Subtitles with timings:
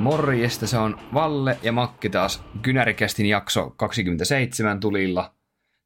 [0.00, 5.34] Morjesta, se on Valle ja Makki taas Kynärikästin jakso 27 tulilla.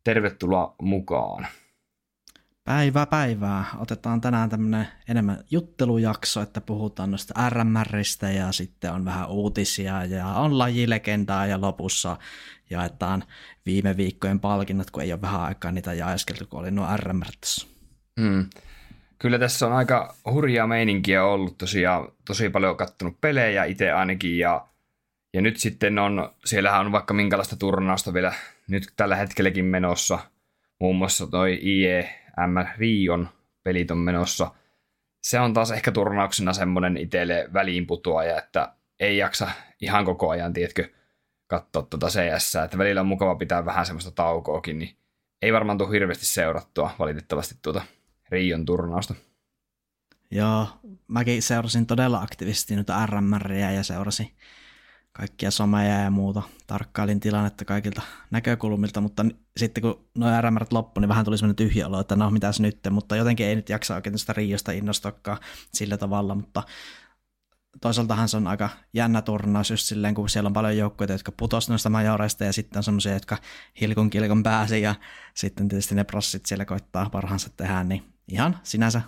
[0.05, 1.47] Tervetuloa mukaan.
[2.65, 3.65] Päivää päivää.
[3.79, 10.27] Otetaan tänään tämmönen enemmän juttelujakso, että puhutaan noista RMRistä ja sitten on vähän uutisia ja
[10.27, 12.17] on lajilegendaa ja lopussa
[12.71, 13.25] jaetaan
[13.67, 17.67] viime viikkojen palkinnot, kun ei ole vähän aikaa niitä jaeskeltu, kun oli nuo RMR tässä.
[18.21, 18.47] Hmm.
[19.25, 24.67] Kyllä tässä on aika hurjaa meininkiä ollut tosiaan, tosi paljon kattonut pelejä itse ainakin ja,
[25.35, 28.33] ja nyt sitten on, siellähän on vaikka minkälaista turnausta vielä
[28.69, 30.19] nyt tällä hetkelläkin menossa,
[30.81, 33.29] muun muassa toi IEM Rion
[33.63, 34.51] pelit on menossa.
[35.23, 39.51] Se on taas ehkä turnauksena semmoinen itselle väliinputoaja, että ei jaksa
[39.81, 40.89] ihan koko ajan, tiedätkö,
[41.47, 44.97] katsoa tuota CS, että välillä on mukava pitää vähän semmoista taukoakin, niin
[45.43, 47.83] ei varmaan tule hirveästi seurattua valitettavasti tuota
[48.31, 49.15] Rion turnausta.
[50.31, 50.69] Joo,
[51.09, 54.31] mäkin seurasin todella aktiivisesti nyt RMRiä ja seurasin
[55.13, 56.43] kaikkia someja ja muuta.
[56.67, 61.87] Tarkkailin tilannetta kaikilta näkökulmilta, mutta sitten kun nuo RMRt loppu, niin vähän tuli sellainen tyhjä
[61.87, 65.39] olo, että no mitäs nyt, mutta jotenkin ei nyt jaksa oikein sitä Riosta innostakaan
[65.73, 66.63] sillä tavalla, mutta
[67.81, 71.71] toisaaltahan se on aika jännä turnaus just silleen, kun siellä on paljon joukkoja, jotka putosivat
[71.71, 73.39] noista majoreista ja sitten on semmoisia, jotka
[73.81, 74.95] hilkun kilkon pääsi ja
[75.35, 79.03] sitten tietysti ne prossit siellä koittaa parhaansa tehdä, niin ihan sinänsä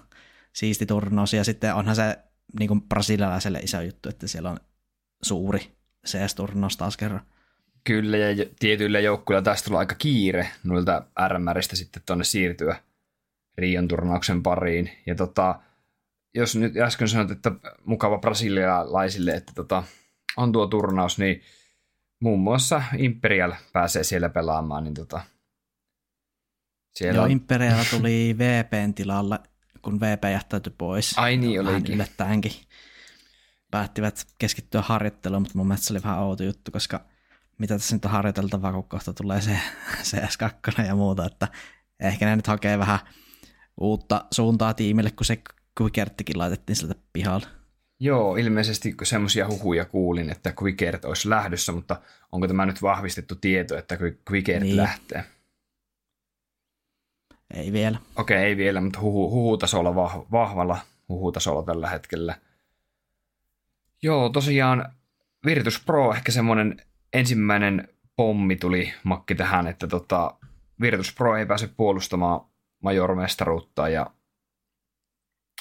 [0.52, 1.32] siisti turnaus.
[1.32, 2.18] Ja sitten onhan se
[2.58, 4.60] niin kuin brasilialaiselle iso juttu, että siellä on
[5.22, 5.76] suuri
[6.06, 7.20] CS-turnaus taas kerran.
[7.84, 12.76] Kyllä, ja tietyillä joukkueilla tästä tulee aika kiire noilta RMRistä sitten tuonne siirtyä
[13.58, 14.90] Rion turnauksen pariin.
[15.06, 15.60] Ja tota,
[16.34, 17.52] jos nyt äsken sanoit, että
[17.84, 19.82] mukava brasilialaisille, että tota,
[20.36, 21.42] on tuo turnaus, niin
[22.20, 25.20] muun muassa Imperial pääsee siellä pelaamaan, niin tota,
[26.96, 27.18] siellä...
[27.18, 29.38] Joo, Imperial tuli VPn tilalle,
[29.82, 31.18] kun VP jättäytyi pois.
[31.18, 31.94] Ai niin olikin.
[31.94, 32.52] Yllättäenkin
[33.70, 37.04] päättivät keskittyä harjoitteluun, mutta mun mielestä se oli vähän outo juttu, koska
[37.58, 39.58] mitä tässä nyt on harjoiteltavaa, kun kohta tulee se
[40.02, 41.48] CS2 ja muuta, että
[42.00, 42.98] ehkä ne nyt hakee vähän
[43.80, 45.38] uutta suuntaa tiimille, kun se
[45.80, 47.46] Quickerttikin laitettiin sieltä pihalle.
[48.00, 52.00] Joo, ilmeisesti semmoisia huhuja kuulin, että Quickert olisi lähdössä, mutta
[52.32, 53.98] onko tämä nyt vahvistettu tieto, että
[54.30, 54.76] Quickert niin.
[54.76, 55.24] lähtee?
[57.54, 57.98] Ei vielä.
[58.16, 62.34] Okei, ei vielä, mutta huhu, huhutasolla vah, vahvalla huhutasolla tällä hetkellä.
[64.02, 64.92] Joo, tosiaan
[65.46, 66.76] Virtus Pro ehkä semmoinen
[67.12, 70.38] ensimmäinen pommi tuli makki tähän, että tota,
[70.80, 72.40] Virtus Pro ei pääse puolustamaan
[72.82, 74.10] majormestaruutta ja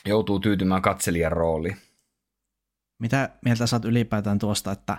[0.05, 1.77] joutuu tyytymään katselijan rooliin.
[2.99, 4.97] Mitä mieltä saat ylipäätään tuosta, että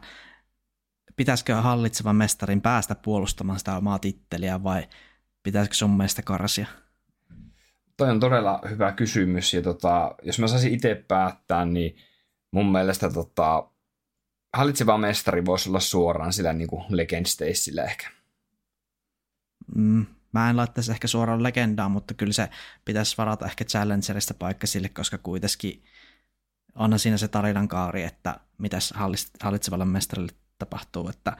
[1.17, 4.89] pitäisikö hallitsevan mestarin päästä puolustamaan sitä omaa titteliä vai
[5.47, 6.67] pitäisikö sun mielestä karsia?
[7.97, 11.97] Toi on todella hyvä kysymys ja tota, jos mä saisin itse päättää, niin
[12.51, 13.71] mun mielestä tota,
[14.57, 18.11] hallitseva mestari voisi olla suoraan sillä niin kuin Legend Stacella ehkä.
[19.75, 22.49] Mm, mä en laittaisi ehkä suoraan legendaa, mutta kyllä se
[22.85, 25.85] pitäisi varata ehkä Challengerista paikka sille, koska kuitenkin
[26.75, 28.95] onhan siinä se tarinan kaari, että mitäs
[29.43, 31.37] hallitsevalle mestarille tapahtuu, että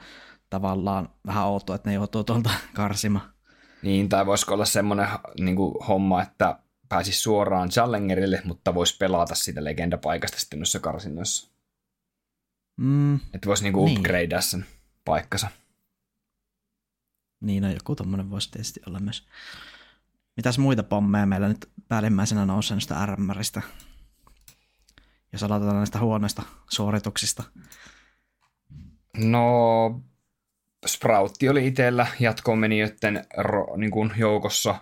[0.49, 3.36] tavallaan vähän outoa, että ne joutuu tuolta karsimaan.
[3.81, 5.07] Niin, tai voisiko olla semmoinen
[5.39, 11.51] niin kuin, homma, että pääsisi suoraan Challengerille, mutta voisi pelata sitä legendapaikasta sitten noissa karsinnoissa.
[12.77, 13.97] Mm, että voisi niinku niin.
[13.97, 14.65] upgradea sen
[15.05, 15.47] paikkansa.
[17.41, 19.27] Niin, no joku tommonen voisi tietysti olla myös.
[20.37, 23.61] Mitäs muita pommeja meillä nyt päällimmäisenä nousee näistä RMRistä?
[25.31, 27.43] Jos aloitetaan näistä huonoista suorituksista.
[29.17, 30.01] No,
[30.85, 33.25] Sproutti oli itsellä jatkoon-menijöiden
[33.77, 34.75] niin kuin joukossa.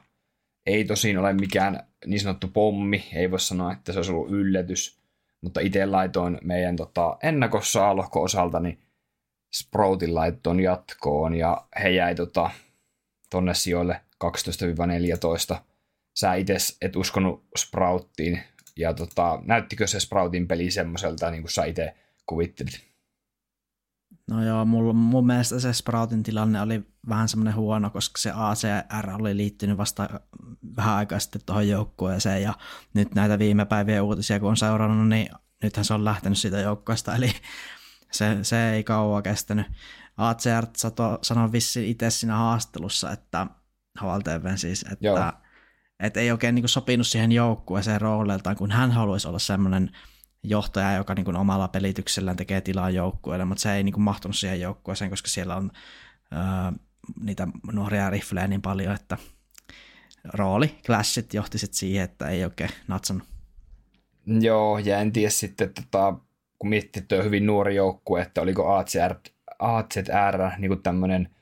[0.66, 5.00] Ei tosin ole mikään niin sanottu pommi, ei voi sanoa, että se olisi ollut yllätys,
[5.42, 8.80] mutta itse laitoin meidän tota, ennakossa alohko osalta niin
[9.56, 12.50] Sproutin laittoon jatkoon ja he jäi tota,
[13.30, 14.02] tonne sijoille
[15.56, 15.58] 12-14.
[16.20, 18.42] Sä itse et uskonut Sprouttiin
[18.78, 21.94] ja tota, näyttikö se Sproutin peli semmoiselta, niin kuin sä itse
[22.26, 22.95] kuvittelit?
[24.32, 29.10] No joo, mulla, mun mielestä se Sproutin tilanne oli vähän semmoinen huono, koska se ACR
[29.20, 30.10] oli liittynyt vasta
[30.78, 32.54] vähän aikaa sitten tuohon joukkueeseen ja
[32.94, 35.30] nyt näitä viime päivien uutisia kun on seurannut, niin
[35.64, 37.32] nythän se on lähtenyt siitä joukkueesta, eli
[38.16, 39.68] Se, se ei kauan kestänyt.
[40.18, 40.66] ACR
[41.22, 43.48] sanoi vissiin itse siinä haastattelussa, että
[44.02, 45.32] HLTV siis, että Joo.
[46.00, 49.92] et ei oikein niin sopinut siihen joukkueeseen rooliltaan, kun hän haluaisi olla semmoinen
[50.50, 54.36] johtaja, joka niin kuin omalla pelityksellään tekee tilaa joukkueelle, mutta se ei niin kuin mahtunut
[54.36, 55.72] siihen joukkueeseen, koska siellä on
[56.34, 56.40] öö,
[57.22, 59.18] niitä nuoria riflejä niin paljon, että
[60.34, 63.28] rooli, Clashit johti sitten siihen, että ei oikein natsannut.
[64.26, 66.14] Joo, ja en tiedä sitten, tota,
[66.60, 69.16] kun miettii, että on hyvin nuori joukkue, että oliko ACR,
[69.60, 71.36] AZR niin kuin tämmöinen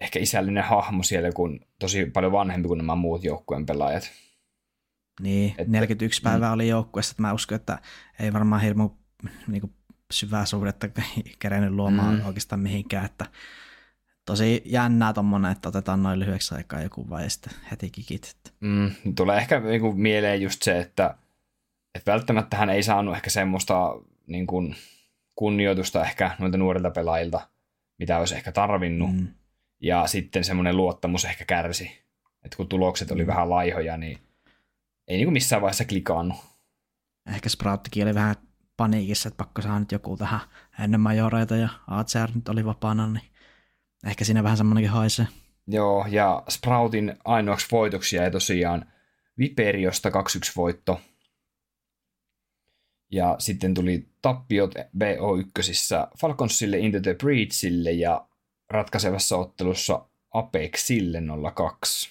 [0.00, 4.10] ehkä isällinen hahmo siellä, kun tosi paljon vanhempi kuin nämä muut joukkueen pelaajat.
[5.20, 6.24] Niin, että, 41 mm.
[6.24, 7.78] päivää oli joukkueessa, että mä uskon, että
[8.20, 8.90] ei varmaan hirmu
[9.46, 9.72] niin kuin
[10.10, 10.88] syvää suhdetta
[11.38, 12.26] kerennyt luomaan mm.
[12.26, 13.26] oikeastaan mihinkään, että
[14.26, 18.34] tosi jännää tommonen, että otetaan noin lyhyeksi aikaa joku vai sitten heti kikit.
[18.60, 21.14] Mm, tulee ehkä niinku mieleen just se, että,
[21.94, 23.94] että välttämättä hän ei saanut ehkä semmoista
[24.26, 24.76] niin kuin,
[25.34, 27.48] kunnioitusta ehkä noilta nuorilta pelaajilta,
[27.98, 29.12] mitä olisi ehkä tarvinnut.
[29.12, 29.28] Mm.
[29.80, 32.02] Ja sitten semmoinen luottamus ehkä kärsi.
[32.44, 33.26] Että kun tulokset oli mm.
[33.26, 34.18] vähän laihoja, niin
[35.12, 36.36] ei niin kuin missään vaiheessa klikaannut.
[37.34, 38.36] Ehkä Sprouttikin oli vähän
[38.76, 40.40] paniikissa, että pakko saada nyt joku tähän
[40.80, 43.24] ennen majoreita ja ACR nyt oli vapaana, niin
[44.06, 45.26] ehkä siinä vähän semmoinenkin haisee.
[45.66, 48.92] Joo, ja Sproutin ainoaksi voitoksi jäi tosiaan
[49.38, 50.12] Viperiosta 2-1
[50.56, 51.00] voitto.
[53.10, 58.26] Ja sitten tuli tappiot BO1 Falconsille, Into the Breachille ja
[58.70, 61.18] ratkaisevassa ottelussa Apexille
[61.54, 62.10] 02.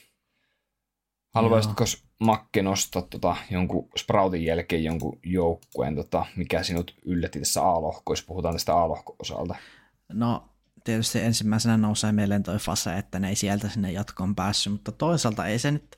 [1.34, 1.84] Haluaisitko
[2.22, 8.24] Makke nostaa tota, jonkun Sproutin jälkeen jonkun joukkueen, tota, mikä sinut yllätti tässä A-lohko, jos
[8.24, 9.56] puhutaan tästä A-lohko-osalta?
[10.14, 10.50] No
[10.84, 15.46] tietysti ensimmäisenä nousee mieleen toi Fase, että ne ei sieltä sinne jatkoon päässyt, mutta toisaalta
[15.46, 15.96] ei se nyt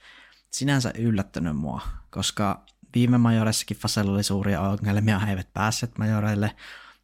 [0.51, 2.65] sinänsä yllättänyt mua, koska
[2.95, 6.55] viime majoreissakin Fasella oli suuria ongelmia, he eivät päässeet majoreille,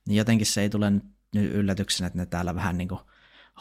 [0.07, 3.01] niin jotenkin se ei tule nyt yllätyksenä, että ne täällä vähän niin kuin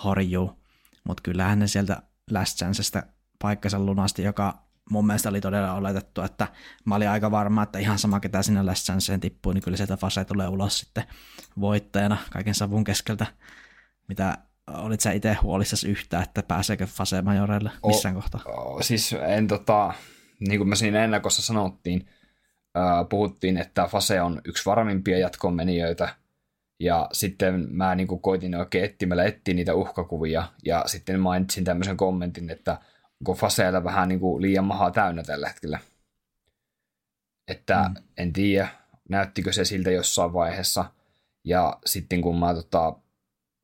[0.05, 0.59] horjuu,
[1.05, 2.61] mutta kyllähän ne sieltä Last
[3.39, 6.49] paikkansa lunasti, joka mun mielestä oli todella oletettu, että
[6.85, 9.97] mä olin aika varma, että ihan sama ketä sinne Last Chanceen tippuu, niin kyllä sieltä
[9.97, 11.05] Fase tulee ulos sitten
[11.61, 13.27] voittajana kaiken savun keskeltä.
[14.09, 14.39] Mitä
[14.69, 18.41] olit sä itse huolissasi yhtään, että pääseekö Fase majoreille missään o, kohtaa?
[18.45, 19.93] O, siis en tota,
[20.49, 22.09] niin kuin me siinä ennakossa sanottiin,
[22.77, 26.15] äh, puhuttiin, että Fase on yksi varmimpia jatkoon menijöitä,
[26.81, 31.97] ja sitten mä niin kuin koitin oikein etsimällä etsiä niitä uhkakuvia, ja sitten mainitsin tämmöisen
[31.97, 32.79] kommentin, että
[33.21, 35.79] onko Faseella vähän niin kuin liian mahaa täynnä tällä hetkellä.
[37.49, 37.95] Että mm.
[38.17, 38.69] en tiedä,
[39.09, 40.93] näyttikö se siltä jossain vaiheessa.
[41.45, 42.97] Ja sitten kun mä tota,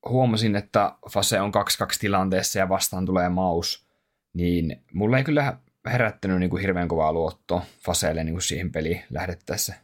[0.08, 3.86] huomasin, että Fase on 2-2 tilanteessa ja vastaan tulee maus,
[4.34, 9.04] niin mulla ei kyllä herättänyt niin kuin hirveän kovaa luottoa Faseelle niin kuin siihen peliin
[9.10, 9.74] lähdettäessä.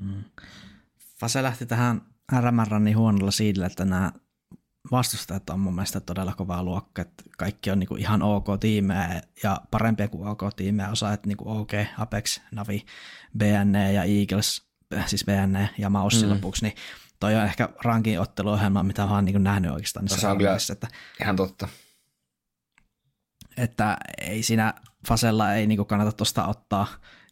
[0.00, 0.24] Mm.
[1.20, 2.00] Fase lähti tähän
[2.40, 4.12] RMR niin huonolla siitä, että nämä
[4.90, 9.60] vastustajat on mun mielestä todella kovaa luokka, että kaikki on niinku ihan ok tiimejä ja
[9.70, 12.84] parempia kuin ok tiimejä, osaat niinku OK, Apex, Navi,
[13.38, 14.62] BNE ja Eagles,
[15.06, 16.32] siis BNE ja Maussi mm.
[16.32, 16.74] lopuksi, niin
[17.20, 20.04] toi on ehkä rankin otteluohjelma, mitä olen niin nähnyt oikeastaan.
[20.04, 20.88] Niin se on kyllä että,
[21.20, 21.68] ihan totta.
[23.56, 24.74] Että ei siinä
[25.08, 26.86] Fasella ei niin kannata tuosta ottaa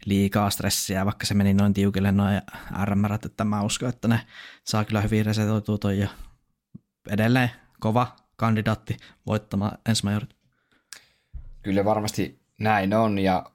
[0.04, 2.42] liikaa stressiä, vaikka se meni noin tiukille noin
[2.84, 4.20] RMR, että mä uskon, että ne
[4.64, 6.08] saa kyllä hyvin resetoitua toi ja
[7.10, 7.50] edelleen
[7.80, 10.30] kova kandidaatti voittamaan ensimajorit.
[11.62, 13.50] Kyllä varmasti näin on ja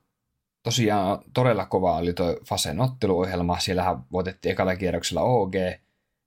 [0.63, 3.59] tosiaan todella kova oli tuo Fasen otteluohjelma.
[3.59, 5.53] Siellähän voitettiin ekalla kierroksella OG,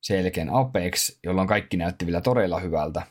[0.01, 3.03] selkeän Apex, jolloin kaikki näytti vielä todella hyvältä.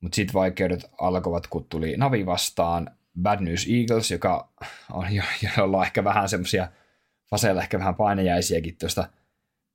[0.00, 2.90] Mutta sitten vaikeudet alkoivat, kun tuli Navi vastaan,
[3.22, 4.48] Bad News Eagles, joka
[4.92, 5.22] on jo,
[5.56, 6.68] jolla on ehkä vähän semmoisia,
[7.30, 9.08] Fasella ehkä vähän painajaisiakin tuosta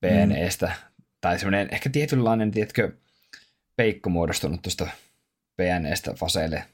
[0.01, 1.03] PNEstä, mm.
[1.21, 2.91] tai semmoinen ehkä tietynlainen, tiedätkö,
[3.75, 4.87] peikko muodostunut tuosta
[5.55, 6.65] PNEstä Faseelle.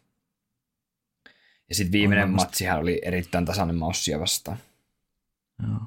[1.70, 4.58] Ja sitten viimeinen on matsihan oli erittäin tasainen maussia vastaan.
[5.68, 5.80] Joo.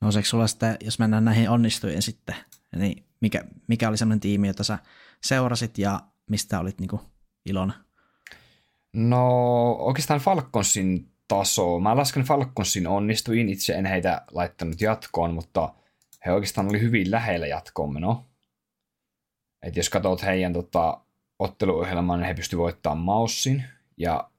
[0.00, 2.36] No se sulla sitten, jos mennään näihin onnistujen sitten,
[2.76, 4.78] niin mikä, mikä oli sellainen tiimi, jota sä
[5.24, 6.00] seurasit ja
[6.30, 7.00] mistä olit niinku
[7.46, 7.84] ilona?
[8.92, 11.80] No oikeastaan Falconsin taso.
[11.80, 15.74] Mä lasken Falconsin onnistuin, itse en heitä laittanut jatkoon, mutta
[16.26, 18.29] he oikeastaan oli hyvin lähellä jatkoon meno.
[19.62, 21.00] Et jos katsot heidän tota,
[21.38, 23.64] otteluohjelmaa, niin he pystyivät voittamaan Maussin
[23.96, 24.30] ja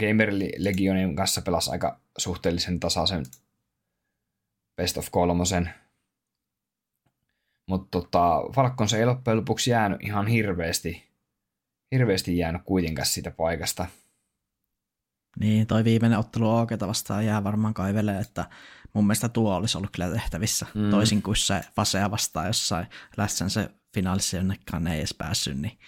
[0.00, 3.24] Gamer Legionin kanssa pelasi aika suhteellisen tasaisen
[4.76, 5.70] best of kolmosen.
[7.68, 11.08] Mutta tota, Falcons ei loppujen lopuksi jäänyt ihan hirveästi,
[11.92, 13.86] hirveästi jäänyt kuitenkaan siitä paikasta.
[15.40, 18.50] Niin, toi viimeinen ottelu Ooketa vastaan jää varmaan kaivelee, että
[18.92, 20.90] mun mielestä tuo olisi ollut kyllä tehtävissä, mm.
[20.90, 22.86] toisin kuin se Fasea vastaan jossain
[23.16, 25.78] lässän se finaalissa jonnekaan ei edes päässyt, niin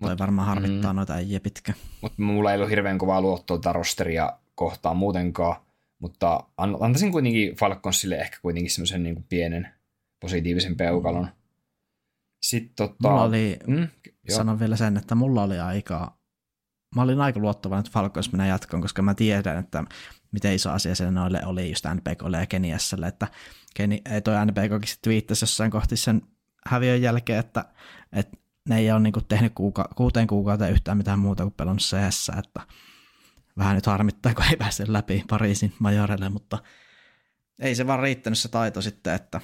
[0.00, 0.96] toi Mut, varmaan harmittaa mm.
[0.96, 1.72] noita äijä pitkä.
[2.00, 5.56] Mutta mulla ei ollut hirveän kovaa luottoa tätä rosteria kohtaan muutenkaan,
[5.98, 9.68] mutta antaisin kuitenkin Falconsille ehkä kuitenkin semmoisen niin pienen
[10.20, 11.24] positiivisen peukalon.
[11.24, 11.32] Mm.
[12.42, 13.08] Sitten tota...
[13.08, 13.88] Mulla oli, mm,
[14.28, 16.16] sanon vielä sen, että mulla oli aika,
[16.94, 19.84] mä olin aika luottavainen, että Falcons menee jatkoon, koska mä tiedän, että
[20.32, 23.26] miten iso asia se noille oli just NPKlle ja Keniasselle, että
[23.74, 26.22] Keni, ei toi NPKkin sitten viittasi jossain kohti sen
[26.66, 27.64] häviön jälkeen, että,
[28.12, 28.36] että
[28.68, 32.60] ne ei ole niin tehnyt kuuka, kuuteen kuukauteen yhtään mitään muuta kuin pelannut CS, että
[33.58, 36.58] vähän nyt harmittaa, kun ei pääse läpi Pariisin majorelle, mutta
[37.58, 39.40] ei se vaan riittänyt se taito sitten, että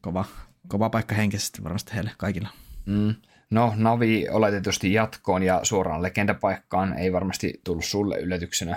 [0.00, 0.24] kova,
[0.68, 2.48] kova paikka henkisesti varmasti heille kaikilla.
[2.86, 3.14] Mm.
[3.50, 8.76] No, Navi oletetusti jatkoon ja suoraan legendapaikkaan ei varmasti tullut sulle yllätyksenä.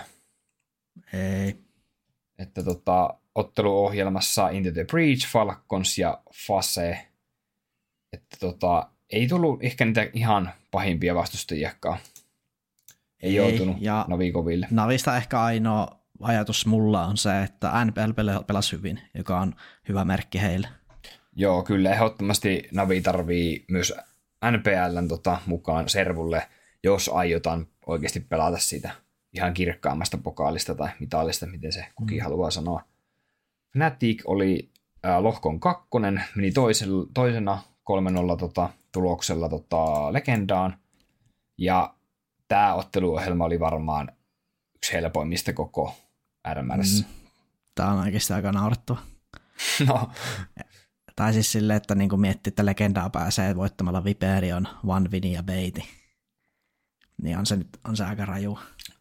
[1.13, 1.55] Ei.
[2.39, 7.06] Että tota, otteluohjelmassa Into the Breach, Falcons ja Fase.
[8.13, 11.99] Että tota, ei tullut ehkä niitä ihan pahimpia vastustajiakaan.
[13.21, 14.67] Ei, ei joutunut ja Navikoville.
[14.71, 18.11] Navista ehkä ainoa ajatus mulla on se, että NPL
[18.47, 19.55] pelasi hyvin, joka on
[19.89, 20.67] hyvä merkki heille.
[21.35, 23.93] Joo, kyllä ehdottomasti Navi tarvii myös
[24.51, 26.47] NPLn tota, mukaan servulle,
[26.83, 28.91] jos aiotaan oikeasti pelata sitä
[29.33, 32.23] ihan kirkkaammasta pokaalista tai mitallista, miten se kukin mm.
[32.23, 32.83] haluaa sanoa.
[33.73, 34.69] Fnatic oli
[35.05, 37.61] äh, lohkon kakkonen, meni toisen, toisena
[38.34, 40.77] 3-0 tota, tuloksella tota, legendaan,
[41.58, 41.94] ja
[42.48, 44.12] tämä otteluohjelma oli varmaan
[44.75, 45.96] yksi helpoimmista koko
[46.53, 47.06] RMRssä.
[47.06, 47.13] Mm.
[47.75, 49.00] Tämä on oikeasti aika naurettava.
[49.88, 50.10] no,
[51.15, 55.84] tai siis silleen, että niin miettii, että legendaa pääsee voittamalla Viperion, One Vini ja Beiti.
[57.22, 58.60] Niin on se, nyt, on se aika raju.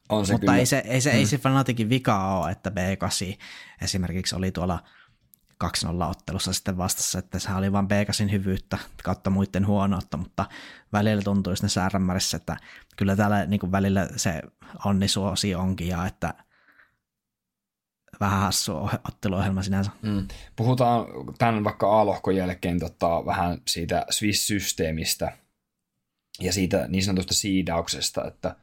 [0.09, 0.59] On se Mutta kyllä.
[0.59, 1.16] ei se, ei se, mm.
[1.16, 3.38] ei se fanatikin vika ole, että B8
[3.83, 4.83] esimerkiksi oli tuolla
[5.64, 5.68] 2-0
[6.10, 10.46] ottelussa sitten vastassa, että se oli vain B8 hyvyyttä kautta muiden huonoutta, mutta
[10.92, 12.56] välillä tuntuu sinne RMRissä, että
[12.96, 14.42] kyllä täällä niin välillä se
[14.84, 16.34] onnisuosi onkin ja että
[18.20, 19.90] vähän hassu otteluohjelma sinänsä.
[20.02, 20.28] Mm.
[20.56, 21.06] Puhutaan
[21.38, 25.32] tämän vaikka A-lohkon jälkeen tota, vähän siitä Swiss-systeemistä
[26.40, 28.56] ja siitä niin sanotusta siidauksesta, että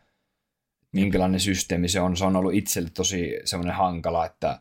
[0.91, 2.17] minkälainen systeemi se on.
[2.17, 4.59] Se on ollut itselle tosi semmoinen hankala, että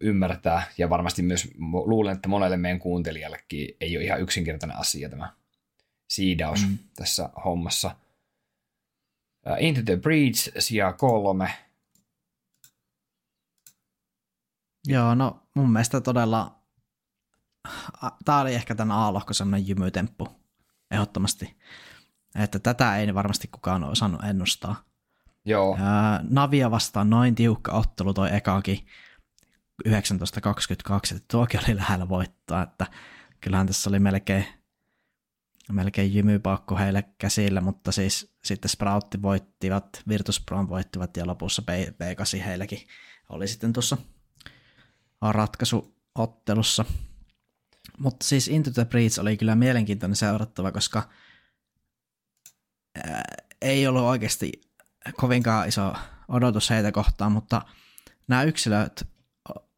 [0.00, 1.50] ymmärtää ja varmasti myös
[1.84, 5.32] luulen, että monelle meidän kuuntelijallekin ei ole ihan yksinkertainen asia tämä
[6.08, 6.78] siidaus mm.
[6.96, 7.96] tässä hommassa.
[9.58, 11.50] Into the Breach, sija kolme,
[14.86, 16.58] Joo, no mun mielestä todella,
[18.24, 20.28] tämä oli ehkä tämän A-lohko sellainen jymytemppu,
[20.90, 21.56] ehdottomasti.
[22.34, 24.76] Että tätä ei varmasti kukaan ole osannut ennustaa.
[25.44, 25.78] Joo.
[26.30, 28.86] Navia vastaan noin tiukka ottelu toi ekaakin
[29.88, 32.86] 19.22, että tuokin oli lähellä voittaa, että
[33.40, 34.46] kyllähän tässä oli melkein,
[35.72, 42.42] melkein jymypaukku heille käsillä, mutta siis sitten Sproutti voittivat, Virtus Pro voittivat ja lopussa B8
[42.42, 42.88] heillekin
[43.28, 43.96] oli sitten tuossa
[45.20, 46.84] ratkaisuottelussa.
[47.98, 51.08] Mutta siis Into the Breach oli kyllä mielenkiintoinen seurattava, koska
[53.04, 53.22] ää,
[53.62, 54.52] ei ollut oikeasti
[55.16, 55.92] kovinkaan iso
[56.28, 57.62] odotus heitä kohtaan, mutta
[58.28, 59.13] nämä yksilöt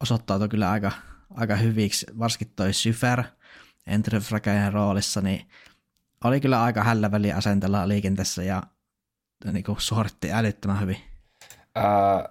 [0.03, 0.91] osoittautui kyllä aika,
[1.29, 3.23] aika hyviksi, varsinkin toi Syfer
[3.87, 4.19] Entry
[4.71, 5.47] roolissa, niin
[6.23, 8.63] oli kyllä aika hälläväliä asentella liikenteessä ja
[9.51, 10.97] niin kuin suoritti älyttömän hyvin.
[11.75, 12.29] Ää,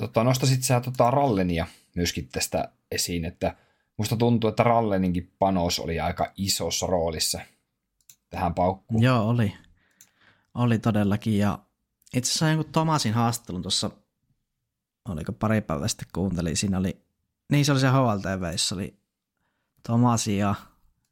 [0.00, 3.56] tota, nostasit sä tota Rallenia myöskin tästä esiin, että
[3.96, 7.40] musta tuntuu, että Ralleninkin panos oli aika isossa roolissa
[8.30, 9.02] tähän paukkuun.
[9.02, 9.54] Joo, oli.
[10.54, 11.58] Oli todellakin, ja
[12.14, 13.90] itse asiassa jonkun Tomasin haastattelun tuossa,
[15.08, 17.04] oliko pari päivää sitten kuuntelin, siinä oli,
[17.52, 19.00] niin se oli se HLTV, jossa oli
[19.86, 20.54] Tomasi ja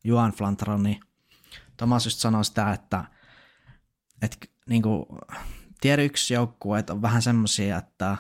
[0.05, 1.01] Juan Flantroni.
[1.77, 3.05] Tomas just sanoi sitä, että,
[4.23, 4.37] että
[4.69, 5.07] niin kuin,
[5.81, 8.17] tier yksi joukkueet on vähän semmoisia, että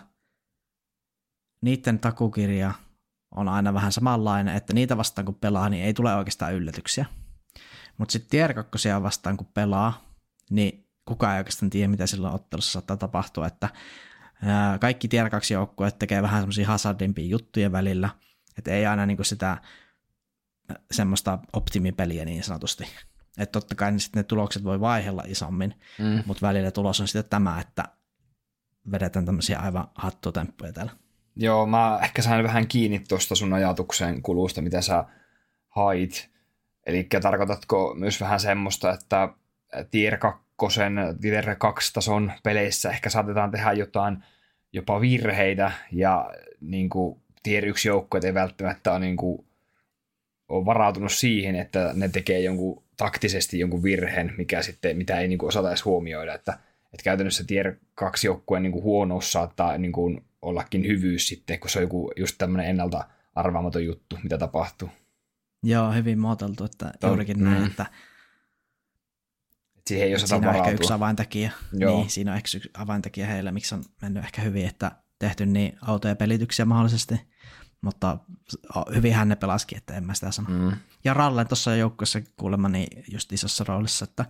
[1.60, 2.72] niiden takukirja
[3.36, 7.06] on aina vähän samanlainen, että niitä vastaan kun pelaa, niin ei tule oikeastaan yllätyksiä.
[7.98, 8.54] Mutta sitten tier
[9.02, 10.04] vastaan kun pelaa,
[10.50, 13.68] niin kukaan ei oikeastaan tiedä, mitä silloin ottelussa saattaa tapahtua, että
[14.80, 18.08] kaikki tier 2 joukkueet tekee vähän semmoisia hazardimpia juttuja välillä,
[18.58, 19.56] että ei aina niinku sitä
[20.90, 22.84] semmoista optimipeliä niin sanotusti.
[23.38, 26.22] Että totta kai niin sitten ne tulokset voi vaihella isommin, mm.
[26.26, 27.84] mutta välillä tulos on sitten tämä, että
[28.92, 30.92] vedetään tämmöisiä aivan hattutemppuja täällä.
[31.36, 35.04] Joo, mä ehkä sain vähän kiinni tuosta sun ajatuksen kulusta, mitä sä
[35.68, 36.30] hait.
[36.86, 39.28] Eli tarkoitatko myös vähän semmoista, että
[39.90, 40.45] tier 2
[41.20, 44.24] tier 2 tason peleissä ehkä saatetaan tehdä jotain
[44.72, 49.46] jopa virheitä ja niin kuin, tier 1 joukkueet ei välttämättä ole, niin kuin,
[50.48, 55.38] ole varautunut siihen, että ne tekee jonkun taktisesti jonkun virheen, mikä sitten, mitä ei niin
[55.38, 56.52] kuin, osata edes huomioida, että,
[56.92, 61.70] että käytännössä tier 2 joukkueen niin kuin, huonous saattaa niin kuin, ollakin hyvyys sitten, kun
[61.70, 64.88] se on joku just tämmöinen ennalta arvaamaton juttu, mitä tapahtuu.
[65.62, 67.44] Joo, hyvin muotoiltu, että Ton, juurikin mm.
[67.44, 67.86] näin, että
[69.86, 70.62] siihen ei osata siinä varautua.
[70.62, 71.50] on ehkä yksi avaintekijä.
[71.72, 71.96] Joo.
[71.96, 75.78] Niin, siinä on ehkä yksi avaintekijä heille, miksi on mennyt ehkä hyvin, että tehty niin
[75.82, 77.20] autoja pelityksiä mahdollisesti,
[77.80, 78.18] mutta
[78.94, 80.48] hyvin ne pelasikin, että en mä sitä sano.
[80.48, 80.76] Mm.
[81.04, 84.24] Ja Rallen tuossa joukkueessa kuulemma niin just isossa roolissa, että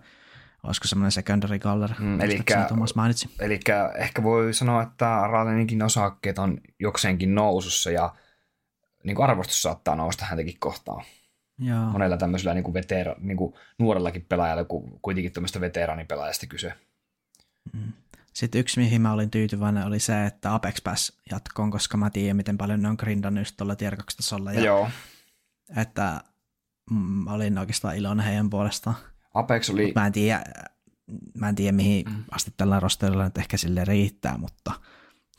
[0.63, 3.29] olisiko semmoinen secondary caller, mm, eli Thomas mainitsi.
[3.39, 3.59] Eli
[3.97, 8.15] ehkä voi sanoa, että Ralleninkin osakkeet on jokseenkin nousussa ja
[9.03, 11.05] niin kuin arvostus saattaa nousta häntäkin kohtaan.
[11.59, 11.85] Joo.
[11.85, 16.73] Monella tämmöisellä niin kuin vetera, niin kuin nuorellakin pelaajalla, kun kuitenkin tämmöistä veteraanipelaajasta kyse.
[17.73, 17.93] Mm.
[18.33, 22.37] Sitten yksi, mihin mä olin tyytyväinen, oli se, että Apex pääsi jatkoon, koska mä tiedän,
[22.37, 24.53] miten paljon ne on grindannut tuolla tier 2 tasolla.
[24.53, 24.89] Ja Joo.
[25.77, 26.21] Että
[26.91, 28.95] mä olin oikeastaan iloinen heidän puolestaan.
[29.33, 29.91] Apex oli...
[29.95, 30.43] mä en tiedä,
[31.33, 32.23] mä en tiedä mihin mm.
[32.31, 34.71] asti tällä rosterilla nyt ehkä sille riittää, mutta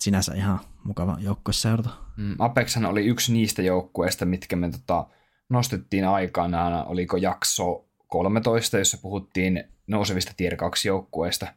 [0.00, 1.90] sinänsä ihan mukava joukkue seurata.
[2.16, 5.06] Mm, Apexhan oli yksi niistä joukkueista, mitkä me tota,
[5.48, 11.54] nostettiin aikanaan, oliko jakso 13, jossa puhuttiin nousevista tier 2 joukkueista,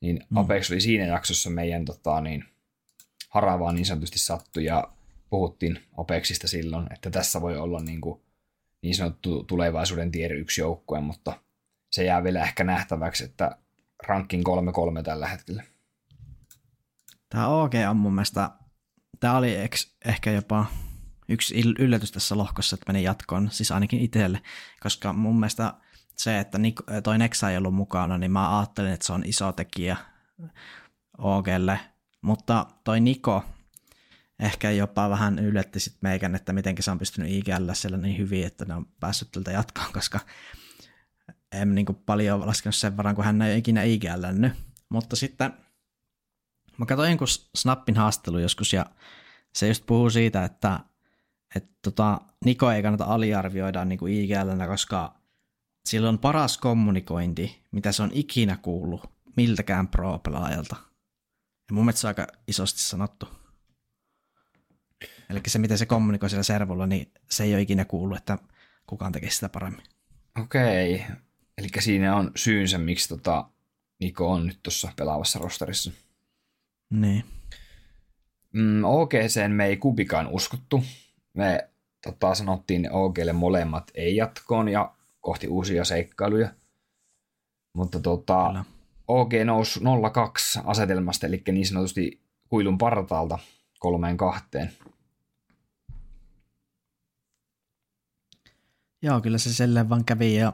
[0.00, 0.36] niin mm.
[0.36, 2.44] Apex oli siinä jaksossa meidän tota, niin,
[3.28, 4.88] haravaa niin sanotusti sattu ja
[5.30, 8.20] puhuttiin Apexista silloin, että tässä voi olla niin, kuin,
[8.82, 11.40] niin sanottu tulevaisuuden tier 1 joukkue, mutta
[11.90, 13.58] se jää vielä ehkä nähtäväksi, että
[14.06, 14.42] rankin
[14.98, 15.62] 3-3 tällä hetkellä.
[17.28, 18.50] Tämä OG on mun mielestä,
[19.20, 19.56] tämä oli
[20.04, 20.66] ehkä jopa
[21.28, 24.40] yksi yllätys tässä lohkossa, että meni jatkoon, siis ainakin itselle,
[24.80, 25.74] koska mun mielestä
[26.16, 26.58] se, että
[27.02, 29.96] toi Nexa ei ollut mukana, niin mä ajattelin, että se on iso tekijä
[31.18, 31.80] OGlle,
[32.22, 33.44] mutta toi Niko
[34.38, 38.46] ehkä jopa vähän yllätti sit meikän, että miten se on pystynyt IGL siellä niin hyvin,
[38.46, 40.20] että ne on päässyt tältä jatkoon, koska
[41.52, 44.24] en niin paljon laskenut sen varan, kun hän ei ole ikinä IGL
[44.88, 45.52] Mutta sitten
[46.78, 48.86] mä katsoin jonkun Snappin haastelu joskus ja
[49.54, 50.80] se just puhuu siitä, että
[51.56, 55.14] että tota, Niko ei kannata aliarvioida niin kuin IGL, koska
[55.84, 60.76] sillä on paras kommunikointi, mitä se on ikinä kuullut miltäkään pro-pelaajalta.
[61.68, 63.28] Ja mun mielestä se on aika isosti sanottu.
[65.30, 68.38] Eli se, miten se kommunikoi siellä servolla, niin se ei ole ikinä kuullut, että
[68.86, 69.84] kukaan tekee sitä paremmin.
[70.40, 71.04] Okei.
[71.58, 73.50] Eli siinä on syynsä, miksi tota
[74.00, 75.92] Niko on nyt tuossa pelaavassa rosterissa.
[76.90, 77.24] Niin.
[78.52, 80.84] Mm, OGC me ei kubikaan uskottu
[81.34, 81.70] me
[82.04, 86.48] tota, sanottiin OGlle molemmat ei jatkoon ja kohti uusia seikkailuja.
[87.76, 88.64] Mutta tota,
[89.08, 89.82] OG nousi 0-2
[90.64, 93.38] asetelmasta, eli niin sanotusti kuilun partaalta
[93.78, 94.72] kolmeen kahteen.
[99.02, 100.52] Joo, kyllä se silleen vaan kävi ja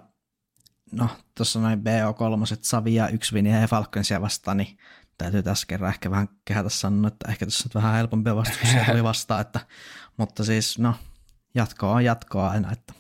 [0.92, 4.78] no tuossa noin BO3, Savia, yksi Vinia ja Falconsia vastaan, niin
[5.24, 9.04] täytyy tässä kerran ehkä vähän kehätä sanoa, että ehkä tässä on vähän helpompia vastuksia tuli
[9.12, 9.60] vastaan, että,
[10.16, 10.94] mutta siis no,
[11.54, 12.94] jatkoa on jatkoa aina, että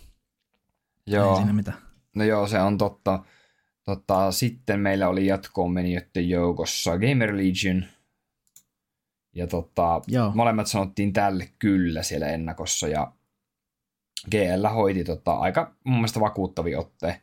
[1.06, 1.30] joo.
[1.30, 1.78] ei siinä mitään.
[2.16, 3.24] No joo, se on totta.
[3.84, 4.32] totta.
[4.32, 7.84] Sitten meillä oli jatkoon menijöiden joukossa Gamer Legion,
[9.32, 10.32] ja tota, joo.
[10.34, 13.12] molemmat sanottiin tälle kyllä siellä ennakossa, ja
[14.30, 17.14] GL hoiti tota, aika mun mielestä vakuuttavia otteen.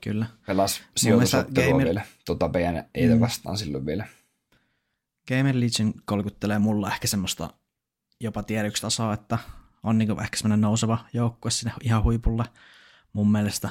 [0.00, 0.26] Kyllä.
[0.46, 1.86] Pelas sijoitusottelua Gamer...
[1.86, 3.20] vielä tuota BNEitä mm.
[3.20, 4.06] vastaan silloin vielä.
[5.28, 7.50] Gamer Legion kolkuttelee mulla ehkä semmoista
[8.20, 9.38] jopa tier yksi tasoa, että
[9.82, 12.44] on niinku ehkä semmoinen nouseva joukkue sinne ihan huipulle
[13.12, 13.68] mun mielestä.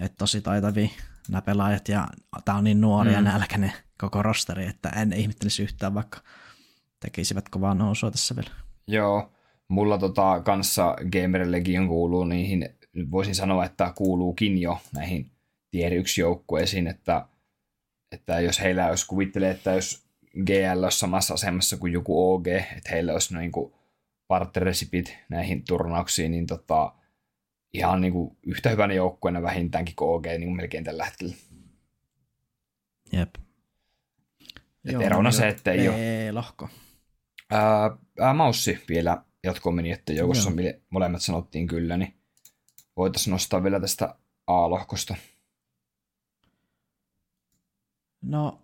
[0.00, 0.88] Että tosi taitavia
[1.28, 2.08] nämä pelaajat ja
[2.44, 3.14] tää on niin nuori mm.
[3.14, 6.20] ja nälkäinen koko rosteri, että en ihmettelisi yhtään, vaikka
[7.00, 8.50] tekisivät kovaa nousua tässä vielä.
[8.86, 9.32] Joo,
[9.68, 12.68] mulla tota kanssa Gamer Legion kuuluu niihin,
[13.10, 15.30] voisin sanoa, että kuuluukin jo näihin
[15.70, 17.26] tier 1 joukkueisiin, että,
[18.12, 20.04] että jos heillä olisi kuvittelee, että jos
[20.46, 23.72] GL olisi samassa asemassa kuin joku OG, että heillä olisi niin kuin
[24.28, 26.94] partnersipit näihin turnauksiin, niin tota,
[27.72, 31.34] ihan niin kuin yhtä hyvänä joukkueena vähintäänkin kuin OG niin kuin melkein tällä hetkellä.
[33.12, 33.34] Jep.
[34.84, 36.32] Et Joo, erona se, että ei ole...
[36.32, 36.68] lohko.
[37.50, 40.72] Ää, ää, maussi vielä jatkoon meni, että joukossa Joo.
[40.90, 42.14] molemmat sanottiin kyllä, niin
[42.96, 44.14] voitaisiin nostaa vielä tästä
[44.46, 45.16] A-lohkosta.
[48.22, 48.58] No,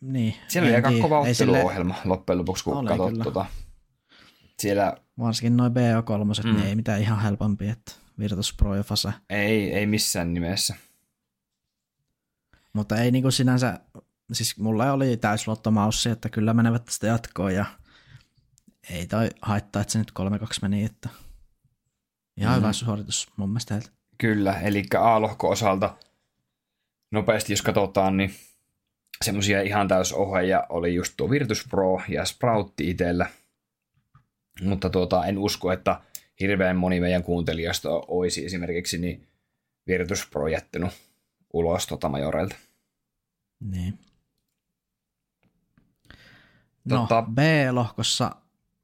[0.00, 0.34] niin.
[0.48, 2.08] Siellä oli aika kova otteluohjelma sille...
[2.08, 3.46] loppujen lopuksi, kun katsot tuota.
[4.58, 4.96] Siellä...
[5.18, 6.54] Varsinkin noin BO3, mm.
[6.54, 7.68] niin ei mitään ihan helpompi.
[7.68, 7.92] Että...
[8.18, 9.12] Virtus Pro ja Fase.
[9.30, 10.74] Ei, ei missään nimessä.
[12.72, 13.80] Mutta ei niinku sinänsä,
[14.32, 17.64] siis mulla oli täysluottomaussi, että kyllä menevät tästä jatkoon ja
[18.90, 20.22] ei toi haittaa, että se nyt 3-2
[20.62, 21.08] meni, että
[22.36, 22.56] ihan mm.
[22.56, 23.90] hyvä suoritus mun mielestä heiltä.
[24.18, 25.96] Kyllä, eli A-lohko osalta
[27.12, 28.34] nopeasti jos katsotaan, niin
[29.24, 33.26] semmoisia ihan täysohjeja oli just tuo Virtus Pro ja Sproutti itsellä.
[34.62, 36.00] Mutta tuota, en usko, että
[36.40, 39.28] hirveän moni meidän kuuntelijasta olisi esimerkiksi niin
[39.86, 40.92] Virtus Pro jättänyt
[41.52, 42.56] ulos tota majoreilta.
[43.60, 43.98] Niin.
[46.84, 48.36] No, tota, B-lohkossa...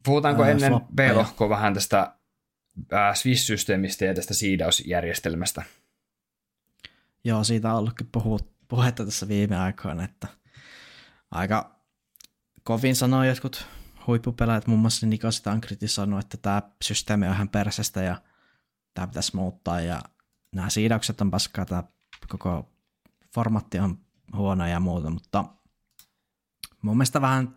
[0.05, 2.13] Puhutaanko ää, ennen B-lohkoa vähän tästä
[3.15, 5.63] Swiss-systeemistä ja tästä siidausjärjestelmästä?
[7.25, 10.29] Joo, siitä on ollutkin puhut, puhetta tässä viime aikoina, että
[11.31, 11.81] aika
[12.63, 13.67] kovin sanoo jotkut
[14.07, 18.23] huippupelaajat, muun muassa Niko sitä on kritisoinut, että tämä systeemi on ihan persestä ja
[18.95, 20.03] tämä pitäisi muuttaa ja
[20.55, 21.83] nämä siidaukset on paskaa, tämä
[22.29, 22.73] koko
[23.35, 23.99] formatti on
[24.37, 25.45] huono ja muuta, mutta
[26.83, 27.57] mun mielestä vähän,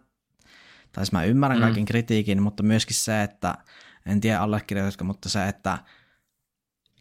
[0.92, 1.64] tai siis mä ymmärrän mm.
[1.64, 3.58] kaiken kritiikin, mutta myöskin se, että
[4.06, 5.78] en tiedä allekirjoitatko, mutta se, että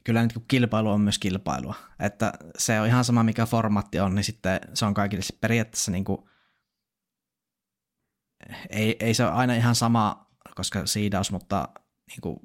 [0.04, 1.74] kyllä nyt kilpailu on myös kilpailua.
[2.00, 6.04] Että se on ihan sama, mikä formatti on, niin sitten se on kaikille periaatteessa niin
[6.04, 6.18] kuin,
[8.70, 11.68] ei, ei se ole aina ihan sama, koska siidaus, mutta
[12.06, 12.36] niin kuin,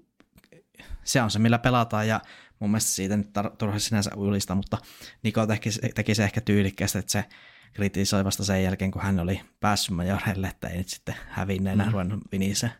[1.03, 2.21] se on se, millä pelataan ja
[2.59, 4.77] mun mielestä siitä nyt turha sinänsä ylistä, mutta
[5.23, 7.25] Niko teki, teki se ehkä tyylikkästi, että se
[7.73, 11.91] kritisoi vasta sen jälkeen, kun hän oli päässyt majorelle, että ei nyt sitten hävinneenä mm.
[11.91, 12.73] ruvennut viniseen.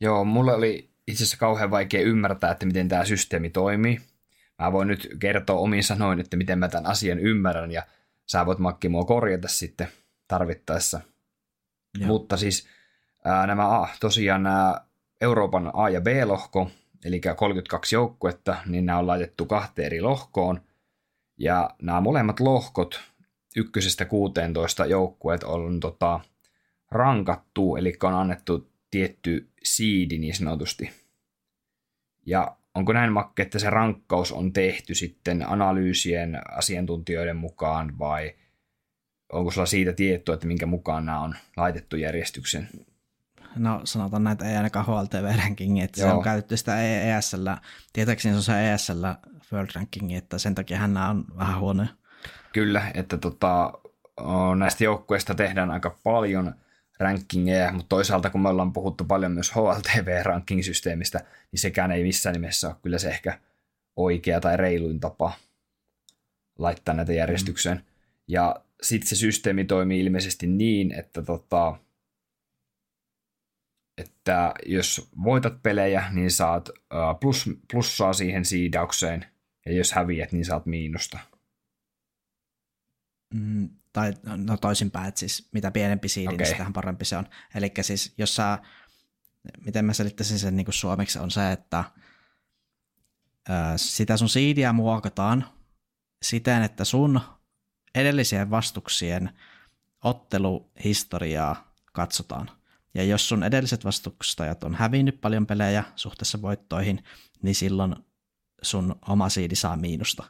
[0.00, 4.00] Joo, mulle oli itse asiassa kauhean vaikea ymmärtää, että miten tämä systeemi toimii.
[4.58, 7.82] Mä voin nyt kertoa omin sanoin, että miten mä tämän asian ymmärrän, ja
[8.26, 9.88] sä voit Makki mua korjata sitten
[10.28, 11.00] tarvittaessa.
[11.98, 12.06] Joo.
[12.08, 12.66] Mutta siis
[13.24, 14.74] ää, nämä tosiaan nämä
[15.20, 16.70] Euroopan A- ja B-lohko,
[17.04, 20.60] eli 32 joukkuetta, niin nämä on laitettu kahteen eri lohkoon.
[21.38, 23.00] Ja nämä molemmat lohkot,
[23.56, 26.20] ykkösestä 16 joukkueet on tota,
[26.90, 30.90] rankattu, eli on annettu tietty siidi niin sanotusti.
[32.26, 38.34] Ja onko näin Makke, että se rankkaus on tehty sitten analyysien asiantuntijoiden mukaan vai
[39.32, 42.68] onko sulla siitä tietoa, että minkä mukaan nämä on laitettu järjestyksen?
[43.56, 46.08] No sanotaan näitä ei ainakaan HLTV rankingi, että Joo.
[46.08, 47.48] se on käytetty sitä ESL,
[47.92, 49.04] tietääkseni se on se ESL
[49.52, 51.88] World Rankingi, että sen takia hän on vähän huonoja.
[52.52, 53.72] Kyllä, että tota,
[54.58, 56.54] näistä joukkueista tehdään aika paljon
[56.98, 61.20] rankingeja, mutta toisaalta kun me ollaan puhuttu paljon myös HLTV-ranking-systeemistä,
[61.52, 63.38] niin sekään ei missään nimessä ole kyllä se ehkä
[63.96, 65.32] oikea tai reiluin tapa
[66.58, 67.76] laittaa näitä järjestykseen.
[67.76, 67.84] Mm.
[68.28, 71.78] Ja sitten se systeemi toimii ilmeisesti niin, että, tota,
[73.98, 76.68] että jos voitat pelejä, niin saat
[77.20, 79.26] plus, plussaa siihen siidaukseen,
[79.66, 81.18] ja jos häviät, niin saat miinusta.
[83.34, 86.38] Mm, tai no toisinpäin, että siis mitä pienempi siidi, okay.
[86.38, 87.26] niin sitähän parempi se on.
[87.54, 88.58] Eli siis jos sä,
[89.64, 91.84] miten mä selittäisin sen niin kuin suomeksi, on se, että
[93.48, 95.44] ää, sitä sun siidiä muokataan
[96.22, 97.20] siten, että sun
[97.94, 99.30] edellisien vastuksien
[100.04, 102.50] otteluhistoriaa katsotaan.
[102.94, 107.04] Ja jos sun edelliset vastustajat on hävinnyt paljon pelejä suhteessa voittoihin,
[107.42, 107.96] niin silloin
[108.62, 110.24] sun oma siidi saa miinusta.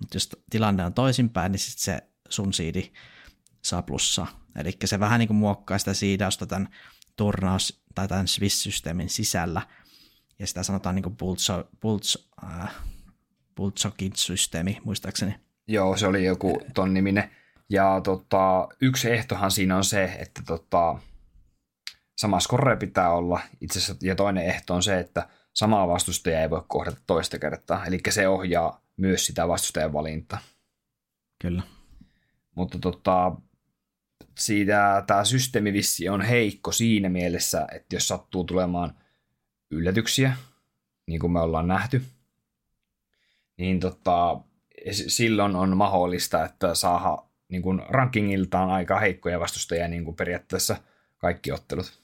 [0.00, 2.92] Mutta jos tilanne on toisinpäin, niin sit se sun siidi
[3.62, 4.46] saa plussaa.
[4.56, 6.68] Eli se vähän niin kuin muokkaa sitä siidausta tämän
[7.16, 9.62] turnaus- tai tämän Swiss-systeemin sisällä,
[10.38, 12.74] ja sitä sanotaan niin kuin Bultso, Bultso, äh,
[14.14, 15.34] systeemi muistaakseni.
[15.68, 17.30] Joo, se oli joku ton niminen.
[17.70, 20.98] Ja tota, yksi ehtohan siinä on se, että tota,
[22.18, 26.50] sama skorre pitää olla itse asiassa, ja toinen ehto on se, että samaa vastustajaa ei
[26.50, 30.38] voi kohdata toista kertaa, eli se ohjaa myös sitä vastustajan valintaa.
[31.42, 31.62] Kyllä.
[32.54, 33.32] Mutta tota,
[34.38, 38.94] siitä tämä systeemivissi on heikko siinä mielessä, että jos sattuu tulemaan
[39.70, 40.36] yllätyksiä,
[41.06, 42.02] niin kuin me ollaan nähty,
[43.56, 44.40] niin tota,
[44.90, 50.76] silloin on mahdollista, että saa niin kuin rankingiltaan aika heikkoja vastustajia niin kuin periaatteessa
[51.18, 52.00] kaikki ottelut.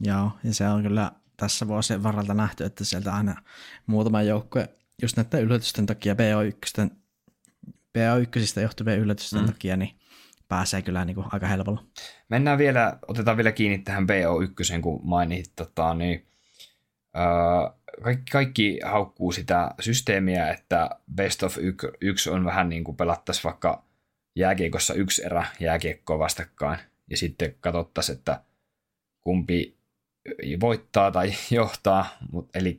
[0.00, 3.42] Joo, ja se on kyllä tässä vuosien varrelta nähty, että sieltä aina
[3.86, 4.68] muutama joukkue
[5.02, 6.96] just näiden yllätysten takia BO1,
[7.98, 9.46] BO1 johtuvien yllätysten mm.
[9.46, 9.90] takia, niin
[10.48, 11.84] pääsee kyllä niin kuin aika helpolla.
[12.28, 16.26] Mennään vielä, otetaan vielä kiinni tähän BO1, kun mainit, tota, niin,
[17.16, 21.58] äh, kaikki, kaikki haukkuu sitä systeemiä, että best of
[22.00, 23.84] yksi on vähän niin kuin pelattaisiin vaikka
[24.36, 26.78] jääkiekossa yksi erä jääkiekkoa vastakkain,
[27.10, 28.40] ja sitten katsottaisiin, että
[29.20, 29.76] kumpi
[30.60, 32.06] voittaa tai johtaa,
[32.54, 32.78] eli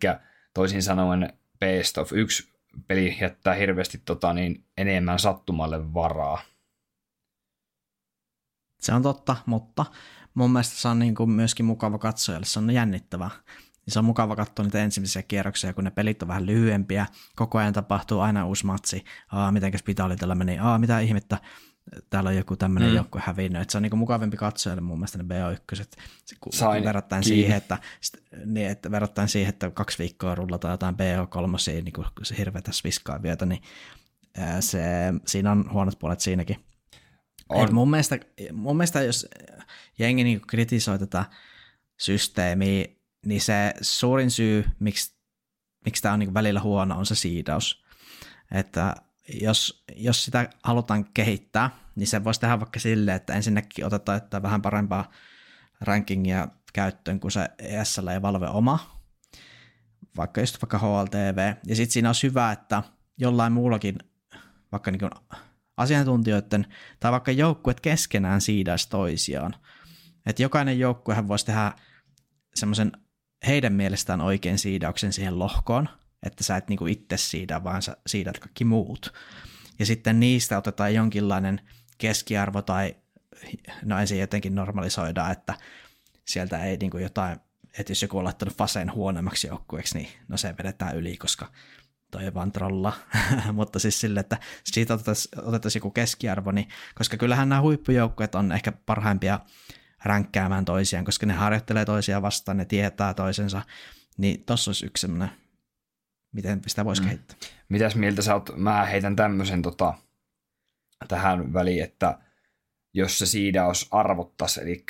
[0.54, 2.13] toisin sanoen best of.
[2.13, 2.52] Yksi
[2.88, 6.41] peli jättää hirveästi tota, niin, enemmän sattumalle varaa.
[8.79, 9.86] Se on totta, mutta
[10.33, 13.29] mun mielestä se on niin kuin myöskin mukava katsojalle, se on jännittävää.
[13.88, 17.05] Se on mukava katsoa niitä ensimmäisiä kierroksia, kun ne pelit on vähän lyhyempiä,
[17.36, 19.83] koko ajan tapahtuu aina uusi matsi, aa, mitenkäs
[20.19, 21.38] tällä meni, aa, mitä ihmettä,
[22.09, 22.95] täällä on joku tämmöinen mm.
[22.95, 25.83] joukkue hävinnyt, että se on niin mukavampi katsojalle mun mielestä ne BO1,
[26.51, 27.77] Sain verrattain siihen, että,
[28.45, 33.61] niin, että verrattain siihen, että kaksi viikkoa rullataan jotain BO3, niin kuin hirveätä sviskaavioita, niin
[34.59, 34.81] se,
[35.25, 36.65] siinä on huonot puolet siinäkin.
[37.49, 37.65] On.
[37.65, 38.19] Et mun, mielestä,
[38.53, 39.27] mun mielestä, jos
[39.99, 41.25] jengi niin kritisoi tätä
[41.99, 42.85] systeemiä,
[43.25, 45.15] niin se suurin syy, miksi,
[45.85, 47.83] miksi tämä on niin välillä huono, on se siidaus.
[48.51, 48.95] Että
[49.41, 54.41] jos, jos sitä halutaan kehittää, niin se voisi tehdä vaikka silleen, että ensinnäkin otetaan että
[54.41, 55.12] vähän parempaa
[55.81, 59.01] rankingia käyttöön kuin se ESL ja Valve oma,
[60.17, 61.53] vaikka just vaikka HLTV.
[61.67, 62.83] Ja sitten siinä on hyvä, että
[63.17, 63.97] jollain muullakin,
[64.71, 65.12] vaikka niin
[65.77, 66.65] asiantuntijoiden
[66.99, 69.55] tai vaikka joukkueet keskenään siidaisi toisiaan.
[70.25, 71.71] Että jokainen joukkuehan voisi tehdä
[72.55, 72.91] semmoisen
[73.47, 75.89] heidän mielestään oikein siidauksen siihen lohkoon,
[76.23, 79.13] että sä et niinku itse siida, vaan sä siidat kaikki muut.
[79.79, 81.62] Ja sitten niistä otetaan jonkinlainen
[81.97, 82.95] keskiarvo tai
[83.83, 85.53] no ensin jotenkin normalisoidaan, että
[86.25, 87.39] sieltä ei niinku jotain,
[87.79, 91.51] että jos joku on laittanut Faseen huonommaksi joukkueeksi, niin no se vedetään yli, koska
[92.12, 92.93] toi vaan trolla,
[93.53, 98.51] mutta siis sille, että siitä otettaisiin otettaisi joku keskiarvo, niin, koska kyllähän nämä huippujoukkueet on
[98.51, 99.39] ehkä parhaimpia
[100.05, 103.62] ränkkäämään toisiaan, koska ne harjoittelee toisiaan vastaan, ne tietää toisensa,
[104.17, 105.29] niin tossa olisi yksi semmoinen,
[106.33, 107.07] miten sitä voisi mm.
[107.07, 107.37] kehittää.
[107.69, 109.93] Mitäs mieltä sä oot, mä heitän tämmöisen tota,
[111.07, 112.19] tähän väliin, että
[112.93, 114.85] jos se siidaus arvottaisi, eli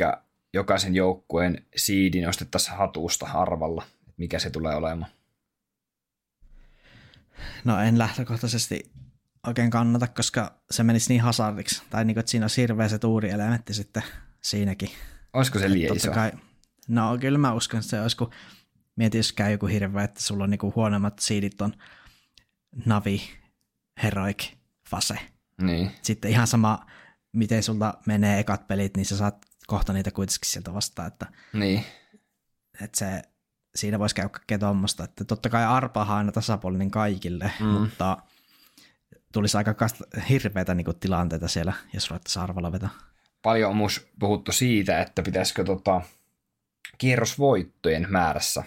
[0.53, 3.83] jokaisen joukkueen siidi nostettaisiin hatusta arvalla,
[4.17, 5.11] mikä se tulee olemaan?
[7.63, 8.91] No en lähtökohtaisesti
[9.47, 11.83] oikein kannata, koska se menisi niin hasardiksi.
[11.89, 14.03] Tai niin kuin, että siinä on hirveä se tuurielementti sitten
[14.41, 14.89] siinäkin.
[15.33, 16.11] Olisiko se liian iso?
[16.11, 16.31] Kai,
[16.87, 18.31] no kyllä mä uskon, että se olisi, kun
[18.95, 21.73] mietin, jos käy joku hirveä, että sulla on niin kuin huonommat siidit on
[22.85, 23.21] Navi,
[24.03, 24.51] Heroic,
[24.89, 25.19] Fase.
[25.61, 25.91] Niin.
[26.01, 26.85] Sitten ihan sama,
[27.31, 31.07] miten sulta menee ekat pelit, niin sä saat kohta niitä kuitenkin sieltä vastaan.
[31.07, 31.85] Että, niin.
[32.81, 33.21] Että se
[33.75, 35.03] siinä voisi käydä kaikkea tuommoista.
[35.03, 37.65] Että totta kai arpahan aina tasapuolinen kaikille, mm.
[37.65, 38.17] mutta
[39.33, 39.75] tulisi aika
[40.29, 42.89] hirveitä niin tilanteita siellä, jos ruvettaisiin arvalla vetää.
[43.41, 46.01] Paljon on myös puhuttu siitä, että pitäisikö tota,
[46.97, 48.63] kierrosvoittojen määrässä,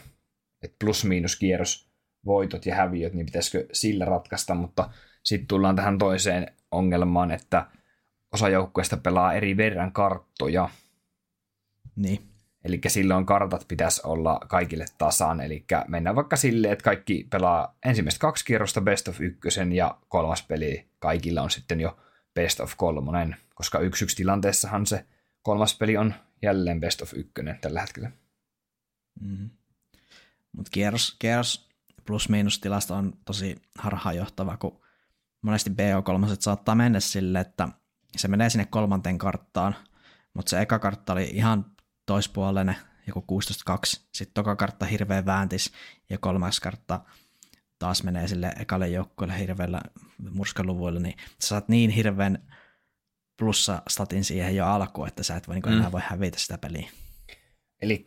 [0.66, 4.90] että plus-miinus kierrosvoitot ja häviöt, niin pitäisikö sillä ratkaista, mutta
[5.22, 7.66] sitten tullaan tähän toiseen ongelmaan, että
[8.32, 10.68] osa joukkueista pelaa eri verran karttoja.
[11.96, 12.28] Niin.
[12.64, 18.18] Eli silloin kartat pitäisi olla kaikille tasan, eli mennään vaikka silleen, että kaikki pelaa ensimmäistä
[18.18, 21.98] kaksi kierrosta best of ykkösen ja kolmas peli kaikilla on sitten jo
[22.34, 25.04] best of kolmonen, koska yksi yksi tilanteessahan se
[25.42, 28.10] kolmas peli on jälleen best of ykkönen tällä hetkellä.
[29.20, 29.50] Mm.
[30.56, 31.68] Mutta kierros, kierros
[32.06, 34.80] plus-miinus tilasta on tosi harhaanjohtava, kun
[35.42, 37.68] monesti BO3 saattaa mennä sille, että
[38.16, 39.76] se menee sinne kolmanteen karttaan,
[40.34, 41.66] mutta se eka kartta oli ihan
[42.06, 43.40] toispuolelle joku
[43.70, 43.74] 16-2,
[44.12, 45.72] sitten toka kartta hirveä vääntis
[46.10, 47.00] ja kolmas kartta
[47.78, 49.80] taas menee sille ekalle joukkueelle hirveällä
[50.30, 52.38] murskeluvuilla, niin sä saat niin hirveän
[53.38, 55.92] plussa statin siihen jo alkuun, että sä et voi niin enää mm.
[55.92, 56.90] voi hävitä sitä peliä.
[57.82, 58.04] Eli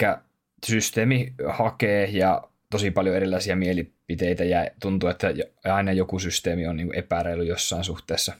[0.65, 5.27] systeemi hakee ja tosi paljon erilaisia mielipiteitä ja tuntuu, että
[5.63, 8.33] aina joku systeemi on niin epäreilu jossain suhteessa.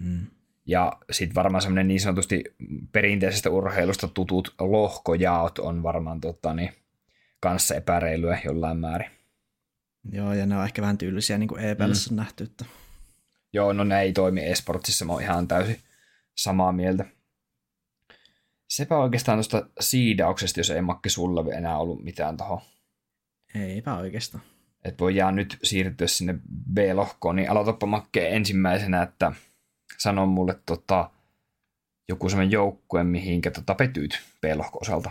[0.00, 0.26] Mm.
[0.66, 2.44] Ja sitten varmaan semmoinen niin sanotusti
[2.92, 6.72] perinteisestä urheilusta tutut lohkojaot on varmaan tota, niin,
[7.40, 9.10] kanssa epäreilyä jollain määrin.
[10.12, 12.16] Joo, ja ne on ehkä vähän tyylisiä, niin kuin EPLssä mm.
[12.16, 12.44] nähty.
[12.44, 12.64] Että...
[13.52, 15.78] Joo, no ne ei toimi esportsissa, mä oon ihan täysin
[16.34, 17.04] samaa mieltä.
[18.68, 22.62] Sepä oikeastaan tuosta siidauksesta, jos ei Makki sulla enää ollut mitään taho.
[23.54, 24.44] Eipä oikeastaan.
[24.84, 26.34] Että voidaan nyt siirtyä sinne
[26.72, 29.32] B-lohkoon, niin aloitapa Makke ensimmäisenä, että–
[29.98, 31.10] sano mulle tota,
[32.08, 35.10] joku semmoinen joukkue, mihinkä tota, petyit B-lohko osalta.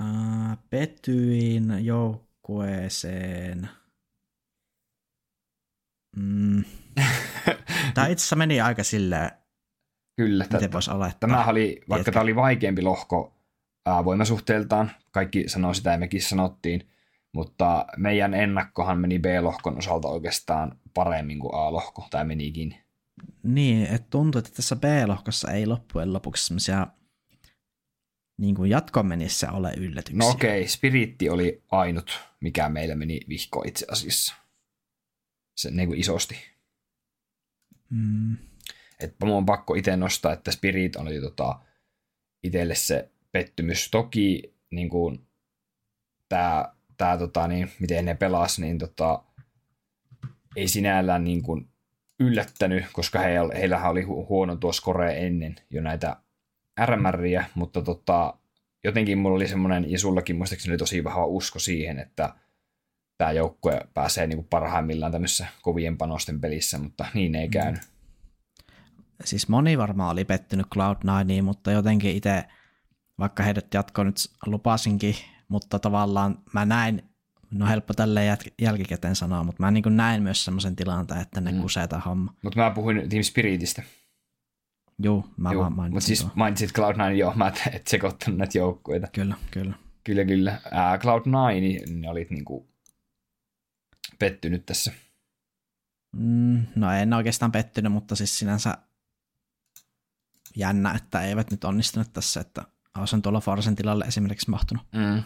[0.00, 3.68] Uh, petyin joukkueeseen.
[6.16, 6.64] Mm.
[7.94, 9.30] Tämä itse asiassa meni aika silleen,
[10.20, 10.46] Kyllä.
[10.52, 11.28] Miten voisi olettaa?
[11.28, 13.34] Tämä oli, vaikka tämä oli vaikeampi lohko
[13.86, 16.88] ää, voimasuhteeltaan, kaikki sanoo sitä ja mekin sanottiin,
[17.32, 22.76] mutta meidän ennakkohan meni B-lohkon osalta oikeastaan paremmin kuin A-lohko, tai menikin.
[23.42, 26.86] Niin, että tuntuu, että tässä B-lohkossa ei loppujen lopuksi semmoisia
[28.38, 30.18] niin kuin jatkon menissä ole yllätyksiä.
[30.18, 34.34] No okei, okay, Spiritti oli ainut, mikä meillä meni vihko itse asiassa.
[35.56, 36.36] Se niin kuin isosti.
[37.90, 38.36] Mm.
[39.00, 41.58] Että mun on pakko itse nostaa, että Spirit oli tota,
[42.42, 43.90] itselle se pettymys.
[43.90, 45.26] Toki niin kuin,
[46.28, 49.22] tää, tää, tota, niin, miten ne pelas, niin tota,
[50.56, 51.70] ei sinällään niin kuin,
[52.20, 56.16] yllättänyt, koska he, heillähän oli huono tuo score ennen jo näitä
[56.86, 58.34] RMRiä, mutta tota,
[58.84, 62.34] jotenkin mulla oli semmoinen, ja sullakin muistaakseni oli tosi vahva usko siihen, että
[63.18, 67.82] tämä joukkue pääsee niin kuin parhaimmillaan tämmöisessä kovien panosten pelissä, mutta niin ei käynyt.
[69.24, 72.44] Siis moni varmaan oli pettynyt Cloud9, mutta jotenkin itse,
[73.18, 75.14] vaikka heidät jatko nyt lupasinkin,
[75.48, 77.02] mutta tavallaan mä näin,
[77.50, 81.60] no helppo tälleen jälkikäteen sanoa, mutta mä niin näin myös semmoisen tilanteen, että ne mm.
[81.60, 82.34] kusee homma.
[82.42, 83.82] Mutta mä puhuin Team Spiritistä.
[84.98, 89.08] Joo, mä Joo, vaan mainitsin Mutta siis mainitsit Cloud9, joo, mä et sekoittanut näitä joukkueita.
[89.12, 89.74] Kyllä, kyllä.
[90.04, 90.60] Kyllä, kyllä.
[90.70, 92.68] Ää, Cloud9, niin ne olit niinku
[94.18, 94.92] pettynyt tässä.
[96.16, 98.78] Mm, no en oikeastaan pettynyt, mutta siis sinänsä
[100.56, 102.62] jännä, että eivät nyt onnistuneet tässä, että
[102.98, 104.86] olisin tuolla Forsen tilalle esimerkiksi mahtunut.
[104.92, 105.18] Mm.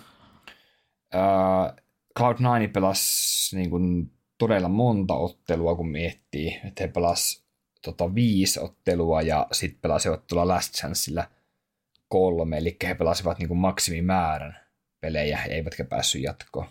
[1.14, 1.84] Uh,
[2.20, 7.44] Cloud9 pelasi niin kuin todella monta ottelua, kun miettii, että he pelasivat
[7.82, 11.28] tota, viisi ottelua ja sitten pelasivat tuolla Last Chanceillä
[12.08, 14.60] kolme, eli he pelasivat niin kuin maksimimäärän
[15.00, 16.66] pelejä, eivätkä päässyt jatkoon.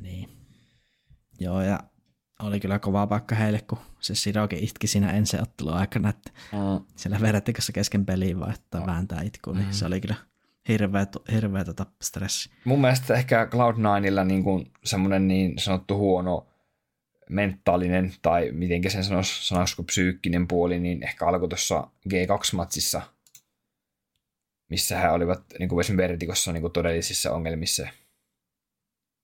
[0.00, 0.28] Niin.
[1.40, 1.80] Joo, ja
[2.42, 6.84] oli kyllä kova paikka heille, kun se Sirokin itki siinä ensi ottelun aikana, että mm.
[6.96, 8.86] siellä verrattikossa kesken peliin vaihtaa mm.
[8.86, 9.72] vääntää itku, niin mm.
[9.72, 10.14] se oli kyllä
[10.68, 12.50] hirveä, hirveä tota stressi.
[12.64, 14.44] Mun mielestä ehkä Cloud9illa niin
[14.84, 16.46] semmoinen niin sanottu huono
[17.30, 23.02] mentaalinen tai miten sen sanoisi, sanoisiko psyykkinen puoli, niin ehkä alkoi tuossa G2-matsissa,
[24.68, 27.88] missä he olivat niin kuin esimerkiksi Vertikossa niin kuin todellisissa ongelmissa.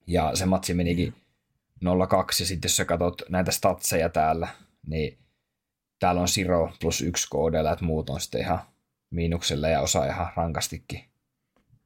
[0.06, 1.27] Ja se matsi menikin mm
[1.84, 4.48] 0,2 ja sitten jos sä katsot näitä statseja täällä,
[4.86, 5.18] niin
[5.98, 8.60] täällä on Siro plus yksi koodella, että muut on sitten ihan
[9.10, 11.04] miinuksella ja osa ihan rankastikin.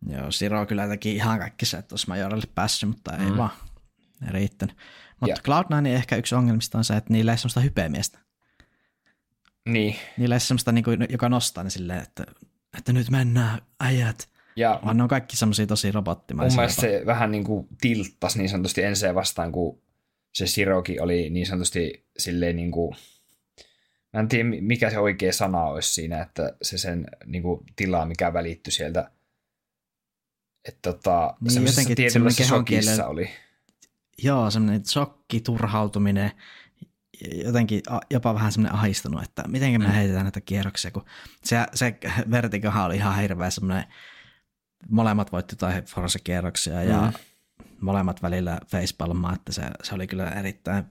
[0.07, 3.37] Joo, Siro kyllä teki ihan kaikki se, että olisi Majoralle päässyt, mutta ei mm.
[3.37, 3.51] vaan
[4.27, 4.77] ei riittänyt.
[5.21, 8.19] Mutta Cloud9 ehkä yksi ongelmista on se, että niillä ei semmoista hypeämiestä.
[9.69, 9.97] Niin.
[10.19, 12.25] Niillä ei semmoista, niin kuin, joka nostaa ne silleen, että,
[12.79, 14.32] että nyt mennään, äijät.
[14.57, 16.57] Ja Vaan ne on kaikki semmoisia tosi robottimaisia.
[16.57, 19.83] Mun mielestä se vähän niin kuin tilttasi niin sanotusti ensin vastaan, kun
[20.35, 22.97] se Siroki oli niin sanotusti silleen niin kuin,
[24.13, 28.07] mä en tiedä mikä se oikea sana olisi siinä, että se sen niin kuin, tila,
[28.07, 29.11] mikä välittyi sieltä,
[30.69, 33.31] että tota, niin, semmoisessa tietynlaisessa shokissa oli.
[34.23, 36.31] Joo, semmoinen shokki, turhautuminen,
[37.45, 39.93] jotenkin jopa vähän semmoinen ahistunut, että miten me mm.
[39.93, 41.05] heitetään näitä kierroksia, kun
[41.45, 41.99] se, se
[42.31, 43.85] vertikahan oli ihan hirveä semmoinen
[44.89, 46.91] molemmat voitti tai Force-kierroksia mm.
[46.91, 47.13] ja
[47.81, 50.85] molemmat välillä facepalmaa, että se, se oli kyllä erittäin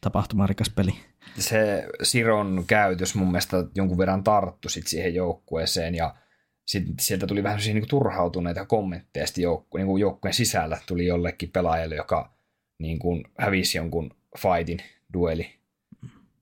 [0.00, 0.94] tapahtumarikas peli.
[1.38, 6.14] Se Siron käytös mun mielestä jonkun verran tarttu sit siihen joukkueeseen ja
[6.66, 11.94] sitten sieltä tuli vähän niin turhautuneita kommentteja sitten joukku, niin joukkueen sisällä tuli jollekin pelaajalle,
[11.94, 12.34] joka
[12.78, 14.78] niin kuin hävisi jonkun fightin,
[15.12, 15.50] dueli,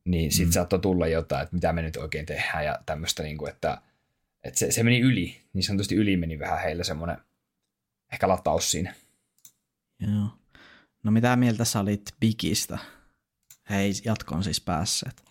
[0.04, 0.52] niin sitten mm.
[0.52, 3.78] saattoi tulla jotain, että mitä me nyt oikein tehdään ja tämmöistä, niin kuin, että–
[4.44, 7.16] että se, se meni yli, niin sanotusti yli meni vähän heillä semmoinen
[8.12, 8.94] ehkä lataus siinä.
[10.00, 10.28] Joo.
[11.02, 12.78] No mitä mieltä sä olit Bigistä?
[13.70, 15.24] Hei, jatkoon siis päässeet.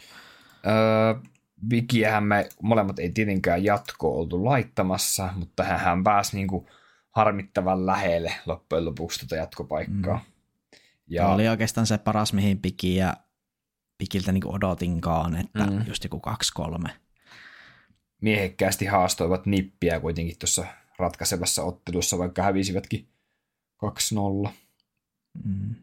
[0.68, 1.30] Öö,
[1.68, 6.70] Bigiähän me molemmat ei tietenkään jatko oltu laittamassa, mutta hän pääsi niinku
[7.12, 10.18] harmittavan lähelle loppujen lopuksi tuota jatkopaikkaa.
[10.18, 10.80] Mm.
[11.08, 11.28] Ja...
[11.28, 13.14] oli oikeastaan se paras, mihin Bigi ja
[13.98, 15.86] Bigiltä niinku odotinkaan, että mm.
[15.88, 16.22] just joku
[16.88, 16.90] 2-3
[18.24, 20.66] miehekkäästi haastoivat nippiä kuitenkin tuossa
[21.00, 23.08] ratkaisevassa ottelussa, vaikka hävisivätkin
[24.46, 24.50] 2-0.
[25.44, 25.76] Mm.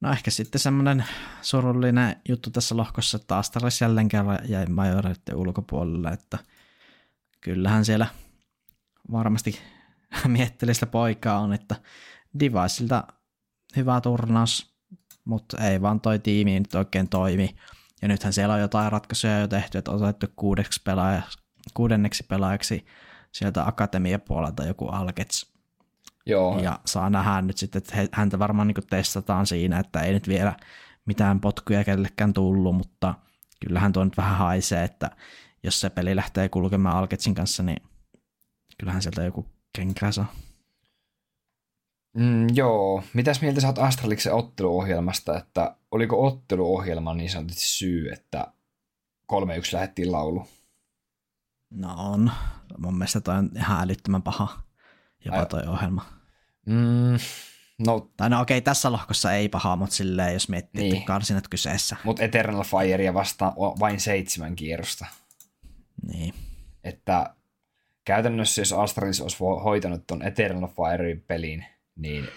[0.00, 1.04] No ehkä sitten semmoinen
[1.42, 6.38] surullinen juttu tässä lohkossa, että Astralis jälleen kerran jäi majoreiden ulkopuolelle, että
[7.40, 8.06] kyllähän siellä
[9.12, 9.58] varmasti
[10.26, 11.76] miettelistä poikaa on, että
[12.40, 13.06] Deviceilta
[13.76, 14.74] hyvä turnaus,
[15.24, 17.56] mutta ei vaan toi tiimi nyt oikein toimi.
[18.04, 21.22] Ja nythän siellä on jotain ratkaisuja jo tehty, että on otettu kuudeksi pelaaja,
[21.74, 22.86] kuudenneksi pelaajaksi
[23.32, 25.52] sieltä akatemiapuolelta joku Alkets.
[26.26, 26.58] Joo.
[26.58, 30.56] Ja saa nähdä nyt sitten, että häntä varmaan niin testataan siinä, että ei nyt vielä
[31.06, 33.14] mitään potkuja kellekään tullut, mutta
[33.66, 35.10] kyllähän tuo nyt vähän haisee, että
[35.62, 37.82] jos se peli lähtee kulkemaan Alketsin kanssa, niin
[38.78, 39.46] kyllähän sieltä joku
[39.76, 40.32] kenkää saa.
[42.14, 43.02] Mm, joo.
[43.14, 48.46] Mitäs mieltä sä oot Astraliksen otteluohjelmasta, että oliko otteluohjelma niin sanotusti syy, että
[49.32, 49.36] 3-1
[49.72, 50.48] lähdettiin laulu?
[51.70, 52.30] No on.
[52.78, 54.62] mun mielestä toi on ihan älyttömän paha,
[55.24, 56.06] jopa Ai- toi ohjelma.
[56.66, 57.18] Mm,
[57.86, 60.96] no, Tai no okei, tässä lohkossa ei paha, mutta silleen jos miettii, niin.
[60.96, 61.96] Että karsinat kyseessä.
[62.04, 65.06] mutta Eternal Firea vastaan on vain seitsemän kierrosta.
[66.12, 66.34] Niin.
[66.84, 67.34] Että
[68.04, 71.64] käytännössä jos Astralis olisi hoitanut ton Eternal Firein pelin,
[71.96, 72.28] niin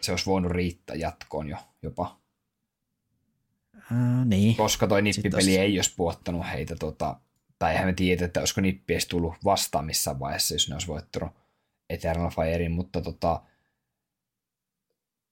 [0.00, 2.20] se olisi voinut riittää jatkoon jo jopa.
[3.92, 4.56] Ää, niin.
[4.56, 7.20] Koska toi nippipeli tos- ei olisi puottanut heitä, tota,
[7.58, 10.86] tai eihän me tiedä, että olisiko nippi edes tullut vastaan missään vaiheessa, jos ne olisi
[10.86, 11.30] voittanut
[11.90, 13.42] Eternal Firein, mutta tota,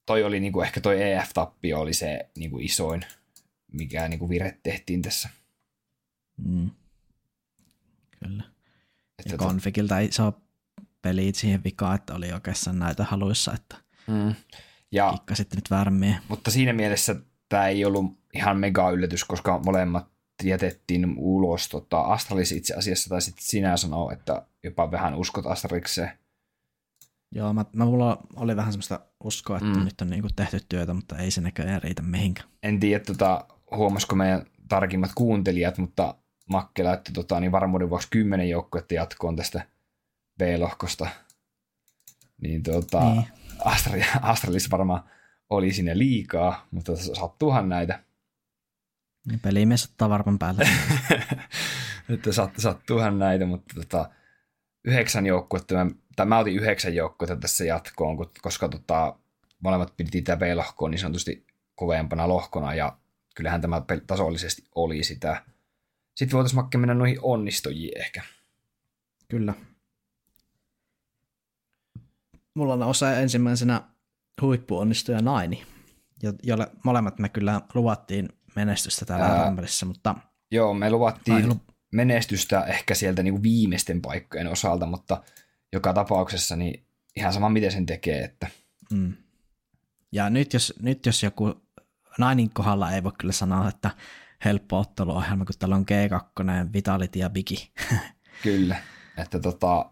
[0.06, 3.04] toi oli niinku, ehkä toi EF-tappio oli se niinku isoin,
[3.72, 5.28] mikä niinku vire tehtiin tässä.
[6.36, 6.70] Mm.
[8.18, 8.44] Kyllä.
[9.18, 10.40] Että Ja tota- konfikilta ei saa
[11.04, 13.76] pelit siihen vikaan, että oli oikeastaan näitä haluissa, että
[14.06, 14.34] mm.
[14.92, 16.16] Ja kikkasitte nyt väärämmin.
[16.28, 17.16] Mutta siinä mielessä
[17.48, 20.06] tämä ei ollut ihan mega yllätys, koska molemmat
[20.42, 21.68] jätettiin ulos.
[21.68, 26.10] Tota, Astralis itse asiassa, tai sitten sinä sanoo, että jopa vähän uskot Astralikseen.
[27.32, 29.84] Joo, mä, mä mulla oli vähän semmoista uskoa, että mm.
[29.84, 32.48] nyt on niinku tehty työtä, mutta ei se näköjään riitä mihinkään.
[32.62, 36.14] En tiedä, tota, huomasiko meidän tarkimmat kuuntelijat, mutta
[36.50, 39.66] Makke laittoi tota, niin varmuuden vuoksi kymmenen joukkuetta jatkoon tästä
[40.38, 41.08] B-lohkosta.
[42.40, 43.24] Niin, tota, Niin.
[43.92, 44.06] niin.
[44.22, 45.04] Astralis, varmaan
[45.50, 48.00] oli sinne liikaa, mutta sattuuhan näitä.
[49.28, 50.68] Niin pelimies ottaa varman päälle.
[52.14, 54.10] että sat, sattuuhan näitä, mutta tota,
[54.84, 55.74] yhdeksän joukkuetta,
[56.16, 59.18] tai mä otin yhdeksän joukkuetta tässä jatkoon, koska tota,
[59.60, 62.96] molemmat piti tätä B-lohkoa niin sanotusti kovempana lohkona, ja
[63.34, 65.42] kyllähän tämä tasollisesti oli sitä.
[66.14, 68.22] Sitten voitaisiin Makke mennä noihin onnistujiin ehkä.
[69.28, 69.54] Kyllä.
[72.54, 73.82] Mulla nousee ensimmäisenä
[74.42, 75.62] huippuonnistuja Naini,
[76.22, 80.14] jo- jolle molemmat me kyllä luvattiin menestystä täällä Ää, Rumblissa, mutta
[80.50, 81.60] Joo, me luvattiin lu-
[81.92, 85.22] menestystä ehkä sieltä niin kuin viimeisten paikkojen osalta, mutta
[85.72, 86.86] joka tapauksessa niin
[87.16, 88.46] ihan sama miten sen tekee, että
[88.92, 89.12] Mm.
[90.12, 91.54] Ja nyt jos, nyt jos joku
[92.18, 93.90] Nainin kohdalla ei voi kyllä sanoa, että
[94.44, 97.72] helppo otteluohjelma, kun täällä on G2, Vitality ja Bigi.
[98.42, 98.76] Kyllä,
[99.18, 99.90] että tota,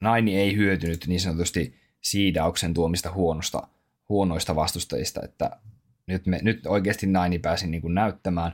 [0.00, 3.68] Naini ei hyötynyt niin sanotusti siidauksen tuomista huonosta,
[4.08, 5.60] huonoista vastustajista, että
[6.06, 8.52] nyt, me, nyt oikeasti Naini pääsi niin kuin näyttämään,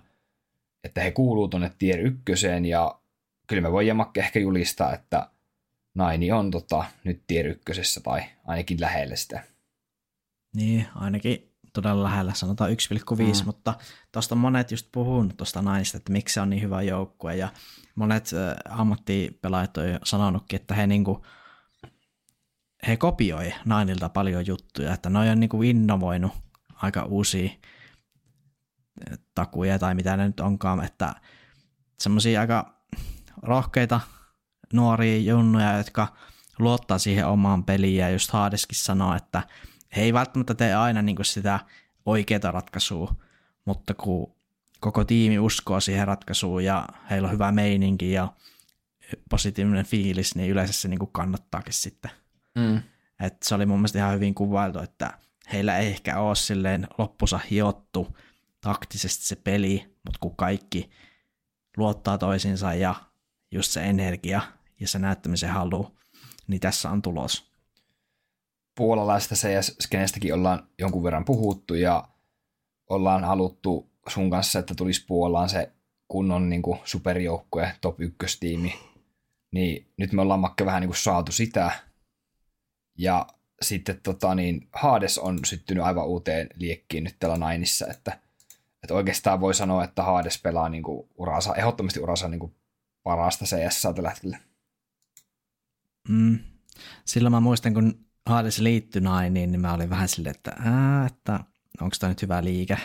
[0.85, 3.01] että he kuuluu tuonne tier ykköseen ja
[3.47, 5.31] kyllä me Makke ehkä julistaa, että
[5.95, 9.45] Naini on tota, nyt tier ykkösessä tai ainakin lähellä sitä.
[10.55, 13.47] Niin, ainakin todella lähellä, sanotaan 1,5, Mm.
[13.47, 13.75] mutta
[14.13, 17.49] tuosta monet just puhunut tuosta naista, että miksi se on niin hyvä joukkue, ja
[17.95, 18.31] monet
[18.69, 21.27] ammattipelaajat on jo sanonutkin, että he niinku,
[22.89, 26.33] he kopioi Nainilta paljon juttuja, että ne on niinku innovoinut
[26.75, 27.51] aika uusia
[29.35, 31.15] takuja tai mitä ne nyt onkaan, että
[31.99, 32.83] semmoisia aika
[33.43, 34.01] rohkeita
[34.73, 36.09] nuoria junnuja, jotka
[36.59, 39.43] luottaa siihen omaan peliin ja just Haadeskin sanoo, että
[39.97, 41.61] he ei välttämättä tee aina niin kuin sitä
[42.07, 43.15] oikeaa ratkaisua,
[43.65, 44.37] mutta kun
[44.81, 48.29] koko tiimi uskoo siihen ratkaisuun ja heillä on hyvä meininki ja
[49.31, 52.11] positiivinen fiilis, niin yleensä se niin kuin kannattaakin sitten.
[52.57, 52.83] Mm.
[53.21, 55.19] Et se oli mun mielestä ihan hyvin kuvailtu, että
[55.53, 58.17] heillä ei ehkä ole silleen loppusa hiottu
[58.61, 60.91] taktisesti se peli, mutta kun kaikki
[61.77, 62.95] luottaa toisiinsa ja
[63.51, 64.41] just se energia
[64.81, 65.97] ja se näyttämisen halu,
[66.47, 67.51] niin tässä on tulos.
[68.75, 72.09] puolalaista CS-skenestäkin ollaan jonkun verran puhuttu ja
[72.91, 75.73] ollaan haluttu sun kanssa, että tulisi Puolaan se
[76.09, 78.75] kunnon niin kuin superjoukkue, top ykköstiimi.
[79.51, 81.71] Niin nyt me ollaan Makke vähän niin kuin saatu sitä.
[82.99, 83.27] Ja
[83.63, 88.19] sitten tota, niin Hades on syttynyt aivan uuteen liekkiin nyt täällä Nainissa, että,
[88.83, 92.55] että oikeastaan voi sanoa, että Hades pelaa niin kuin uransa, ehdottomasti uransa niin kuin
[93.03, 94.39] parasta CS tällä hetkellä.
[96.09, 96.39] Mm.
[97.05, 100.57] Silloin mä muistan, kun Hades liittyi Nainiin, niin mä olin vähän silleen, että,
[101.07, 101.41] että
[101.81, 102.79] onko tämä nyt hyvä liike,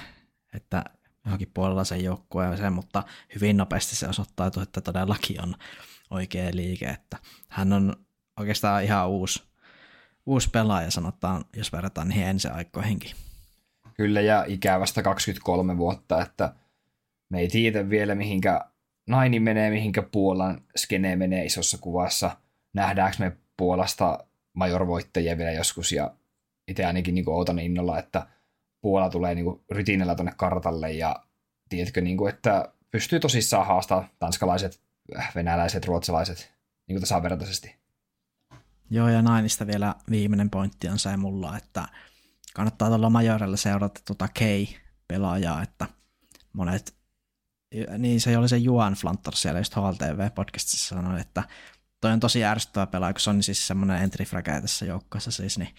[0.53, 0.83] että
[1.25, 3.03] johonkin puolella sen joukkueeseen, mutta
[3.35, 5.55] hyvin nopeasti se osoittautui, että todellakin on
[6.09, 7.17] oikea liike, että
[7.49, 7.95] hän on
[8.39, 9.43] oikeastaan ihan uusi,
[10.25, 13.11] uusi pelaaja, sanotaan, jos verrataan niihin ensi aikoihinkin.
[13.93, 16.53] Kyllä, ja ikävästä 23 vuotta, että
[17.29, 18.61] me ei tiedä vielä, mihinkä
[19.07, 22.37] Naini menee, mihinkä Puolan skene menee isossa kuvassa.
[22.73, 26.15] Nähdäänkö me Puolasta majorvoittajia vielä joskus, ja
[26.67, 28.27] itse ainakin niin odotan innolla, että
[28.81, 31.15] Puola tulee niin rytinällä tuonne kartalle, ja
[31.69, 34.81] tiedätkö, niin kuin, että pystyy tosissaan haastaa tanskalaiset,
[35.35, 36.53] venäläiset, ruotsalaiset
[36.87, 37.80] niin kuin tasavertaisesti.
[38.93, 41.87] Joo, ja Nainista vielä viimeinen pointti on se mulla, että
[42.53, 45.87] kannattaa tuolla Majorella seurata tuota Kei-pelaajaa, että
[46.53, 46.95] monet,
[47.97, 51.43] niin se oli se Juan Flantor siellä just HLTV-podcastissa sanoi, että
[52.01, 54.25] toi on tosi ärsyttävä pelaaja, kun se on siis semmoinen entry
[54.61, 55.75] tässä joukkueessa siis, niin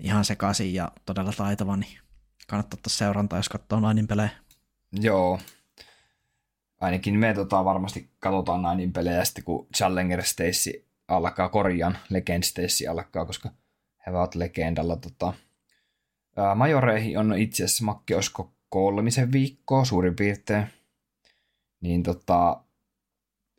[0.00, 1.98] ihan sekaisin ja todella taitava, niin
[2.46, 4.30] kannattaa ottaa seurantaa, jos katsoo Nainin pelejä.
[4.92, 5.40] Joo.
[6.80, 12.86] Ainakin me tota, varmasti katsotaan Nainin pelejä sitten, kun Challenger Stacy alkaa korjaan, Legend Stacy
[12.86, 13.50] alkaa, koska
[14.06, 14.96] he ovat legendalla.
[14.96, 15.32] Tota.
[16.54, 20.66] Majoreihin on itse asiassa makki, olisiko kolmisen viikkoa suurin piirtein.
[21.80, 22.64] Niin tota,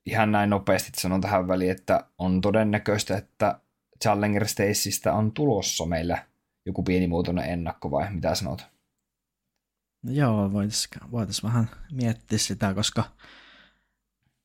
[0.05, 3.59] ihan näin nopeasti sanon tähän väliin, että on todennäköistä, että
[4.03, 6.25] Challenger Stacystä on tulossa meillä
[6.65, 8.67] joku pienimuotoinen ennakko vai mitä sanot?
[10.03, 13.03] No joo, voitaisiin voitais vähän miettiä sitä, koska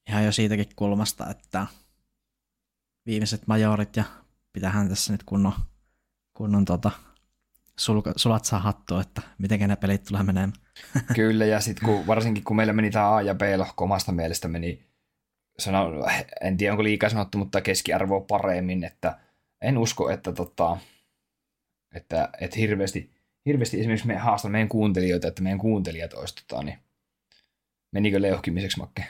[0.08, 1.66] ihan jo siitäkin kulmasta, että
[3.06, 4.04] viimeiset majorit ja
[4.52, 5.52] pitähän tässä nyt kunnon,
[6.34, 6.90] kunnon tota,
[7.78, 10.52] sulka, sulat saa hattua, että miten ne pelit tulee menemään.
[11.14, 14.86] Kyllä, ja sitten kun, varsinkin kun meillä meni tämä A ja B-lohko omasta mielestä meni,
[15.58, 16.06] sano,
[16.40, 19.18] en tiedä onko liikaa sanottu, mutta keskiarvo paremmin, että
[19.60, 20.76] en usko, että, tota,
[21.94, 23.10] että, että hirveästi,
[23.46, 26.78] hirveästi esimerkiksi me haastan meidän kuuntelijoita, että meidän kuuntelijat olisi, tota, niin
[27.92, 29.04] menikö leuhkimiseksi Makke?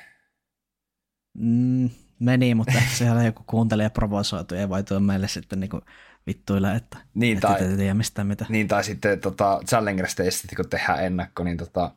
[1.34, 1.90] Mm,
[2.22, 5.80] meni, mutta siellä joku kuuntelija provosoitu ja voi tuo meille sitten niinku
[6.26, 8.46] vittuilla, että niin, että tai, tiedä mistään mitä.
[8.48, 11.90] Niin, tai sitten tota, Challenger Stageista, kun tehdään ennakko, niin tota,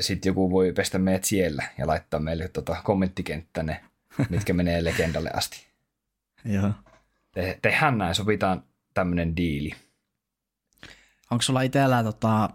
[0.00, 3.84] sitten joku voi pestä meidät siellä ja laittaa meille tota, kommenttikenttä ne,
[4.28, 5.66] mitkä menee legendalle asti.
[6.44, 6.70] Joo.
[7.32, 8.62] Te, tehdään näin, sovitaan
[8.94, 9.70] tämmöinen diili.
[11.30, 12.50] Onko sulla itsellä tota,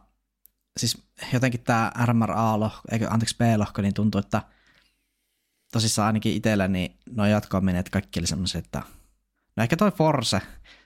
[0.78, 4.42] siis jotenkin tämä RMRA-lohko, eikö anteeksi B-lohko, niin tuntuu, että
[5.76, 8.82] tosissaan ainakin itsellä niin noin jatkoon kaikki oli semmoisia, että
[9.56, 10.42] no ehkä toi Force,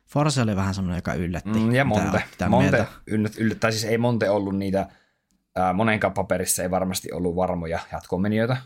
[0.05, 1.59] Force oli vähän semmoinen, joka yllätti.
[1.59, 2.23] Mm, ja Monte.
[2.49, 4.89] Monte yllätti, yllätti, tai siis ei Monte ollut niitä,
[5.55, 8.57] ää, monenkaan paperissa ei varmasti ollut varmoja jatkomenijoita.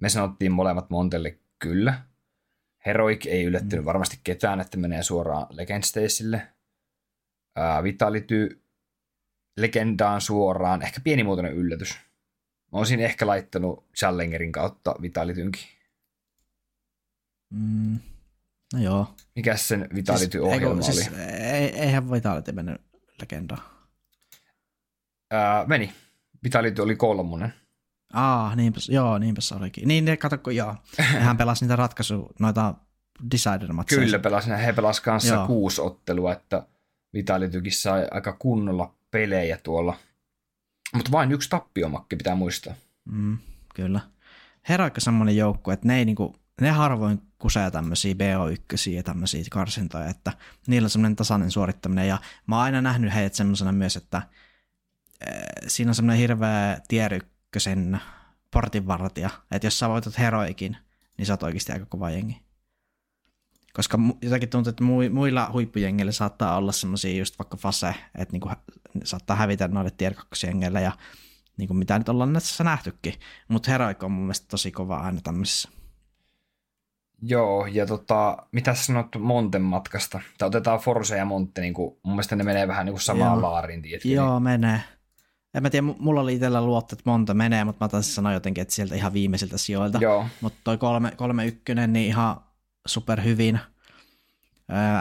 [0.00, 2.02] Me sanottiin molemmat Montelle kyllä.
[2.86, 3.86] Heroic ei yllättynyt mm.
[3.86, 6.48] varmasti ketään, että menee suoraan Legend Stacelle.
[7.82, 8.62] Vitality
[9.56, 11.98] legendaan suoraan, ehkä pienimuotoinen yllätys.
[12.72, 15.62] Mä olisin ehkä laittanut Challengerin kautta Vitalitynkin.
[17.50, 17.98] Mm,
[18.74, 19.14] no joo.
[19.34, 21.04] Mikäs sen Vitality-ohjelma siis, oli?
[21.04, 21.16] Siis,
[21.74, 22.80] eihän Vitality mennyt
[23.20, 23.62] legendaan.
[25.30, 25.92] Ää, meni.
[26.44, 27.54] Vitality oli kolmonen.
[28.12, 29.88] Aa, niinpä, joo, niinpä se olikin.
[29.88, 30.76] Niin, ne kato, kun joo.
[30.98, 32.74] Hän pelasi niitä ratkaisu, noita
[33.30, 35.46] decider matseja Kyllä pelasi, he pelasi kanssa joo.
[35.46, 36.66] kuusi ottelua, että
[37.14, 39.96] Vitalitykin sai aika kunnolla pelejä tuolla.
[40.94, 42.74] Mutta vain yksi tappiomakki pitää muistaa.
[43.04, 43.38] Mm,
[43.74, 44.00] kyllä.
[44.68, 50.06] Heroikka semmoinen joukko, että ne, ei niinku, ne harvoin kusee tämmöisiä BO1 ja tämmöisiä karsintoja,
[50.06, 50.32] että
[50.66, 52.08] niillä on semmoinen tasainen suorittaminen.
[52.08, 54.26] Ja mä oon aina nähnyt heidät semmoisena myös, että äh,
[55.66, 57.20] siinä on semmoinen hirveä tier
[58.50, 60.76] portinvartija, että jos sä voitat heroikin,
[61.18, 62.42] niin sä oot oikeasti aika kova jengi.
[63.72, 68.50] Koska jotenkin tuntuu, että muilla huippujengeillä saattaa olla semmoisia just vaikka fase, että niinku
[69.04, 70.14] saattaa hävitä noille tier
[70.82, 70.92] ja
[71.56, 73.14] niinku mitä nyt ollaan näissä nähtykin.
[73.48, 75.68] Mutta Heroic on mun mielestä tosi kova aina tämmöisissä.
[77.22, 80.20] Joo, ja tota, mitä sanot Monten matkasta?
[80.38, 83.32] Tai otetaan Force ja Monte, niin kuin, mun mielestä ne menee vähän niin kuin samaan
[83.32, 83.42] Joo.
[83.42, 84.08] laariin, tiedätkö?
[84.08, 84.80] Joo, menee.
[85.54, 88.62] En mä tiedä, mulla oli itsellä luotto, että monta menee, mutta mä taisin sanoa jotenkin,
[88.62, 89.98] että sieltä ihan viimeisiltä sijoilta.
[89.98, 90.26] Joo.
[90.40, 92.36] Mutta toi kolme, kolme ykkönen, niin ihan
[92.86, 93.60] super hyvin.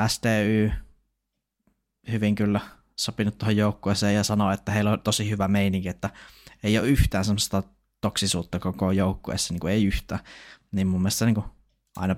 [0.08, 0.72] STY
[2.12, 2.60] hyvin kyllä
[2.96, 6.10] sopinut tuohon joukkueeseen ja sanoi, että heillä on tosi hyvä meininki, että
[6.64, 7.64] ei ole yhtään semmoista
[8.02, 10.20] toksisuutta koko joukkueessa, niin kuin ei yhtään.
[10.72, 11.46] Niin mun mielestä niin kuin
[11.96, 12.16] aina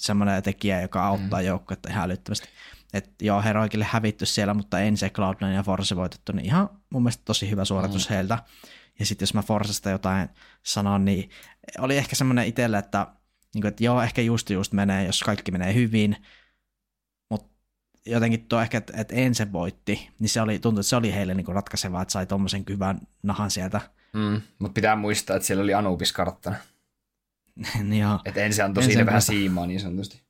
[0.00, 1.46] semmoinen tekijä, joka auttaa mm.
[1.46, 2.48] joukkuetta ihan älyttömästi.
[2.92, 7.02] Että joo, Heroikille hävitty siellä, mutta en se Cloud9 ja Force voitettu, niin ihan mun
[7.02, 8.14] mielestä tosi hyvä suoritus mm.
[8.14, 8.38] heiltä.
[8.98, 10.28] Ja sitten jos mä Forcesta jotain
[10.62, 11.30] sanon, niin
[11.78, 13.06] oli ehkä semmoinen itselle, että
[13.54, 16.16] niin kuin, että joo, ehkä just just menee, jos kaikki menee hyvin,
[17.30, 17.48] mutta
[18.06, 21.34] jotenkin tuo ehkä, että, että Ense voitti, niin se oli, tuntui, että se oli heille
[21.34, 23.80] niin ratkaisevaa, että sai tuommoisen hyvän nahan sieltä.
[24.12, 26.56] Mm, mutta pitää muistaa, että siellä oli Anubis karttana.
[27.88, 28.20] niin joo.
[28.24, 30.22] Että Ense antoi siinä vähän siimaa niin sanotusti.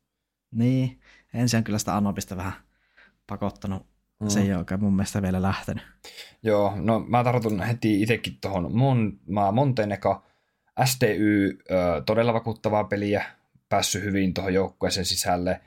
[0.54, 1.00] Niin,
[1.34, 2.52] Ense on kyllä sitä Anubista vähän
[3.26, 3.86] pakottanut.
[4.20, 4.28] Mm.
[4.28, 5.84] Se ei ole mun mielestä vielä lähtenyt.
[6.42, 9.20] Joo, no mä tartun heti itsekin tuohon Mon,
[9.52, 10.22] Monteneka
[10.84, 11.58] SDY,
[12.06, 13.24] todella vakuuttavaa peliä,
[13.68, 15.60] päässyt hyvin tuohon joukkueeseen sisälle,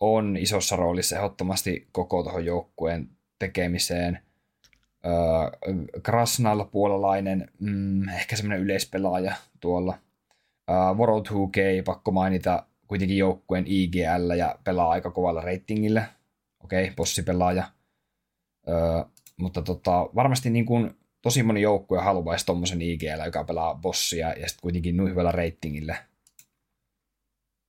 [0.00, 4.18] on isossa roolissa ehdottomasti koko tuohon joukkueen tekemiseen.
[6.02, 9.98] Krasnalla puolalainen, mm, ehkä semmoinen yleispelaaja tuolla.
[10.96, 16.04] World 2K, pakko mainita kuitenkin joukkueen IGL ja pelaa aika kovalla ratingillä.
[16.64, 17.64] Okei, okay, bossipelaaja.
[19.36, 24.48] mutta tota, varmasti niin kuin tosi moni joukkue haluaisi tuommoisen IGL, joka pelaa bossia ja
[24.48, 26.04] sitten kuitenkin noin hyvällä reitingillä.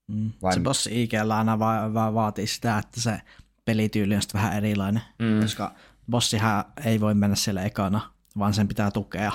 [0.08, 0.32] Mm.
[0.42, 0.54] Vai...
[0.54, 3.22] Se bossi IGllä aina va- va- vaatii sitä, että se
[3.66, 5.42] pelityyli on vähän erilainen, mm.
[5.42, 5.76] koska
[6.10, 9.32] bossihan ei voi mennä siellä ekana, vaan sen pitää tukea.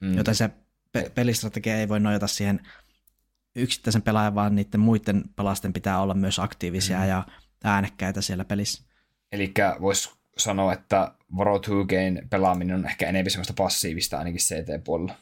[0.00, 0.16] Mm.
[0.16, 0.50] Joten se
[0.92, 2.60] pe- pelistrategia ei voi nojata siihen
[3.56, 7.08] yksittäisen pelaajan, vaan niiden muiden pelasten pitää olla myös aktiivisia mm.
[7.08, 7.26] ja
[7.64, 8.84] äänekkäitä siellä pelissä.
[9.32, 10.10] Eli voisi
[10.40, 15.14] sanoa, että World 2 pelaaminen on ehkä enemmän semmoista passiivista ainakin CT-puolella.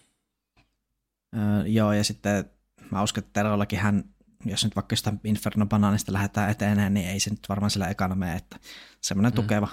[1.37, 2.45] Öö, joo, ja sitten
[2.91, 4.05] mä uskon, että Terollakin hän,
[4.45, 8.15] jos nyt vaikka sitä Inferno Banaanista lähdetään eteneen, niin ei se nyt varmaan sillä ekana
[8.15, 8.57] mene, että
[9.01, 9.37] semmoinen mm.
[9.37, 9.69] tukeva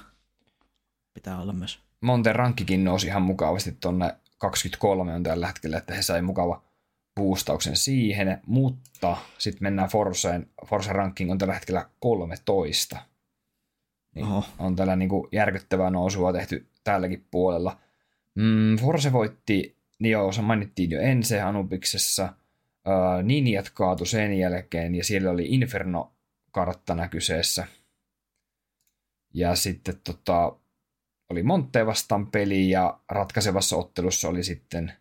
[1.14, 1.80] pitää olla myös.
[2.02, 6.64] Monten rankkikin nousi ihan mukavasti tuonne 23 on tällä hetkellä, että he sai mukava
[7.16, 10.50] boostauksen siihen, mutta sitten mennään Forseen.
[10.66, 12.98] Force ranking on tällä hetkellä 13.
[14.16, 14.46] Niin Oho.
[14.60, 17.80] on tällä niin kuin järkyttävää nousua tehty tälläkin puolella.
[18.36, 22.34] Mm, Force voitti, niin joo, se mainittiin jo Ense Anubiksessa.
[22.88, 27.68] Uh, Ninjat kaatu sen jälkeen ja siellä oli Inferno-karttana kyseessä.
[29.34, 30.58] Ja sitten tota,
[31.30, 34.94] oli Monte vastaan peli ja ratkaisevassa ottelussa oli sitten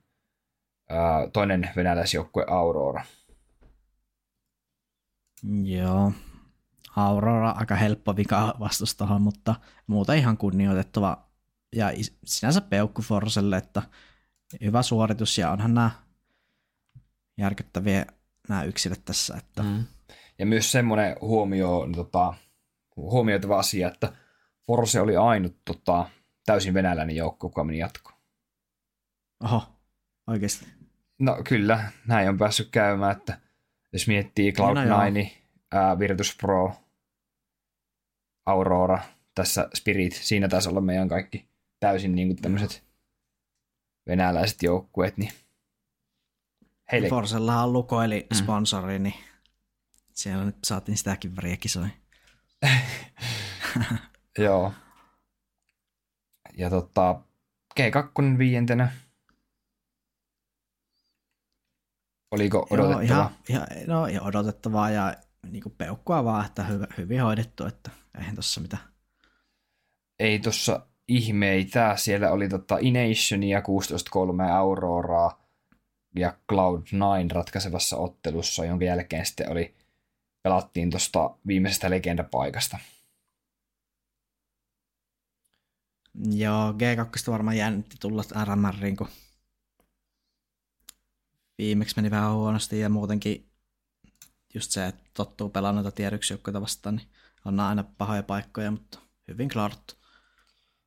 [0.91, 3.05] uh, toinen venäläisjoukkue Aurora.
[5.63, 6.13] Joo,
[6.97, 9.55] Aurora aika helppo vika vastustahan, mutta
[9.87, 11.29] muuta ihan kunnioitettava
[11.77, 11.91] ja
[12.25, 13.83] sinänsä peukku Forselle, että
[14.61, 15.91] hyvä suoritus ja onhan nämä
[17.39, 18.07] järkyttäviä
[18.49, 19.37] nämä yksilöt tässä.
[19.37, 19.63] Että.
[19.63, 19.85] Mm.
[20.39, 22.35] Ja myös semmoinen huomio, tota,
[22.97, 24.13] huomioitava asia, että
[24.67, 26.09] Forse oli ainut tota,
[26.47, 28.19] täysin venäläinen joukko, joka meni jatkoon.
[29.45, 29.63] Oho,
[30.27, 30.67] oikeasti.
[31.19, 33.39] No kyllä, näin on päässyt käymään, että
[33.93, 35.31] jos miettii Cloud9, niin,
[35.75, 36.84] no Virtus Pro,
[38.47, 38.99] Aurora,
[39.35, 41.49] tässä Spirit, siinä taisi olla meidän kaikki
[41.81, 42.85] täysin niin kuin tämmöiset
[44.07, 45.33] venäläiset joukkueet, niin
[46.93, 47.09] heille...
[47.09, 48.37] Forsella on Luko eli mm.
[48.37, 49.15] sponsori, niin
[50.13, 51.57] siellä nyt saatiin sitäkin väriä.
[54.39, 54.73] Joo.
[56.57, 57.21] Ja tota,
[57.81, 58.93] G2 viientenä.
[62.31, 62.93] Oliko odotettava?
[62.93, 65.15] Joo, ihan, ihan, no, ihan odotettavaa ja
[65.51, 68.83] niin kuin peukkua vaan, että hyvin, hyvin hoidettu, että eihän tossa mitään.
[70.19, 71.97] Ei tossa ihmeitä.
[71.97, 73.63] Siellä oli tota Inationia 16-3
[74.53, 75.45] Auroraa
[76.17, 79.75] ja Cloud9 ratkaisevassa ottelussa, jonka jälkeen sitten oli,
[80.43, 82.79] pelattiin tuosta viimeisestä legendapaikasta.
[86.31, 89.09] Joo, G2 varmaan jännitti tulla RMRiin, kun
[91.59, 93.54] viimeksi meni vähän huonosti ja muutenkin
[94.55, 97.09] just se, että tottuu pelaamaan noita tiedyksijoukkoita vastaan, niin
[97.45, 98.99] on aina pahoja paikkoja, mutta
[99.29, 99.95] hyvin klaarattu.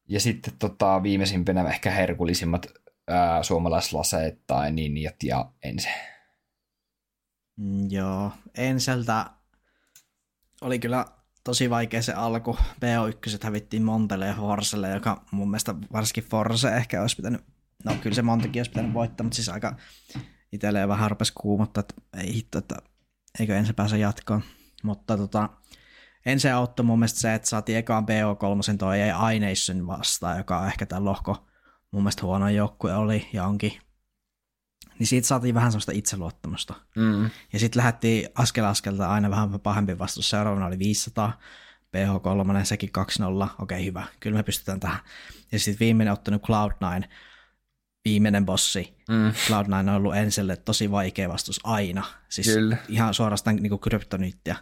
[0.09, 2.67] Ja sitten tota, viimeisimpänä ehkä herkullisimmat
[3.07, 5.87] ää, suomalaislaseet tai ninjat ja ensi.
[7.55, 9.25] Mm, joo, enseltä
[10.61, 11.05] oli kyllä
[11.43, 12.57] tosi vaikea se alku.
[12.75, 17.41] BO1 hävittiin Montelle ja Forselle, joka mun mielestä varsinkin Forse ehkä olisi pitänyt,
[17.83, 19.75] no kyllä se Montekin olisi pitänyt voittaa, mutta siis aika
[20.51, 22.77] itselleen vähän rupesi kuumottaa, että ei hitto, että
[23.39, 24.43] eikö ensin pääse jatkoon.
[24.83, 25.49] Mutta tota,
[26.25, 30.67] ensin auttoi mun mielestä se, että saatiin ekaan BO3 toi ei Aination vastaan, joka on
[30.67, 31.47] ehkä tämän lohko
[31.91, 33.73] mun mielestä huono joukkue oli ja onkin.
[34.99, 36.73] Niin siitä saatiin vähän sellaista itseluottamusta.
[36.95, 37.29] Mm.
[37.53, 40.29] Ja sitten lähdettiin askel askelta aina vähän pahempi vastus.
[40.29, 41.39] Seuraavana oli 500,
[41.97, 42.89] PH3, sekin
[43.45, 43.47] 2-0.
[43.59, 44.03] Okei, hyvä.
[44.19, 44.99] Kyllä me pystytään tähän.
[45.51, 47.07] Ja sitten viimeinen ottanut Cloud9,
[48.07, 48.97] viimeinen bossi.
[49.09, 49.29] Mm.
[49.29, 52.03] Cloud9 on ollut ensille tosi vaikea vastus aina.
[52.29, 52.77] Siis Kyllä.
[52.87, 54.55] ihan suorastaan niin kuin kryptonyyttiä.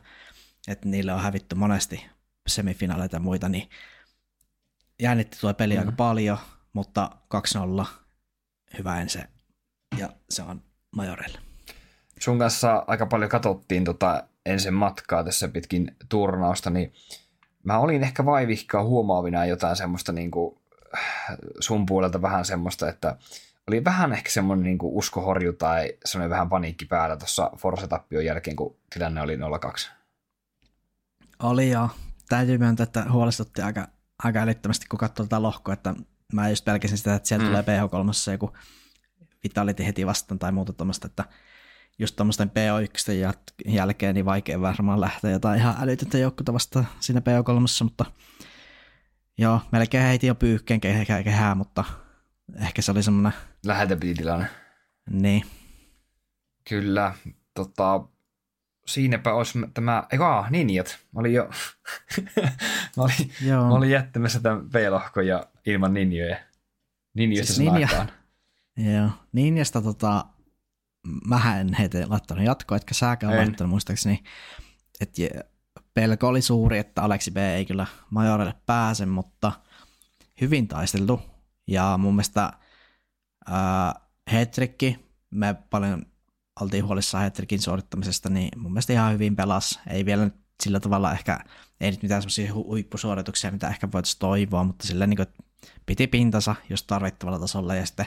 [0.67, 2.05] Että niille on hävitty monesti
[2.47, 3.69] semifinaaleita ja muita, niin
[5.01, 5.79] jännitti tuo peli mm.
[5.79, 6.37] aika paljon,
[6.73, 7.09] mutta
[7.83, 7.85] 2-0,
[8.77, 9.19] hyvä ensi.
[9.97, 10.61] Ja se on
[10.95, 11.39] Majorelle.
[12.19, 16.93] Sun kanssa aika paljon katsottiin tota ensin matkaa tässä pitkin turnausta, niin
[17.63, 20.57] mä olin ehkä vaivihkaa huomaavina jotain semmoista niin kuin
[21.59, 23.17] sun puolelta vähän semmoista, että
[23.67, 28.75] oli vähän ehkä semmoinen niin uskohorju tai semmoinen vähän paniikki päällä tuossa Force-tappion jälkeen, kun
[28.93, 29.39] tilanne oli 0-2.
[31.43, 31.89] Oli joo.
[32.29, 33.87] Täytyy myöntää, että huolestutti aika,
[34.23, 35.93] aika älyttömästi, kun katsoi tätä lohkoa, että
[36.33, 37.49] mä just pelkäsin sitä, että sieltä mm.
[37.49, 38.53] tulee PH3 joku
[39.43, 41.23] Vitality heti vastaan tai muuta tuommoista, että
[41.99, 43.33] just tuommoisten PO1
[43.65, 48.05] jälkeen niin vaikea varmaan lähteä jotain ihan älytöntä joukkuetta vastaan siinä PO3, mutta
[49.37, 50.81] Joo, melkein heitin jo pyyhkeen
[51.23, 51.83] kehää, mutta
[52.55, 53.33] ehkä se oli semmoinen...
[53.65, 54.45] Läheltä tilanne.
[55.09, 55.45] Niin.
[56.69, 57.13] Kyllä,
[57.53, 58.07] tota,
[58.87, 61.49] siinäpä olisi tämä, eikä ninjat, mä olin jo,
[62.97, 63.67] mä, olin, Joo.
[63.67, 66.37] mä olin jättämässä tämän V-lohkon ja ilman ninjoja.
[67.13, 68.07] Ninjoista siis ninja,
[68.77, 70.25] Joo, ninjasta tota,
[71.27, 73.39] mä en heitä laittanut jatkoa, etkä säkään En.
[73.39, 74.23] laittanut muistaakseni,
[75.01, 75.21] että
[75.95, 79.51] pelko oli suuri, että Aleksi B ei kyllä majorille pääse, mutta
[80.41, 81.21] hyvin taisteltu.
[81.67, 82.53] Ja mun mielestä
[83.47, 83.95] ää,
[84.31, 84.99] Hetrikki,
[85.31, 86.05] me paljon
[86.61, 89.79] oltiin huolissaan Hetrikin suorittamisesta, niin mun mielestä ihan hyvin pelas.
[89.87, 91.39] Ei vielä nyt sillä tavalla ehkä,
[91.81, 95.27] ei nyt mitään semmoisia hu- huippusuorituksia, mitä ehkä voitaisiin toivoa, mutta sillä niin
[95.85, 98.05] piti pintansa just tarvittavalla tasolla ja sitten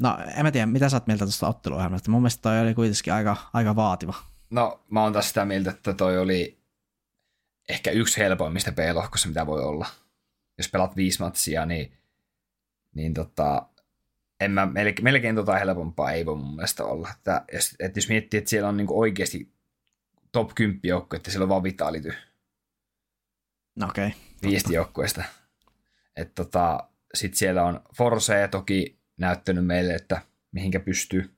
[0.00, 2.10] No, en mä tiedä, mitä sä oot mieltä tuosta otteluohjelmasta.
[2.10, 4.14] Mun mielestä toi oli kuitenkin aika, aika vaativa.
[4.52, 6.58] No, mä oon taas sitä mieltä, että toi oli
[7.68, 9.86] ehkä yksi helpoimmista B-lohkossa, mitä voi olla.
[10.58, 11.92] Jos pelaat viisi matsia, niin,
[12.94, 13.66] niin tota,
[14.40, 17.08] en mä, melkein, melkein tota helpompaa ei voi mun mielestä olla.
[17.16, 19.52] Että, jos, että jos miettii, että siellä on niinku oikeasti
[20.32, 22.12] top 10 joukko, että siellä on vaan Vitality
[23.76, 24.06] No okei.
[24.06, 24.50] Okay.
[24.50, 25.24] viisti joukkueesta.
[26.16, 30.22] Että tota, sit siellä on Forse toki näyttänyt meille, että
[30.52, 31.36] mihinkä pystyy.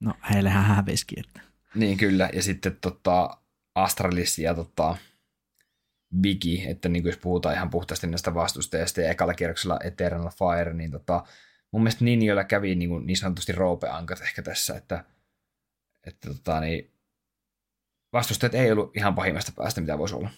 [0.00, 1.24] No heillehän hävisikin.
[1.26, 1.45] Että.
[1.74, 3.38] Niin kyllä, ja sitten tota,
[3.74, 4.96] Astralis ja tota,
[6.20, 10.90] Bigi, että niin jos puhutaan ihan puhtaasti näistä vastustajista ja ekalla kierroksella Eternal Fire, niin
[10.90, 11.24] tota,
[11.70, 15.04] mun mielestä Ninjoilla kävi niin, kuin niin sanotusti roopeankat ehkä tässä, että,
[16.06, 16.90] että tota, niin,
[18.12, 20.30] vastustajat ei ollut ihan pahimmasta päästä, mitä voisi olla.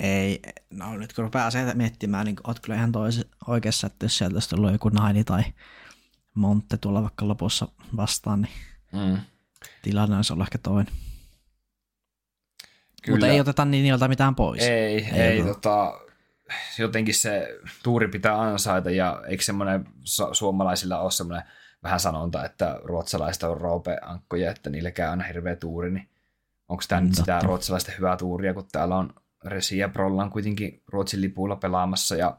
[0.00, 4.36] Ei, no nyt kun asiaa miettimään, niin oot kyllä ihan tois, oikeassa, että jos sieltä
[4.36, 5.42] olisi tullut joku Naini tai
[6.34, 8.52] Montte tuolla vaikka lopussa vastaan, niin
[8.92, 9.18] Mm.
[9.82, 10.94] Tilanne olisi ollut ehkä toinen.
[13.02, 13.16] Kyllä.
[13.16, 14.62] Mutta ei oteta Ninjolta mitään pois.
[14.62, 15.48] Ei, ei, ei ole.
[15.48, 16.00] tota,
[16.78, 21.44] jotenkin se tuuri pitää ansaita ja eikö semmoinen su- suomalaisilla ole semmoinen
[21.82, 26.08] vähän sanonta, että ruotsalaista on roopeankkoja, että niillä käy aina hirveä tuuri, niin
[26.68, 27.46] onko tämä nyt sitä Totta.
[27.46, 32.36] ruotsalaista hyvää tuuria, kun täällä on Resi ja Brollan kuitenkin Ruotsin lipuilla pelaamassa ja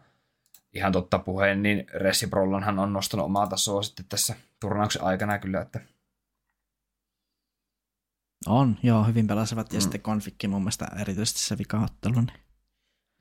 [0.74, 5.62] ihan totta puheen, niin Resi Brollanhan on nostanut omaa tasoa sitten tässä turnauksen aikana kyllä,
[5.62, 5.80] että
[8.46, 9.74] On, joo, hyvin pelasivat.
[9.74, 9.82] Ja Mm.
[9.82, 12.22] sitten konfikki mun mielestä erityisesti se vikaottelu.
[12.22, 12.32] Niin.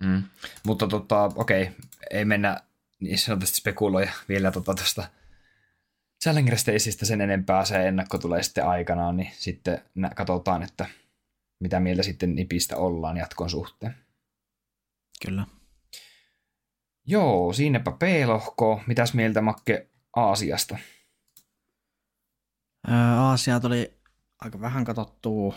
[0.02, 0.22] Mm.
[0.66, 1.70] Mutta tota, okei,
[2.10, 2.60] ei mennä
[3.00, 5.08] niin sanotusti spekuloja vielä tota tuosta
[6.22, 7.64] Challenger Stageista sen enempää.
[7.64, 10.86] Se ennakko tulee sitten aikanaan, niin sitten nä- katsotaan, että
[11.60, 13.96] mitä mieltä sitten nipistä ollaan jatkon suhteen.
[15.26, 15.46] Kyllä.
[17.06, 18.82] Joo, siinäpä P-lohko.
[18.86, 20.78] Mitäs mieltä Makke Aasiasta?
[22.88, 23.94] Öö, Aasia tuli
[24.44, 25.54] aika vähän katsottua.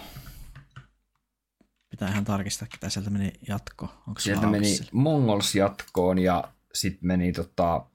[1.90, 3.86] Pitää ihan tarkistaa, ketä sieltä meni jatko.
[4.08, 4.90] Onko Sieltä meni siellä?
[4.94, 7.86] Mongols jatkoon ja sitten meni tota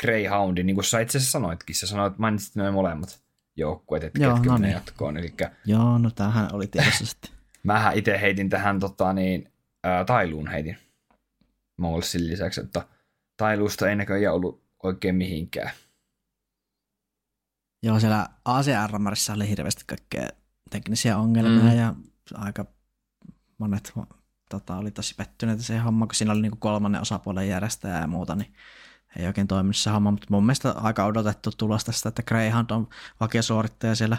[0.00, 1.76] Greyhoundin, niin kuin sä itse asiassa sanoitkin.
[1.76, 3.22] Sä sanoit, mainitsit ne molemmat
[3.56, 4.72] joukkueet, että Joo, ketkä no niin.
[4.72, 5.16] jatkoon.
[5.16, 5.34] Eli
[5.64, 7.30] Joo, no tämähän oli tiedossa sitten.
[7.62, 9.52] Mähän itse heitin tähän tota, niin,
[9.84, 10.78] ää, Tailuun heitin
[11.76, 12.86] Mongolsin lisäksi, että
[13.36, 15.70] Tailuusta ei näköjään ollut oikein mihinkään.
[17.82, 20.28] Joo, siellä ACR-marissa oli hirveästi kaikkea
[20.70, 21.78] teknisiä ongelmia Mm.
[21.78, 21.94] ja
[22.34, 22.64] aika
[23.58, 23.92] monet
[24.50, 28.34] tota, oli tosi pettyneitä se homma, kun siinä oli niinku kolmannen osapuolen järjestäjä ja muuta,
[28.34, 28.54] niin
[29.18, 32.88] ei oikein toiminut se homma, mutta mun mielestä aika odotettu tulos tästä, että Greyhound on
[33.20, 34.16] vakiosuorittaja siellä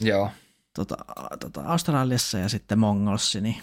[0.00, 0.30] Joo,
[0.74, 0.96] tota,
[1.40, 3.56] tota, Australiassa ja sitten Mongolsi, niin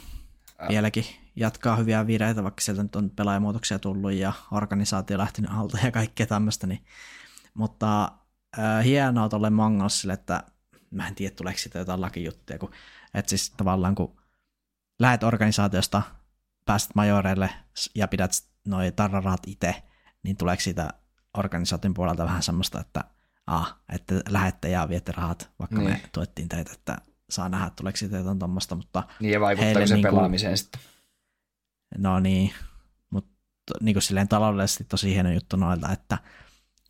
[0.61, 1.05] Ä- vieläkin
[1.35, 6.27] jatkaa hyviä vireitä, vaikka sieltä nyt on pelaajamuutoksia tullut ja organisaatio lähtenyt alta ja kaikkea
[6.27, 6.85] tämmöistä, niin,
[7.53, 8.11] mutta
[8.59, 10.43] äh, hienoa tuolle Mongolsille, että
[10.91, 12.71] mä en tiedä tuleeko siitä jotain lakijuttuja, kun,
[13.13, 14.21] että siis tavallaan kun
[14.99, 16.01] lähet organisaatiosta,
[16.65, 17.49] pääset majoreille
[17.95, 18.31] ja pidät
[18.67, 19.83] noi tarrarahat itse,
[20.23, 20.89] niin tuleeko siitä
[21.37, 23.03] organisaation puolelta vähän semmoista, että
[23.47, 25.87] ah, että lähette ja viette rahat, vaikka niin.
[25.87, 26.01] Niin.
[26.01, 26.97] me tuettiin teitä, että
[27.29, 30.81] saa nähdä, tuleeko siitä jotain tuommoista, mutta niin ja vaikuttaako se niinku- pelaamiseen sitten.
[31.97, 32.53] no niin,
[33.09, 33.31] mutta
[33.81, 36.17] niin kuin silleen taloudellisesti tosi hieno juttu noilta, että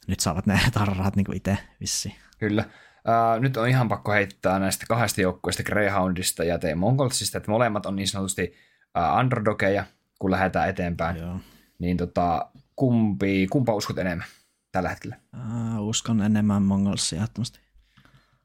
[0.08, 2.16] nyt saavat ne tarrahat niin itse vissi.
[2.38, 2.66] Kyllä.
[3.06, 7.86] Ää, nyt on ihan pakko heittää näistä kahdesta joukkueesta Greyhoundista ja T Mongolsista, että molemmat
[7.86, 8.54] on niin sanotusti
[8.96, 9.86] ää, underdogeja,
[10.20, 11.18] kun lähdetään eteenpäin.
[11.18, 11.40] Joo.
[11.80, 14.28] Niin tota, kumpi, kumpa uskot enemmän
[14.72, 15.16] tällä hetkellä?
[15.36, 17.60] Uh, uskon enemmän Mongolsia ehdottomasti.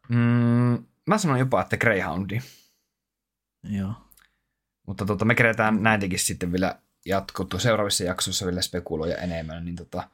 [0.08, 2.40] Mm, mä sanon jopa, että Greyhoundi.
[3.62, 3.92] Joo.
[4.86, 10.08] Mutta tota, me kerätään näitäkin sitten vielä jatkottu seuraavissa jaksoissa vielä spekuloja enemmän, niin tota,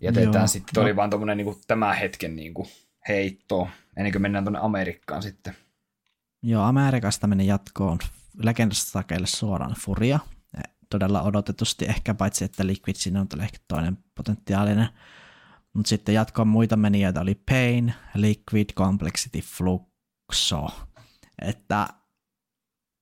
[0.00, 0.46] jätetään Joo.
[0.46, 0.74] sitten.
[0.74, 0.96] Tuo oli No.
[0.96, 2.68] vaan tuommoinen niin tämän hetken niin kuin
[3.08, 5.56] heitto, ennen kuin mennään tuonne Amerikkaan sitten.
[6.42, 7.98] Joo, Amerikasta meni jatkoon
[8.42, 10.18] legendasta takeille suoraan Furia.
[10.90, 14.88] Todella odotetusti ehkä, paitsi että Liquid siinä on ehkä toinen potentiaalinen.
[15.72, 20.66] Mutta sitten jatkoon muita menijöitä oli Pain, Liquid, Complexity, Fluxo.
[21.42, 21.88] Että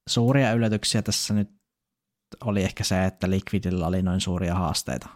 [0.09, 1.51] suuria yllätyksiä tässä nyt
[2.45, 5.09] oli ehkä se, että Liquidilla oli noin suuria haasteita.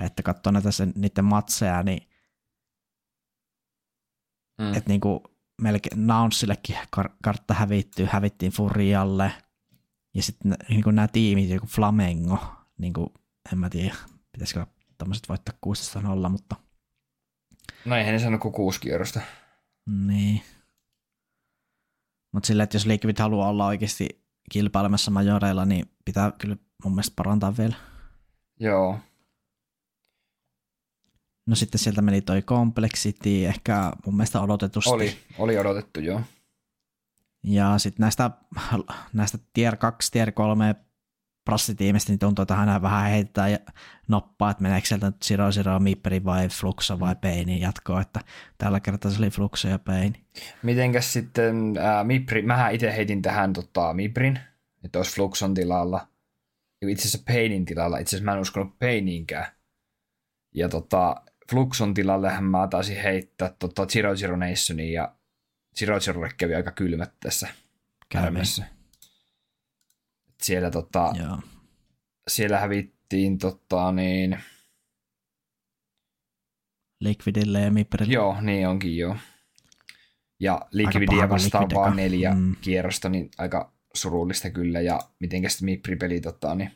[0.00, 2.08] Että katsoo näitä sen, niiden matseja, niin
[4.58, 4.74] mm.
[4.74, 5.22] että niinku
[5.62, 9.32] melkein Naunsillekin kar- kartta hävittyy, hävittiin Furialle,
[10.14, 12.38] ja sitten niinku nämä tiimit, joku Flamengo,
[12.78, 13.14] niinku,
[13.52, 13.94] en mä tiedä,
[14.32, 14.66] pitäisikö
[14.98, 15.54] tämmöiset voittaa
[16.26, 16.56] 16-0, mutta...
[17.84, 19.20] No eihän ne sano kuin kuusi kierrosta.
[19.86, 20.42] Niin.
[22.32, 24.22] Mutta sillä, että jos Liquid haluaa olla oikeasti
[24.52, 27.76] kilpailemassa majoreilla, niin pitää kyllä mun mielestä parantaa vielä.
[28.60, 28.98] Joo.
[31.46, 34.90] No sitten sieltä meni toi Complexity, ehkä mun mielestä odotetusti.
[34.90, 36.20] Oli, oli odotettu, joo.
[37.44, 38.30] Ja sitten näistä,
[39.12, 40.74] näistä tier 2, tier 3
[41.44, 43.58] prassitiimistä, niin tuntuu, että hän vähän heittää ja
[44.08, 48.20] noppaa, että meneekö sieltä nyt Zero Zero, Miperi vai Fluxa vai Peini jatkoa, että
[48.58, 50.24] tällä kertaa se oli Fluxa ja Peini.
[50.62, 54.38] Mitenkäs sitten ää, Mipri, mähän itse heitin tähän tota, Miprin,
[54.84, 56.08] että olisi Fluxon tilalla,
[56.88, 59.46] itse asiassa Peinin tilalla, itse asiassa mä en uskonut Peiniinkään.
[60.54, 65.14] Ja tota, Fluxon tilalle mä taisin heittää tota Zero Zero Nationin ja
[65.78, 67.48] Zero Zerolle kävi aika kylmät tässä
[68.08, 68.64] käymässä.
[70.42, 71.38] Siellä, tota, Joo.
[72.28, 74.38] siellä hävittiin tota, niin,
[77.00, 78.12] Liquidille ja Miprille.
[78.12, 79.16] Joo, niin onkin joo.
[80.40, 82.56] Ja Liquidia vastaan vaan neljä mm.
[82.60, 84.80] kierrosta, niin aika surullista kyllä.
[84.80, 86.70] Ja mitenkä sitten Mipri-peli tota, niin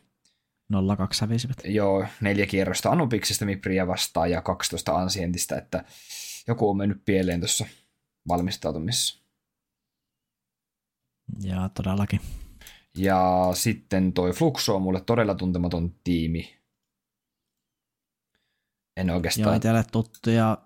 [0.72, 0.74] 0-2
[1.20, 1.56] hävisivät.
[1.64, 5.84] Joo, neljä kierrosta Anubiksesta Mipriä vastaan ja 12 Ansientista, että
[6.48, 7.66] joku on mennyt pieleen tuossa
[8.28, 9.20] valmistautumisessa.
[11.42, 12.20] Ja todellakin.
[12.96, 16.56] Ja sitten toi Fluxo on mulle todella tuntematon tiimi.
[18.96, 19.46] En oikeastaan...
[19.46, 20.58] Joo, itselle tuttu ja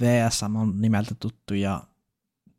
[0.00, 1.84] VSM on nimeltä tuttu ja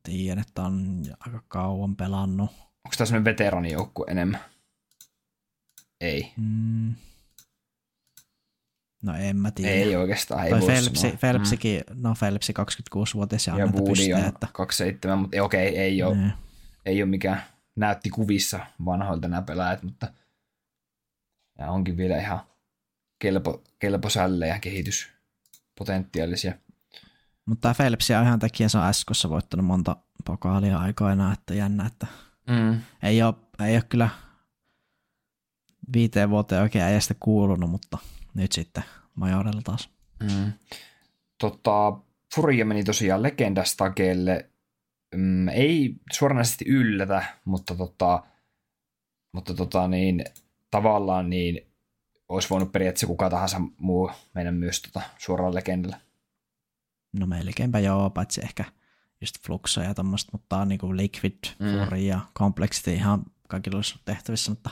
[0.04, 2.50] tiedän, että on aika kauan pelannut.
[2.52, 4.40] Onko tämä semmoinen veteranijoukkue enemmän?
[6.02, 6.34] Ei.
[6.38, 6.96] Mm.
[9.04, 9.72] No en mä tiedä.
[9.72, 10.44] Ei oikeastaan.
[10.44, 12.02] Ei Toi Phelpsi, Phelpsikin, mm.
[12.02, 14.48] no Phelpsi 26-vuotias ja, ja Woody on että...
[14.54, 16.34] 27, mutta okei, okay, ei ole, ne.
[16.86, 17.44] ei ole mikään
[17.76, 20.14] näytti kuvissa vanhoilta nämä pelaajat, mutta
[21.60, 22.40] ja onkin vielä ihan
[23.20, 24.08] kelpo, kelpo
[24.48, 26.54] ja kehityspotentiaalisia.
[27.46, 29.96] Mutta Phelpsia on ihan takia, se on Äskossa voittanut monta
[30.26, 32.08] pokaalia aikoina, että jännä, että
[32.48, 32.82] mm.
[33.04, 33.34] ei, ole,
[33.66, 34.10] ei ole kyllä
[35.94, 37.98] viiteen vuoteen oikein äijästä kuulunut, mutta
[38.34, 38.84] nyt sitten
[39.16, 39.90] Majorella taas.
[40.24, 40.52] Mm.
[41.38, 42.00] Tota,
[42.36, 44.50] Furia meni tosiaan legendastakeelle.
[45.16, 48.24] Mm, ei suoranaisesti yllätä, mutta, tota,
[49.32, 50.26] mutta tota, niin,
[50.72, 51.72] tavallaan niin
[52.30, 55.98] olisi voinut periaatteessa kuka tahansa muu mennä myös tota, suoraan legendalla.
[57.14, 58.66] No melkeinpä joo, paitsi ehkä
[59.22, 61.84] just Fluxa ja tämmöistä, mutta on niinku Liquid, mm.
[61.84, 64.70] Furia Complexity ihan kaikilla olisi tehtävissä, mutta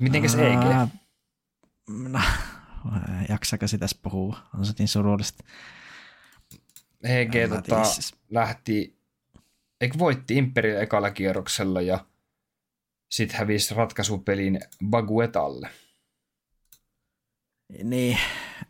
[0.00, 0.90] Mitenkäs EG?
[1.88, 2.20] No,
[3.28, 4.38] jaksako sitä puhua?
[4.58, 5.44] On se niin surullista.
[7.02, 8.14] EG tota, siis.
[8.30, 8.98] lähti,
[9.80, 12.06] eikö voitti Imperial ekalla kierroksella ja
[13.10, 15.70] sitten hävisi ratkaisupelin Baguetalle.
[17.84, 18.18] Niin,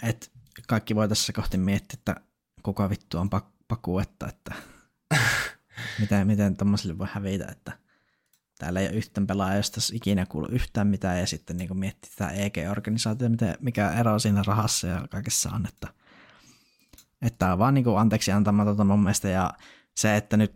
[0.02, 0.26] että
[0.68, 2.16] kaikki voi tässä kohti miettiä, että
[2.62, 3.30] kuka vittu on
[3.68, 4.54] Baguetta, että
[6.00, 7.83] miten, miten tuommoiselle voi hävitä, että
[8.58, 12.30] täällä ei ole yhtään pelaajaa, josta ikinä kuulu yhtään mitään, ja sitten niin miettii tätä
[12.30, 15.88] EG-organisaatiota, mikä ero siinä rahassa ja kaikessa on, että,
[17.22, 19.52] että on vaan niin kuin anteeksi antamatonta mun mielestä, ja
[19.96, 20.54] se, että nyt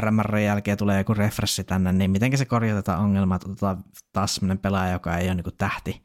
[0.00, 4.58] RMR jälkeen tulee joku refressi tänne, niin miten se korjatetaan ongelma, että otetaan taas sellainen
[4.58, 6.02] pelaaja, joka ei ole niin tähti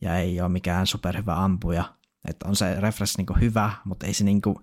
[0.00, 1.84] ja ei ole mikään superhyvä ampuja.
[2.28, 4.56] Että on se refresh niin hyvä, mutta ei se niin kuin,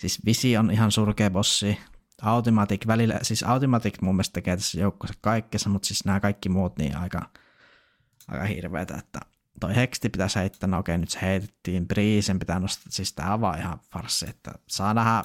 [0.00, 1.78] siis Visi on ihan surkea bossi,
[2.22, 6.78] Automatic välillä, siis Automatic mun mielestä tekee tässä joukkossa kaikkensa, mutta siis nämä kaikki muut
[6.78, 7.30] niin aika,
[8.28, 9.20] aika hirveätä, että
[9.60, 13.40] toi Hexti pitäisi heittää, no okei nyt se heitettiin, Breezen pitää nostaa, siis tää on
[13.40, 15.24] vaan ihan farsi, että saa nähdä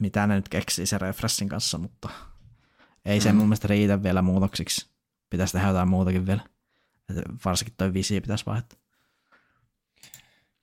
[0.00, 2.08] mitä ne nyt keksii se refreshin kanssa, mutta
[3.04, 3.38] ei se mm.
[3.38, 4.86] mun mielestä riitä vielä muutoksiksi.
[5.30, 6.42] Pitäisi tehdä jotain muutakin vielä.
[7.10, 8.78] Että varsinkin toi visi pitäisi vaihtaa.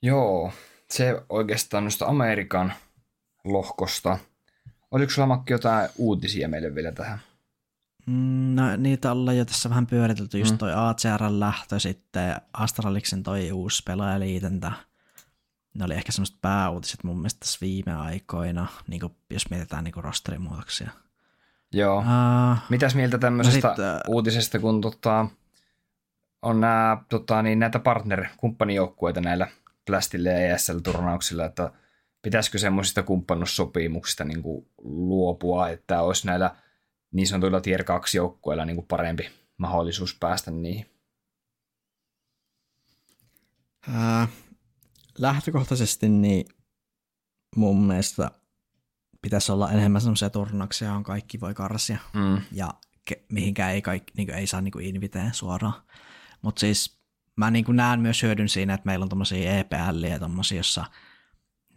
[0.02, 0.54] Joo,
[0.92, 2.74] se oikeastaan noista Amerikan
[3.44, 4.18] lohkosta–
[4.92, 7.20] Oliko sulla Makki jotain uutisia meille vielä tähän?
[8.06, 10.58] Mm, no niitä ollaan jo tässä vähän pyöritelty, just mm.
[10.58, 14.72] toi ACRn lähtö sitten, Astraliksen toi uusi pelaajaliitäntä.
[15.74, 19.94] Ne oli ehkä semmoiset pääuutiset mun mielestä tässä viime aikoina, niin kuin, jos mietitään niin
[19.98, 20.90] rosterimuutoksia.
[21.74, 22.00] Joo.
[22.00, 25.26] Uh, Mitäs mieltä tämmöisestä no sit, uh, uutisesta, kun tota,
[26.42, 29.48] on nää, tota, niin näitä partner-kumppanijoukkueita näillä
[29.86, 31.72] Plastille ja ESL-turnauksilla, että
[32.22, 36.56] pitäisikö semmoisista kumppanussopimuksista niin kuin luopua, että olisi näillä
[37.12, 40.86] niin sanotuilla tier 2 joukkueilla niin kuin parempi mahdollisuus päästä niihin?
[43.94, 44.28] Ää,
[45.18, 46.46] lähtökohtaisesti niin
[47.56, 48.32] mun mielestä
[49.22, 51.98] pitäisi olla enemmän semmoisia turnauksia, johon kaikki voi karsia.
[52.14, 52.42] Mm.
[52.52, 52.74] Ja
[53.12, 55.84] ke- mihinkään ei, kaikki, niin ei saa niin inviteen suoraan.
[56.42, 57.00] Mutta siis
[57.36, 60.86] mä niin näen myös hyödyn siinä, että meillä on tommosia EPL ja tommosia, jossa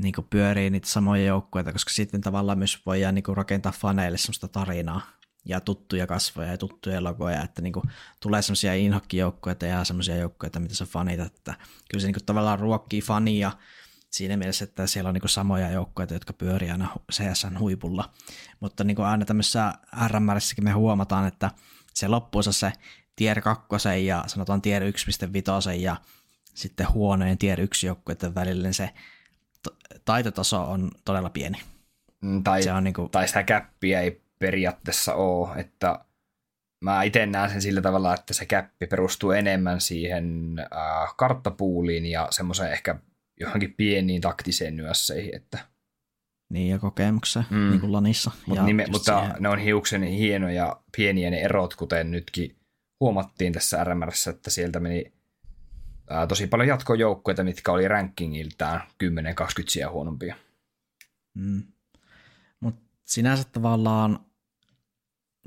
[0.02, 5.00] niin pyörii niitä samoja joukkueita, koska sitten tavallaan myös voidaan niin rakentaa faneille semmoista tarinaa
[5.44, 7.84] ja tuttuja kasvoja ja tuttuja logoja, että niin kuin
[8.20, 11.54] tulee semmoisia inhokkijoukkueita ja semmoisia joukkueita, mitä sä fanitat, että
[11.90, 13.52] kyllä se niin kuin tavallaan ruokkii fania
[14.10, 18.10] siinä mielessä, että siellä on niin kuin samoja joukkueita, jotka pyörii aina CSN huipulla,
[18.60, 19.72] mutta niin kuin aina tämmöisessä
[20.08, 21.50] RMRissäkin me huomataan, että
[21.94, 22.72] se loppuunsa se
[23.16, 23.66] tier 2
[24.04, 25.96] ja sanotaan tier 1.5 ja
[26.54, 28.90] sitten huonojen tier 1 joukkueiden välillä niin se
[30.04, 31.58] taitotaso on todella pieni.
[32.20, 33.10] Mm, tai, se on niin kuin...
[33.10, 36.04] tai sitä käppiä ei periaatteessa ole, että
[36.84, 42.28] mä itse näen sen sillä tavalla, että se käppi perustuu enemmän siihen äh, karttapuuliin ja
[42.30, 42.98] semmoiseen ehkä
[43.40, 45.58] johonkin pieniin taktiseen nyösseihin, että
[46.52, 47.70] niin, ja kokemukseen, mm.
[47.70, 48.30] niin kuin Lanissa.
[48.46, 49.36] Mut nime, mutta siihen.
[49.42, 52.56] ne on hiuksen hienoja pieniä ne erot, kuten nytkin
[53.00, 55.12] huomattiin tässä RMRssä, että sieltä meni
[56.12, 59.04] ää, tosi paljon jatkojoukkoita, mitkä oli rankingiltään 10-20
[59.68, 60.36] sijaa huonompia.
[61.34, 61.62] Mm.
[62.60, 64.18] Mutta sinänsä tavallaan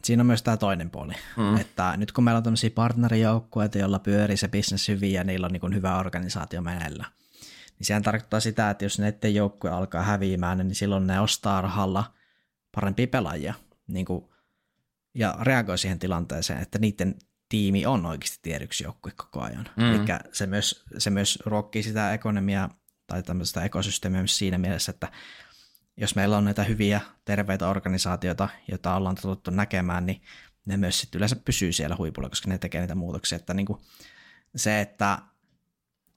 [0.04, 1.58] siinä on myös tämä toinen puoli, mm.
[1.58, 5.54] että nyt kun meillä on tämmöisiä partnerijoukkueita, joilla pyörii se business hyvin ja niillä on
[5.54, 7.06] niin hyvä organisaatio meneillä,
[7.80, 12.14] niin sehän tarkoittaa sitä, että jos näiden joukkue alkaa häviämään, niin silloin ne ostaa rahalla
[12.76, 13.54] parempia pelaajia
[13.88, 14.26] niin kuin,
[15.14, 17.16] ja reagoi siihen tilanteeseen, että niiden
[17.50, 19.70] tiimi on oikeasti tiedyksi joukkue koko ajan.
[19.76, 19.96] Mm.
[19.96, 22.70] Eli se myös, se myös ruokkii sitä ekonomiaa
[23.08, 25.12] tai tämmöistä ekosysteemiä myös siinä mielessä, että
[25.98, 30.22] jos meillä on näitä hyviä, terveitä organisaatioita, joita ollaan totuttu näkemään, niin
[30.66, 33.36] ne myös sitten yleensä pysyy siellä huipulla, koska ne tekee niitä muutoksia.
[33.36, 33.82] Että niin kuin
[34.56, 35.18] se, että,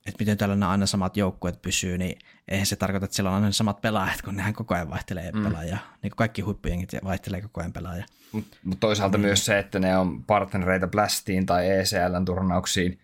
[0.07, 2.19] että miten tällainen aina samat joukkueet pysyy, niin
[2.49, 5.45] eihän se tarkoita, että siellä on aina samat pelaajat, kun nehän koko ajan vaihtelee mm.
[5.45, 5.79] pelaajia.
[6.03, 8.05] Niin kuin kaikki huippujengit vaihtelee koko ajan pelaajia.
[8.33, 9.27] Mutta mut toisaalta niin.
[9.27, 13.01] myös se, että ne on partnereita Blastiin tai ECLn turnauksiin,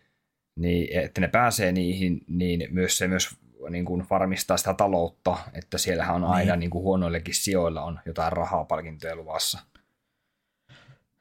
[0.56, 3.36] niin että ne pääsee niihin, niin myös se myös
[3.70, 6.30] niin kuin varmistaa sitä taloutta, että siellähän on niin.
[6.30, 9.58] aina niin kuin huonoillekin sijoilla on jotain rahaa palkintoja luvassa.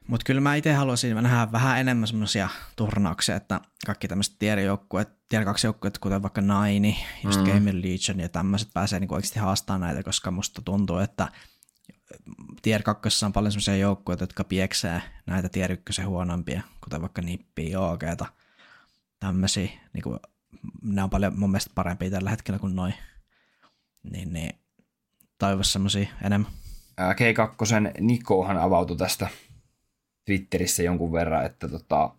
[0.07, 4.59] Mutta kyllä mä itse haluaisin nähdä vähän enemmän semmoisia turnauksia, että kaikki tämmöiset tier,
[5.29, 7.45] tier 2 joukkueet, kuten vaikka Naini, just mm.
[7.45, 11.27] Game Legion ja tämmöiset pääsee niinku oikeasti haastamaan näitä, koska musta tuntuu, että
[12.61, 17.75] tier 2 on paljon semmoisia joukkueita, jotka pieksää näitä tier 1 huonompia, kuten vaikka Nippi,
[17.75, 18.25] OGta,
[19.19, 20.19] tämmöisiä, niinku
[20.81, 22.93] ne on paljon mun mielestä parempia tällä hetkellä kuin noin.
[24.11, 24.59] Niin, niin
[25.37, 26.51] toivoisi semmoisia enemmän.
[27.01, 29.27] G2 Nikohan avautui tästä
[30.25, 32.09] Twitterissä jonkun verran, että tota,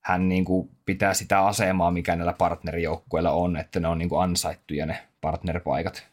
[0.00, 4.22] hän niin kuin pitää sitä asemaa, mikä näillä partnerijoukkueilla on, että ne on niin kuin
[4.22, 6.06] ansaittuja ne partnerpaikat.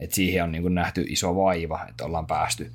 [0.00, 2.72] Et siihen on niin kuin nähty iso vaiva, että ollaan päästy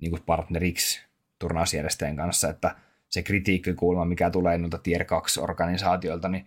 [0.00, 1.00] niin kuin partneriksi
[1.38, 2.76] turnausjärjestäjän kanssa, että
[3.08, 6.46] se kritiikkikulma, mikä tulee noilta Tier 2-organisaatioilta, niin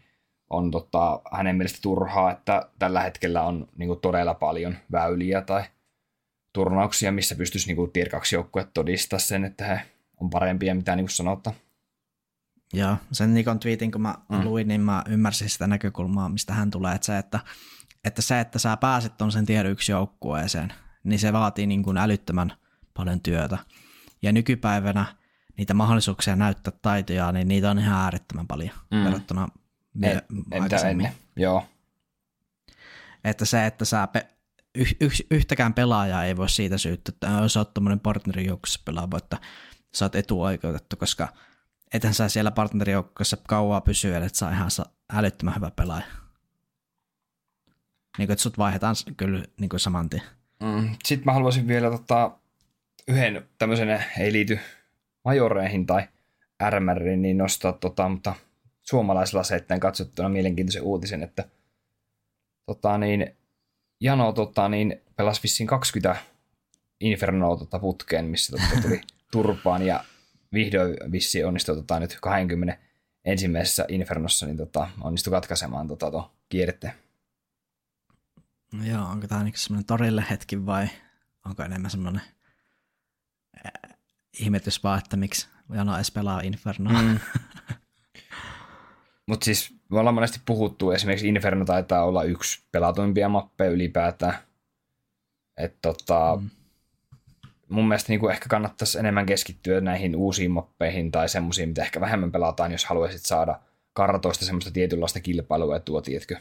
[0.49, 5.63] on tota, hänen mielestä turhaa, että tällä hetkellä on niin kuin todella paljon väyliä tai
[6.53, 9.81] turnauksia, missä pystyisi niin kuin Tier 2 joukkueet todistaa sen, että he
[10.19, 11.55] on parempia, mitä niin sanotaan.
[12.73, 14.43] Joo, sen Nikon tweetin kun mä mm.
[14.43, 17.39] luin, niin mä ymmärsin sitä näkökulmaa, mistä hän tulee, että se, että,
[18.03, 22.53] että, se, että sä pääset sen tier yksi joukkueeseen, niin se vaatii niin kuin älyttömän
[22.93, 23.57] paljon työtä.
[24.21, 25.05] Ja nykypäivänä
[25.57, 29.03] niitä mahdollisuuksia näyttää taitoja, niin niitä on ihan äärettömän paljon mm.
[29.03, 29.47] verrattuna
[29.93, 31.65] me, Entä ennen, joo.
[33.23, 34.27] Että se, että sä pe-
[34.75, 39.37] yh, yh, yhtäkään pelaajaa ei voi siitä syyttää, että jos oot tuommoinen partnerijoukossa pelaava, että
[39.93, 41.27] sä oot etuoikeutettu, koska
[41.93, 44.69] ethän sä siellä partnerijoukkoissa kauaa pysyä, että sä ihan
[45.13, 46.05] älyttömän hyvä pelaaja.
[48.17, 50.23] Niin kuin, että sut vaihdetaan kyllä niin kuin saman tien.
[50.63, 50.89] Mm.
[51.05, 52.31] Sitten mä haluaisin vielä tota,
[53.07, 54.59] yhden tämmöisen, ei liity
[55.25, 56.07] majoreihin tai
[56.69, 58.35] RMRiin, niin nostaa, tota, mutta
[58.81, 61.43] suomalaisella seitteen katsottuna mielenkiintoisen uutisen, että
[62.65, 63.35] tota, niin,
[64.01, 66.15] Jano tota, niin, pelasi vissiin 20
[66.99, 69.01] Infernoa tota, putkeen, missä tota, tuli
[69.31, 70.03] turpaan ja
[70.53, 72.77] vihdoin vissiin onnistui tota, nyt 20
[73.25, 76.23] ensimmäisessä Infernossa, niin tota, onnistui katkaisemaan tota, tuon.
[78.73, 80.87] No joo, onko tämä niin semmoinen torille hetki vai
[81.45, 82.21] onko enemmän semmoinen
[83.65, 83.97] äh,
[84.39, 87.01] ihmetys vaan, että miksi Jano edes pelaa Infernoa?
[87.01, 87.19] Mm.
[89.27, 94.37] Mutta siis me ollaan monesti puhuttu, esimerkiksi Inferno taitaa olla yksi pelatuimpia mappeja ylipäätään.
[95.57, 96.49] Että tota, mm.
[97.69, 102.01] Mun mielestä niin kuin ehkä kannattaisi enemmän keskittyä näihin uusiin mappeihin tai semmoisiin, mitä ehkä
[102.01, 103.59] vähemmän pelataan, jos haluaisit saada
[103.93, 106.37] kartoista semmoista tietynlaista kilpailua tuo, tiedätkö?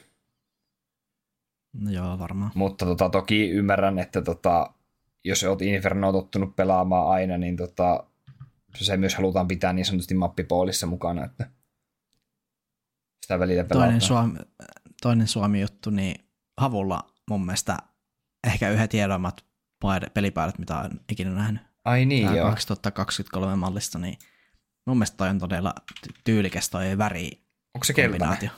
[1.73, 2.51] No joo, varmaan.
[2.55, 4.73] Mutta tota, toki ymmärrän, että tota,
[5.25, 8.05] jos olet Inferno tottunut pelaamaan aina, niin tota,
[8.77, 11.51] se myös halutaan pitää niin sanotusti mappipoolissa mukana, että
[13.23, 13.89] sitä välillä pelataan.
[13.89, 14.39] Toinen Suomi,
[15.03, 16.25] toinen Suomi-juttu, niin
[16.57, 17.01] Havulla
[17.31, 17.77] mun mielestä
[18.47, 19.48] ehkä yhdet hienoimmat
[20.15, 21.63] pelipaidat, mitä olen ikinä nähnyt.
[21.85, 22.51] Ai niin, Tää joo.
[22.51, 24.19] 2023 mallista, niin
[24.87, 25.75] mun mielestä toi on todella
[26.07, 27.31] ty- tyylikäs toi väri
[27.75, 28.51] Onko se keltainen?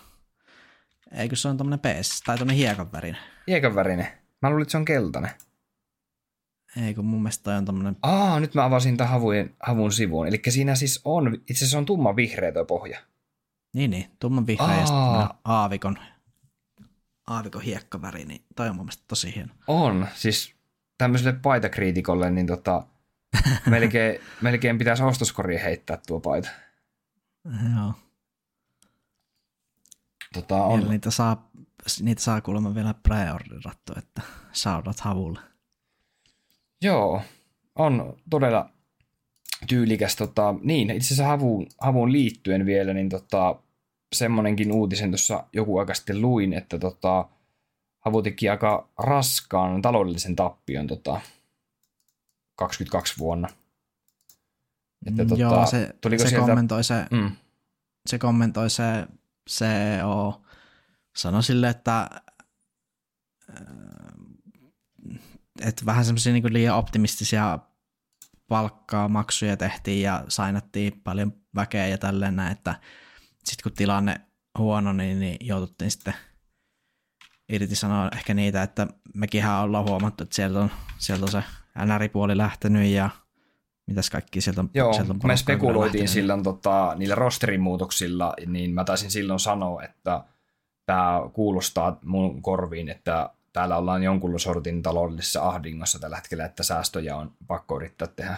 [1.13, 3.21] Eikö se on tämmönen PS, tai tämmönen hiekan värinen.
[3.47, 4.07] Hiekan värinen.
[4.43, 5.31] Mä luulin, että se on keltainen.
[6.87, 10.27] Ei kun mun mielestä toi on tämmönen, Aa, nyt mä avasin tämän havun, havun sivuun.
[10.27, 13.01] Eli siinä siis on, itse asiassa on tumma vihreä tuo pohja.
[13.75, 15.99] niin niin, tumman vihreä ja sitten aavikon,
[17.27, 19.55] aavikon hiekkaväri, niin toi on mun mielestä tosi hieno.
[19.69, 20.55] On, siis
[21.01, 22.83] tämmöiselle paitakriitikolle, niin tota,
[23.71, 26.49] melkein, melkein pitäisi ostoskoriin heittää tuo paita.
[27.75, 27.93] Joo.
[30.35, 30.89] Tota, On.
[30.91, 31.51] Niitä saa,
[32.01, 34.23] niitä saa kuulemma vielä preorderattu, että
[34.53, 35.41] saudat havulle.
[36.83, 37.23] Joo,
[37.75, 38.71] on todella
[39.67, 40.17] tyylikäs.
[40.17, 43.57] Tota, niin, itse asiassa havuun, havuun liittyen vielä, niin tota,
[44.13, 47.29] semmonenkin uutisen tuossa joku aika sitten luin, että tota,
[48.01, 51.21] havu teki aika raskaan taloudellisen tappion tota,
[52.57, 53.49] 22 vuonna.
[55.07, 57.31] Että, tota, Joo, se, tuliko se sieltä- kommentoi se, Mm,
[58.07, 59.07] se kommentoi se
[59.51, 60.43] CEO,
[61.17, 62.11] sanoi sille, että
[65.61, 67.59] että vähän semmoisia niin liian optimistisia
[68.49, 72.81] palkkaa, maksuja tehtiin ja sainattiin paljon väkeä ja tälleen näin, että
[73.45, 74.21] sitten kun tilanne
[74.59, 76.15] huono, niin, niin joututtiin sitten
[77.51, 81.43] irti sanoa ehkä niitä, että mekinhän ollaan huomattu, että sieltä on, sieltä on se
[81.85, 83.11] NR-puoli lähtenyt ja
[83.87, 88.75] mitäs kaikki sieltä on, Joo, sieltä on me spekuloitiin silloin tota, niillä rosterin muutoksilla, niin
[88.75, 90.25] mä taisin silloin sanoa, että
[90.87, 97.17] tämä kuulostaa mun korviin, että täällä ollaan jonkun sortin taloudellisessa ahdingossa tällä hetkellä, että säästöjä
[97.17, 98.37] on pakko yrittää tehdä.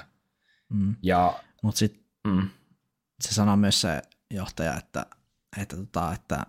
[0.68, 0.96] Mm.
[1.02, 2.48] Ja Mutta sitten mm,
[3.20, 5.06] se sanoo myös se johtaja, että,
[5.60, 6.46] että, tota, että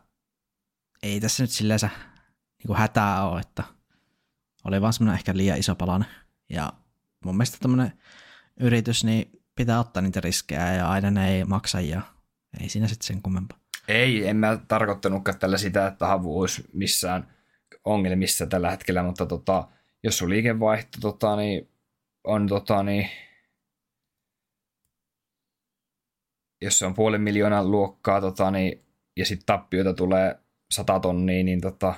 [1.03, 1.79] ei tässä nyt silleen
[2.63, 3.63] niin kuin hätää ole, että
[4.63, 6.09] oli vaan semmoinen ehkä liian iso palanen.
[6.49, 6.73] Ja
[7.25, 7.93] mun mielestä tämmöinen
[8.59, 12.01] yritys, niin pitää ottaa niitä riskejä ja aina ne ei maksa ja
[12.61, 13.57] ei siinä sitten sen kummempaa.
[13.87, 17.33] ei, en mä tarkoittanutkaan tällä sitä, että havu olisi missään
[17.85, 19.67] ongelmissa tällä hetkellä, mutta tota,
[20.03, 21.69] jos sun liikevaihto tota, niin,
[22.23, 23.09] on tota, niin,
[26.61, 28.85] jos se on puolen miljoonan luokkaa tota, niin,
[29.17, 30.39] ja sitten tappioita tulee
[30.71, 31.95] sata tonnia, niin tota,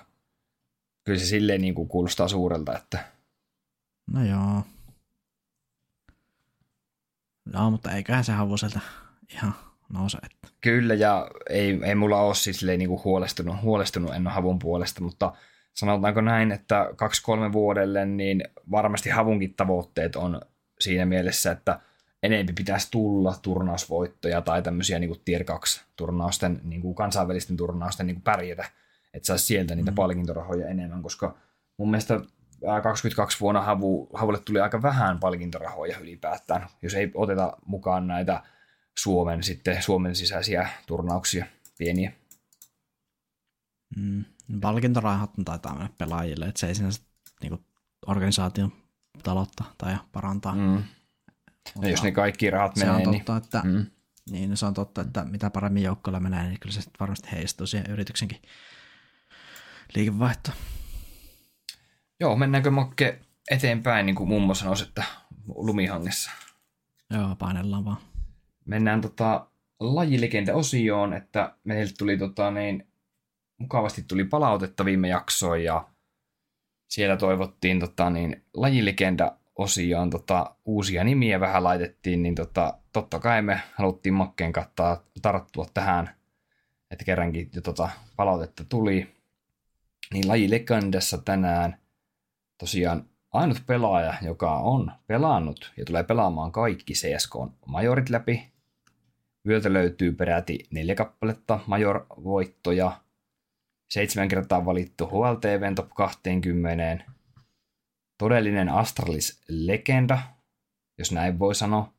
[1.05, 3.15] kyllä se silleen niin kuin kuulostaa suurelta, että
[4.13, 4.63] No joo.
[7.45, 8.79] No, mutta eiköhän se havuselta
[9.33, 9.55] ihan
[9.93, 10.17] nouse.
[10.17, 10.47] Että.
[10.61, 15.01] Kyllä, ja ei, ei mulla ole siis niin kuin huolestunut, huolestunut en ole havun puolesta,
[15.01, 15.33] mutta
[15.73, 20.41] sanotaanko näin, että kaksi-kolme vuodelle, niin varmasti havunkin tavoitteet on
[20.79, 21.79] siinä mielessä, että
[22.23, 28.07] enempi pitäisi tulla turnausvoittoja tai tämmöisiä niin kuin tier 2 turnausten, niin kuin kansainvälisten turnausten
[28.07, 28.65] niin kuin pärjätä,
[29.15, 29.95] että saisi sieltä niitä Mm.
[29.95, 31.37] palkintorahoja enemmän, koska
[31.77, 32.19] mun mielestä
[32.67, 38.43] ää, 22 vuonna havu, havulle tuli aika vähän palkintorahoja ylipäätään, jos ei oteta mukaan näitä
[38.99, 41.45] Suomen, sitten Suomen sisäisiä turnauksia,
[41.77, 42.11] pieniä.
[43.95, 44.25] Mm.
[44.61, 47.01] Palkintorahat taitaa mennä pelaajille, että se ei sinänsä
[47.41, 47.65] niin
[48.07, 48.71] organisaation
[49.23, 50.55] taloutta tai parantaa.
[50.55, 50.83] Mm.
[51.81, 53.25] Ja jos ne kaikki rahat se menee, on niin...
[53.25, 53.85] totta, että, Mm.
[54.31, 57.67] niin, no se on totta, että mitä paremmin joukkoilla menee, niin kyllä se varmasti heijastuu
[57.67, 58.41] siihen yrityksenkin
[59.95, 60.57] liikevaihtoon.
[62.19, 63.19] Joo, mennäänkö Makke
[63.51, 65.03] eteenpäin, niin kuin mummo sanoisi, että
[65.47, 66.31] lumihangessa.
[67.09, 67.97] Joo, painellaan vaan.
[68.65, 69.47] Mennään tota
[69.79, 72.87] lajilegenda-osioon, että meille tuli tota, niin,
[73.57, 75.87] mukavasti tuli palautetta viime jaksoon ja
[76.87, 83.61] siellä toivottiin tota, niin, lajilegenda-osioon tota, uusia nimiä vähän laitettiin, niin tota, totta kai me
[83.73, 86.15] haluttiin Makkeen kattaa tarttua tähän,
[86.91, 89.14] että kerrankin jo tota, palautetta tuli.
[90.13, 91.77] Niin lajilegendassa tänään
[92.59, 98.51] tosiaan ainut pelaaja, joka on pelannut ja tulee pelaamaan kaikki CSK-majorit läpi.
[99.47, 103.01] Vyöltä löytyy peräti neljä kappaletta major-voittoja,
[103.89, 107.03] seitsemän kertaa valittu HLTVn top 20,
[108.17, 110.19] todellinen Astralis-legenda,
[110.97, 111.93] jos näin voi sanoa,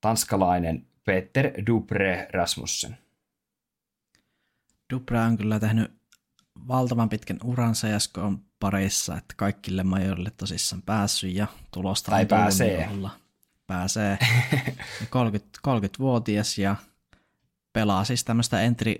[0.00, 2.98] tanskalainen Peter Dupré Rasmussen.
[4.92, 6.01] Dupra on kyllä tehnyt
[6.68, 12.28] valtavan pitkän uran CSK on parissa, että kaikille majorille tosissaan päässyt ja tulosta Tai on
[12.28, 12.76] tullut, pääsee.
[12.76, 13.10] niin olla.
[13.66, 14.18] Pääsee.
[15.10, 16.76] 30, 30-vuotias ja
[17.72, 18.94] pelaa siis tämmöistä entry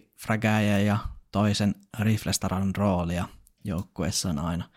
[0.86, 0.98] ja
[1.32, 3.28] toisen riflestaran roolia
[3.64, 4.68] joukkueessaan aina.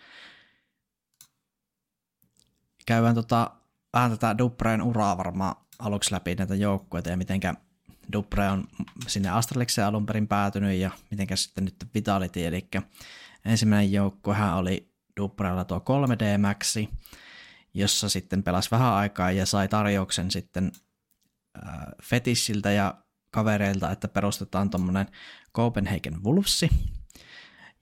[2.85, 3.51] Käydään tota,
[3.93, 7.53] vähän tätä Dupreen uraa varmaan aluksi läpi näitä joukkueita ja mitenkä
[8.13, 8.67] Dupre on
[9.07, 12.67] sinne Astralikseen alun perin päätynyt ja mitenkä sitten nyt Vitality, eli
[13.45, 16.89] ensimmäinen joukkuehan oli Duprella tuo 3D Maxi,
[17.73, 20.71] jossa sitten pelasi vähän aikaa ja sai tarjouksen sitten
[22.03, 22.95] Fetissiltä ja
[23.31, 25.07] kavereilta, että perustetaan tuommoinen
[25.55, 26.69] Copenhagen Wolvesi.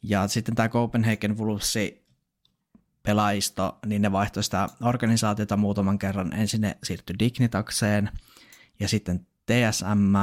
[0.03, 2.05] Ja sitten tämä Copenhagen Wolvesi
[3.03, 6.33] pelaisto, niin ne vaihtoi sitä organisaatiota muutaman kerran.
[6.33, 8.09] Ensin ne siirtyi Dignitakseen
[8.79, 10.15] ja sitten TSM,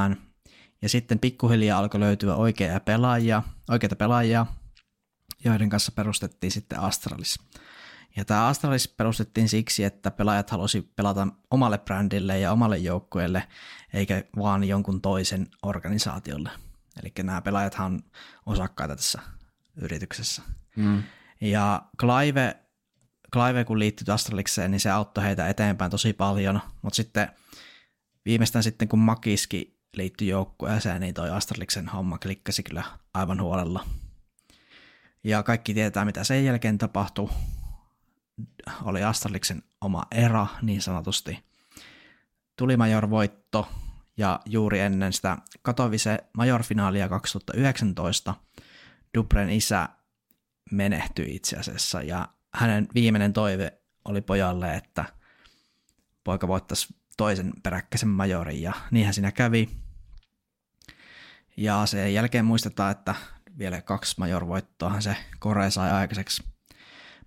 [0.81, 4.45] ja sitten pikkuhiljaa alkoi löytyä oikeita pelaajia, oikeita pelaajia,
[5.43, 7.39] joiden kanssa perustettiin sitten Astralis.
[8.15, 13.47] Ja tämä Astralis perustettiin siksi, että pelaajat halusi pelata omalle brändille ja omalle joukkueelle,
[13.93, 16.49] eikä vaan jonkun toisen organisaatiolle.
[17.01, 17.99] Eli nämä pelaajat on
[18.45, 19.21] osakkaita tässä
[19.75, 20.41] yrityksessä.
[20.75, 21.03] Mm.
[21.41, 22.57] Ja Clive,
[23.33, 27.29] Clive kun liittyi Astralikseen, niin se auttoi heitä eteenpäin tosi paljon, mutta sitten
[28.25, 32.83] viimeistään sitten kun Makiski liittyi joukkueeseen, niin toi Astraliksen homma klikkasi kyllä
[33.13, 33.85] aivan huolella.
[35.23, 37.29] Ja kaikki tietää, mitä sen jälkeen tapahtui.
[38.83, 41.43] Oli Astraliksen oma era, niin sanotusti.
[42.55, 43.67] Tuli major-voitto,
[44.17, 48.35] ja juuri ennen sitä Katowice major-finaalia 2019
[49.17, 49.89] Dubren isä
[50.71, 53.73] menehtyi itse asiassa, ja hänen viimeinen toive
[54.05, 55.05] oli pojalle, että
[56.23, 59.69] poika voittaisi toisen peräkkäisen majorin ja niinhän siinä kävi.
[61.57, 63.15] Ja sen jälkeen muistetaan, että
[63.57, 66.43] vielä kaksi majorvoittoahan se Kore sai aikaiseksi.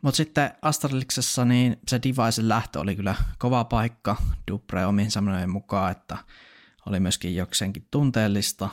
[0.02, 4.16] Mutta sitten Astraliksessa niin se Devicein lähtö oli kyllä kova paikka
[4.50, 6.16] Dupre omiin sanojen mukaan, että
[6.86, 8.68] oli myöskin jokseenkin tunteellista.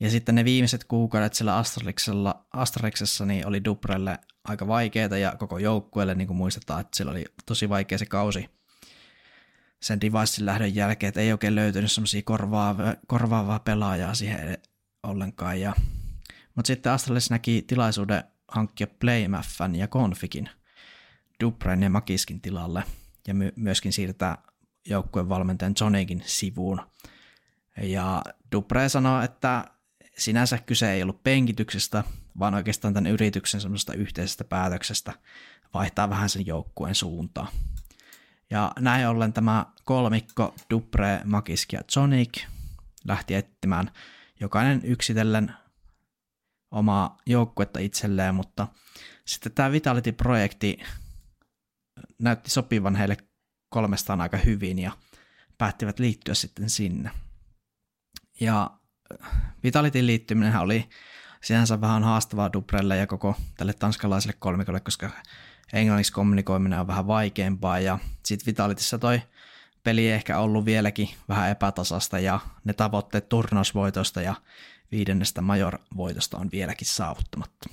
[0.00, 5.58] Ja sitten ne viimeiset kuukaudet siellä Astraliksella, Astraliksessa niin oli Duprelle aika vaikeita ja koko
[5.58, 8.59] joukkueelle, niin kuin muistetaan, että sillä oli tosi vaikea se kausi
[9.80, 14.58] sen devicein lähdön jälkeen, että ei oikein löytynyt semmoisia korvaavaa, korvaavaa pelaajaa siihen
[15.02, 15.60] ollenkaan.
[15.60, 15.74] Ja,
[16.54, 20.50] mutta sitten Astralis näki tilaisuuden hankkia Playmaffan ja Configin
[21.40, 22.84] Dupren ja Makiskin tilalle
[23.28, 24.38] ja my- myöskin siirtää
[24.86, 26.80] joukkueen valmentajan Johnikin sivuun.
[27.82, 29.64] Ja Dupre sanoi, että
[30.18, 32.04] sinänsä kyse ei ollut penkityksestä,
[32.38, 35.12] vaan oikeastaan tämän yrityksen semmoista yhteisestä päätöksestä
[35.74, 37.52] vaihtaa vähän sen joukkueen suuntaa.
[38.50, 42.44] Ja näin ollen tämä kolmikko Dupre, Magisk ja Sonic
[43.04, 43.90] lähti etsimään
[44.40, 45.52] jokainen yksitellen
[46.70, 48.68] omaa joukkuetta itselleen, mutta
[49.24, 50.78] sitten tämä Vitality-projekti
[52.18, 53.16] näytti sopivan heille
[53.68, 54.92] kolmestaan aika hyvin ja
[55.58, 57.10] päättivät liittyä sitten sinne.
[58.40, 58.70] Ja
[59.64, 60.88] Vitalityn liittyminen oli
[61.42, 65.10] sinänsä vähän haastavaa Duprelle ja koko tälle tanskalaiselle kolmikolle, koska
[65.72, 69.22] englanniksi kommunikoiminen on vähän vaikeampaa ja sitten Vitalitissa toi
[69.84, 74.34] peli ehkä ollut vieläkin vähän epätasasta ja ne tavoitteet turnausvoitosta ja
[74.92, 77.70] viidennestä major-voitosta on vieläkin saavuttamatta.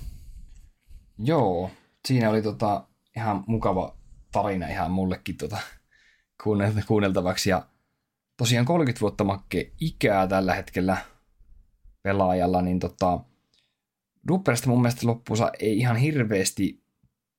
[1.18, 1.70] Joo,
[2.08, 3.96] siinä oli tota ihan mukava
[4.32, 5.58] tarina ihan mullekin tota
[6.86, 7.66] kuunneltavaksi ja
[8.36, 10.96] tosiaan 30 vuotta makke ikää tällä hetkellä
[12.02, 13.20] pelaajalla, niin tota,
[14.28, 16.82] Dupperista mun mielestä loppuunsa ei ihan hirveästi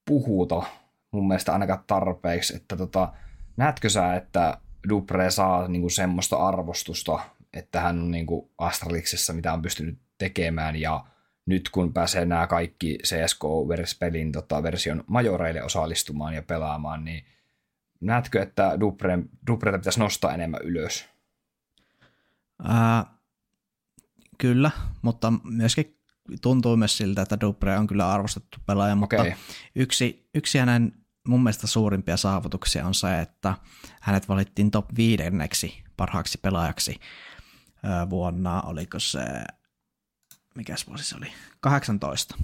[0.10, 0.64] puhuta
[1.12, 3.14] mun mielestä ainakaan tarpeeksi, että tota,
[3.58, 4.58] näetkö sä, että
[4.90, 7.20] Dupre saa niinku semmoista arvostusta,
[7.54, 11.06] että hän on niinku Astraliksessa, mitä on pystynyt tekemään, ja
[11.46, 17.26] nyt kun pääsee nämä kaikki CSGO-pelin tota, version majoreille osallistumaan ja pelaamaan, niin
[18.02, 21.10] näetkö, että Dupre, Dupreta pitäisi nostaa enemmän ylös?
[22.64, 23.06] Ää,
[24.38, 24.72] kyllä,
[25.02, 25.99] mutta myöskin
[26.42, 29.34] tuntuu myös siltä, että Dubre on kyllä arvostettu pelaaja, mutta okay.
[29.76, 30.94] yksi, yksi hänen
[31.28, 33.56] mun mielestä suurimpia saavutuksia on se, että
[34.02, 37.00] hänet valittiin top viidenneksi parhaaksi pelaajaksi
[38.10, 39.20] vuonna, oliko se,
[40.56, 42.36] mikä vuosi se oli, 18.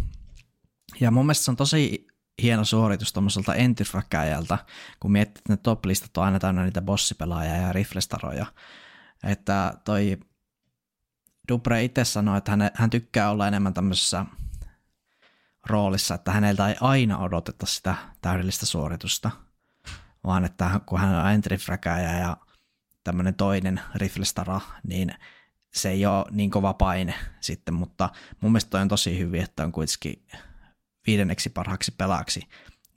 [0.99, 2.07] Ja mun mielestä se on tosi
[2.41, 4.57] hieno suoritus tuommoiselta entifräkkäjältä,
[4.99, 8.45] kun miettii, että ne top-listat on aina täynnä niitä bossipelaajia ja riflestaroja.
[9.23, 10.17] Että toi
[11.51, 14.25] Dubre itse sanoi, että hän, hän tykkää olla enemmän tämmöisessä
[15.65, 19.31] roolissa, että häneltä ei aina odoteta sitä täydellistä suoritusta,
[20.23, 21.57] vaan että kun hän on entry
[22.19, 22.37] ja
[23.03, 25.13] tämmöinen toinen riflestara, niin
[25.73, 28.09] se ei ole niin kova paine sitten, mutta
[28.41, 30.25] mun mielestä toi on tosi hyvin, että on kuitenkin
[31.07, 32.41] viidenneksi parhaaksi pelaaksi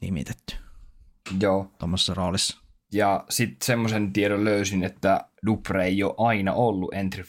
[0.01, 0.57] nimitetty.
[1.41, 1.73] Joo.
[1.79, 2.59] Tuommoisessa roolissa.
[2.93, 7.25] Ja sitten semmoisen tiedon löysin, että Dupre ei ole aina ollut entry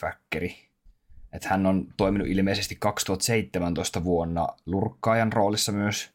[1.32, 6.10] Että hän on toiminut ilmeisesti 2017 vuonna lurkkaajan roolissa myös.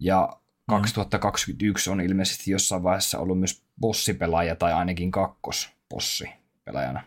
[0.00, 6.28] Ja 2021 on ilmeisesti jossain vaiheessa ollut myös bossipelaaja tai ainakin kakkosbossi
[6.64, 7.02] pelaajana.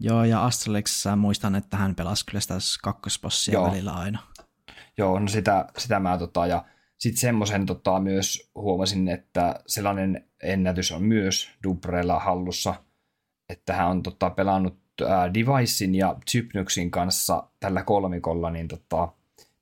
[0.00, 3.70] Joo, ja Astralixissa muistan, että hän pelasi kyllä sitä kakkosbossia Joo.
[3.70, 4.18] välillä aina.
[4.98, 6.64] Joo, no sitä, sitä mä tota, ja
[6.98, 12.74] sitten semmoisen tota, myös huomasin, että sellainen ennätys on myös Dubrella hallussa,
[13.48, 19.08] että hän on tota, pelannut äh, Devicein ja Typnyxin kanssa tällä kolmikolla niin tota,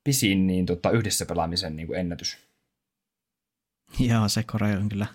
[0.04, 2.38] pisin niin tota, yhdessä pelaamisen niin kuin ennätys.
[3.98, 5.06] Joo, se Kore on kyllä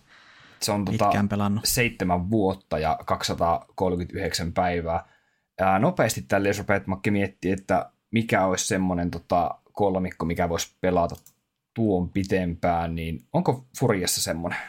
[0.65, 1.65] se on tota, pelannut.
[1.65, 5.05] seitsemän vuotta ja 239 päivää.
[5.59, 10.75] Ää, nopeasti tälle, jos rupeat Makki miettiä, että mikä olisi semmoinen tota, kolmikko, mikä voisi
[10.81, 11.15] pelata
[11.73, 14.59] tuon pitempään, niin onko Furiassa semmoinen?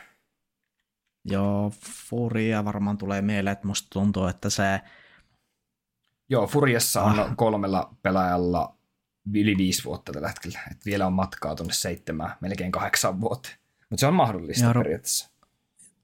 [1.25, 1.73] Joo,
[2.09, 4.81] Furia varmaan tulee mieleen, että musta tuntuu, että se...
[6.29, 7.37] Joo, Furiassa on ah.
[7.37, 8.77] kolmella pelaajalla
[9.35, 10.61] yli viisi vuotta tällä hetkellä.
[10.71, 13.49] Et vielä on matkaa tuonne seitsemään, melkein kahdeksan vuotta.
[13.91, 15.31] Mutta se on mahdollista Joo, periaatteessa.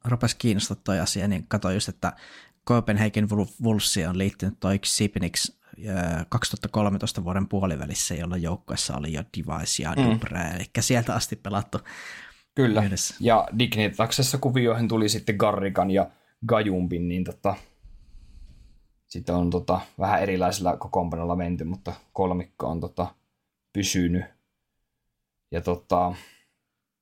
[0.05, 2.13] Rupesi kiinnostaa toi asia, niin katsoin just, että
[2.69, 3.29] Copenhagen
[3.63, 5.53] Wolves on liittynyt toi Sipnix
[6.29, 10.57] 2013 vuoden puolivälissä, jolloin joukkueessa oli jo Device ja Dubre, mm.
[10.57, 11.79] eli sieltä asti pelattu
[12.55, 13.15] Kyllä, yhdessä.
[13.21, 16.11] ja Dignitaksessa kuvioihin tuli sitten Garrigan ja
[16.47, 17.55] Gajumpin, niin tota,
[19.13, 23.15] sitten on tota, vähän erilaisilla kokoonpanolla menty, mutta kolmikko on tota,
[23.73, 24.25] pysynyt.
[25.51, 26.15] Ja tota,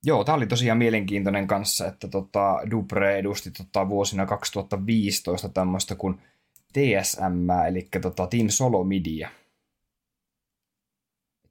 [0.04, 6.20] joo, tämä oli tosiaan mielenkiintoinen kanssa, että tota, Dubre edusti tota, vuosina 2015 tämmöistä kuin
[6.72, 9.30] TSM, eli tota Team Solo Media.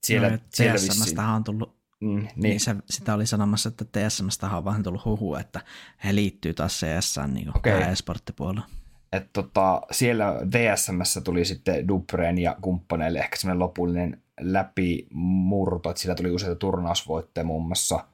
[0.04, 2.30] Siellä, no, TSMstä on tullut Mm, niin.
[2.36, 5.62] niin se, sitä oli sanomassa, että TSMstä on vähän tullut huhu, että
[6.04, 7.82] he liittyy taas CS niin okay.
[7.82, 8.70] e-sporttipuolella.
[9.14, 16.16] Et tota, siellä DSMssä tuli sitten Dubreen ja kumppaneille ehkä semmoinen lopullinen läpimurto, että sillä
[16.16, 18.04] tuli useita turnausvoitteja muun muassa–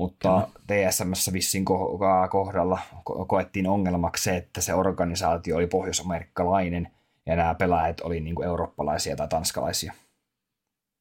[0.00, 1.64] mutta TSMssä vissiin
[2.30, 2.78] kohdalla
[3.26, 6.88] koettiin ongelmaksi se, että se organisaatio oli pohjoisamerikkalainen
[7.26, 9.92] ja nämä pelaajat oli niin kuin eurooppalaisia tai tanskalaisia.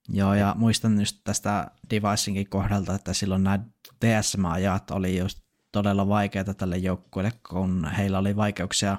[0.10, 3.60] Joo, ja muistan just tästä Deviceinkin kohdalta, että silloin nämä
[4.00, 5.40] TSM-ajat oli just
[5.72, 8.98] todella vaikeita tälle joukkueelle, kun heillä oli vaikeuksia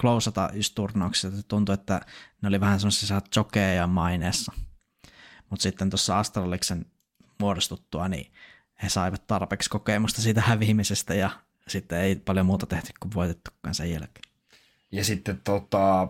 [0.00, 2.00] klousata just turnauksissa, että tuntui, että
[2.42, 4.52] ne oli vähän semmoisessa jokeja maineessa.
[5.50, 6.86] Mutta sitten tuossa Astraliksen
[7.40, 8.32] muodostuttua, niin
[8.82, 11.30] he saivat tarpeeksi kokemusta siitä häviimisestä ja
[11.68, 14.32] sitten ei paljon muuta tehty kuin voitettukaan sen jälkeen.
[14.92, 16.08] Ja sitten tota,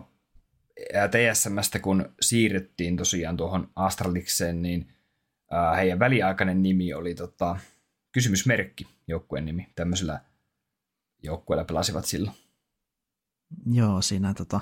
[1.11, 4.93] TSMstä kun siirryttiin tosiaan tuohon Astralikseen, niin
[5.75, 7.57] heidän väliaikainen nimi oli tota,
[8.11, 9.67] kysymysmerkki, joukkueen nimi.
[9.75, 10.21] Tämmöisellä
[11.23, 12.37] joukkueella pelasivat silloin.
[13.65, 14.59] Joo, siinä tota,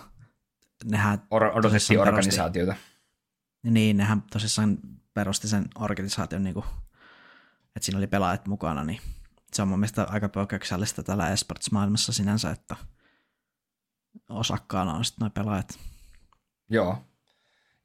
[0.86, 1.24] nehän...
[1.32, 2.72] Or- odotettiin organisaatiota.
[2.72, 4.78] Perusti, niin, nehän tosissaan
[5.14, 6.66] perusti sen organisaation niin kuin
[7.76, 9.02] että siinä oli pelaajat mukana, niin
[9.54, 12.76] se on mun mielestä aika poikkeuksellista tällä esports-maailmassa sinänsä, että
[14.30, 15.80] osakkaana on sitten pelaajat.
[16.70, 17.06] Joo.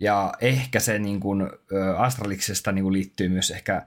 [0.00, 1.42] Ja ehkä se niin kuin,
[1.98, 3.86] Astraliksesta niin kuin liittyy myös ehkä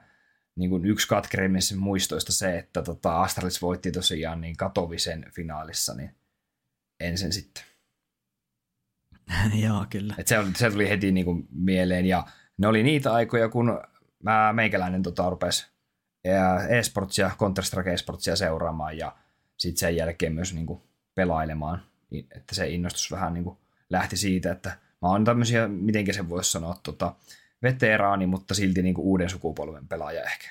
[0.60, 6.14] niin kuin yksi katkereimmista muistoista se, että tota Astralis voitti tosiaan niin Katovisen finaalissa, niin
[7.00, 7.64] ensin sitten.
[9.64, 10.14] Joo, kyllä.
[10.18, 12.26] Et se, oli, se tuli heti niin kuin mieleen, ja
[12.58, 13.82] ne oli niitä aikoja, kun
[14.22, 15.66] mä meikäläinen tota, rupesi
[16.68, 19.16] eSportsia, Counter-Strike eSportsia seuraamaan ja
[19.56, 20.82] sitten sen jälkeen myös niin kuin
[21.14, 23.58] pelailemaan, niin että se innostus vähän niin kuin
[23.90, 24.68] lähti siitä, että
[25.02, 27.14] mä oon tämmöisiä, mitenkä se voisi sanoa, tota,
[27.62, 30.48] veteraani, mutta silti niin kuin uuden sukupolven pelaaja ehkä.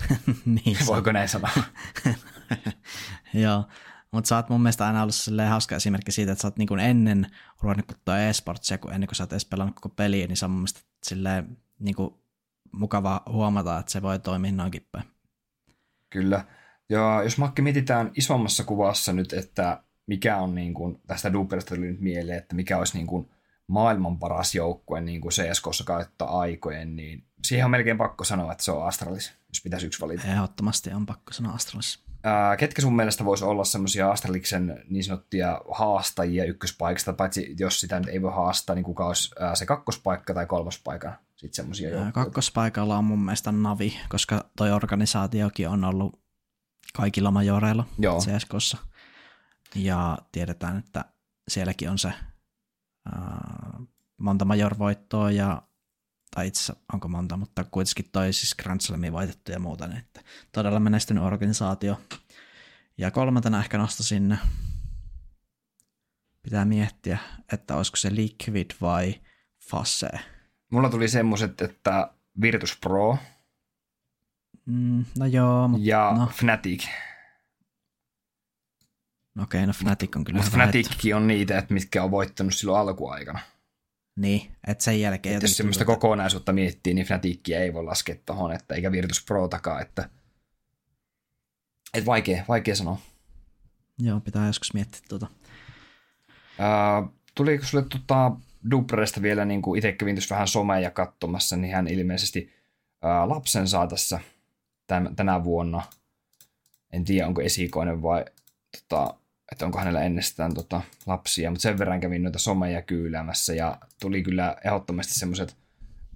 [0.64, 1.50] niin Voiko näin sanoa?
[3.34, 3.64] Joo,
[4.10, 7.26] mutta sä oot mun mielestä aina ollut hauska esimerkki siitä, että sä oot niin ennen
[7.62, 10.50] ruvennut katsoa e-sportsia, kun ennen kuin sä oot edes pelannut koko peliä, niin se on
[10.50, 12.14] mun mielestä silleen, niin kuin
[12.72, 15.04] mukava huomata, että se voi toimia noinkin päin.
[16.10, 16.44] Kyllä.
[16.88, 21.86] Ja jos Makki mietitään isommassa kuvassa nyt, että mikä on niin kuin, tästä Duperista tuli
[21.86, 23.30] nyt mieleen, että mikä olisi niin kuin
[23.66, 28.64] maailman paras joukkue niin kuin CSKssa kautta aikojen, niin siihen on melkein pakko sanoa, että
[28.64, 30.26] se on Astralis, jos pitäisi yksi valita.
[30.26, 32.06] Ehdottomasti on pakko sanoa Astralis.
[32.24, 38.00] Ää, ketkä sun mielestä voisi olla semmoisia Astraliksen niin sanottuja haastajia ykköspaikasta, paitsi jos sitä
[38.00, 41.12] nyt ei voi haastaa, niin kuka olisi ää, se kakkospaikka tai kolmospaikka?
[41.36, 42.12] Sitten semmoisia joukkoja.
[42.12, 46.20] Kakkospaikalla on mun mielestä Navi, koska toi organisaatiokin on ollut
[46.94, 48.20] kaikilla majoreilla Joo.
[48.20, 48.78] CSKssa.
[49.74, 51.04] Ja tiedetään, että
[51.48, 52.12] sielläkin on se
[53.06, 55.62] uh, monta major-voittoa ja
[56.34, 60.20] tai itse onko monta, mutta kuitenkin toi siis Grand Slamin voitettu ja muuta, niin että
[60.52, 62.00] todella menestynyt organisaatio.
[62.98, 64.38] Ja kolmantena ehkä sinne
[66.42, 67.18] pitää miettiä,
[67.52, 69.14] että olisiko se Liquid vai
[69.70, 70.10] Fase.
[70.70, 72.10] Mulla tuli semmoset, että
[72.40, 73.18] Virtus Pro
[74.66, 76.84] Mm, no joo, mutta ja no, Fnatic.
[79.36, 80.50] No okei, no Fnatic on kyllä Mutta.
[80.50, 83.38] Fnatickin on niitä, että mitkä on voittanut silloin alkuaikana.
[84.16, 88.16] Niin, että sen jälkeen Et jos semmoista että- kokonaisuutta miettii, niin Fnatickia ei voi laskea
[88.26, 90.08] tohon, että eikä Virtus Protakaan, että
[91.94, 92.98] et vaikea, vaikea sanoa.
[93.98, 95.26] Joo, pitää joskus miettiä tuota.
[96.58, 97.02] Ää,
[97.34, 98.32] tuliko sulle tota
[98.70, 102.52] Dubresta vielä, niin kuin itse kävin vähän somea katsomassa, niin hän ilmeisesti
[103.02, 104.20] ää, lapsen saa tässä
[104.86, 105.82] täm, tänä vuonna.
[106.92, 108.24] En tiedä, onko esikoinen vai
[108.88, 109.14] tota,
[109.52, 114.22] että onko hänellä ennestään tota, lapsia, mutta sen verran kävin noita someja kyyläämässä ja tuli
[114.22, 115.56] kyllä ehdottomasti semmoiset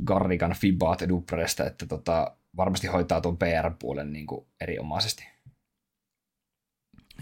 [0.05, 5.29] Garrigan fibaat Dubresta, että tota, varmasti hoitaa tuon PR-puolen niin kuin erinomaisesti.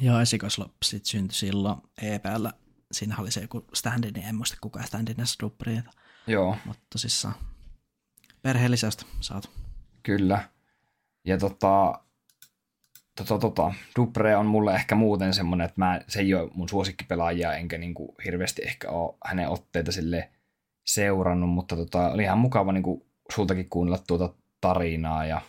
[0.01, 2.53] Joo, esikoslapsit syntyi silloin EPllä.
[2.93, 5.91] Siinä oli se joku standi, niin en muista kuka standi näissä duppereita.
[6.27, 7.35] Joo, Mutta tosissaan
[8.43, 9.49] perheellisestä saatu.
[10.03, 10.49] Kyllä.
[11.25, 12.01] Ja tota,
[13.25, 17.53] tota, tota, Dubre on mulle ehkä muuten semmoinen, että mä, se ei ole mun suosikkipelaajia,
[17.53, 20.31] enkä niinku hirveästi ehkä ole hänen otteita sille
[20.87, 25.41] seurannut, mutta tota, oli ihan mukava niinku sultakin kuunnella tuota tarinaa ja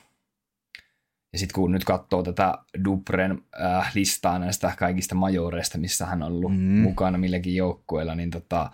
[1.34, 2.54] ja sitten kun nyt katsoo tätä
[2.86, 6.58] Dubren äh, listaa näistä kaikista majoreista, missä hän on ollut mm.
[6.60, 8.72] mukana milläkin joukkueella, niin tota,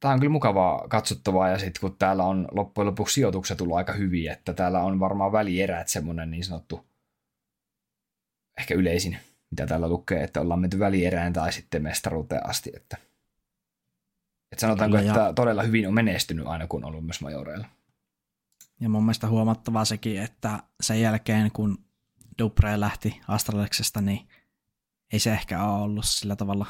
[0.00, 3.92] tämä on kyllä mukavaa katsottavaa, ja sitten kun täällä on loppujen lopuksi sijoitukset tullut aika
[3.92, 6.86] hyvin, että täällä on varmaan välierät semmoinen niin sanottu
[8.58, 9.18] ehkä yleisin,
[9.50, 12.96] mitä täällä lukee, että ollaan menty välierään tai sitten mestaruuteen asti, että,
[14.52, 17.66] että sanotaanko, Kyllä, ja- että todella hyvin on menestynyt aina, kun on ollut myös majoreilla.
[18.80, 21.84] Ja mun mielestä huomattavaa sekin, että sen jälkeen kun
[22.38, 24.28] Dubre lähti Astraleksesta, niin
[25.12, 26.66] ei se ehkä ole ollut sillä tavalla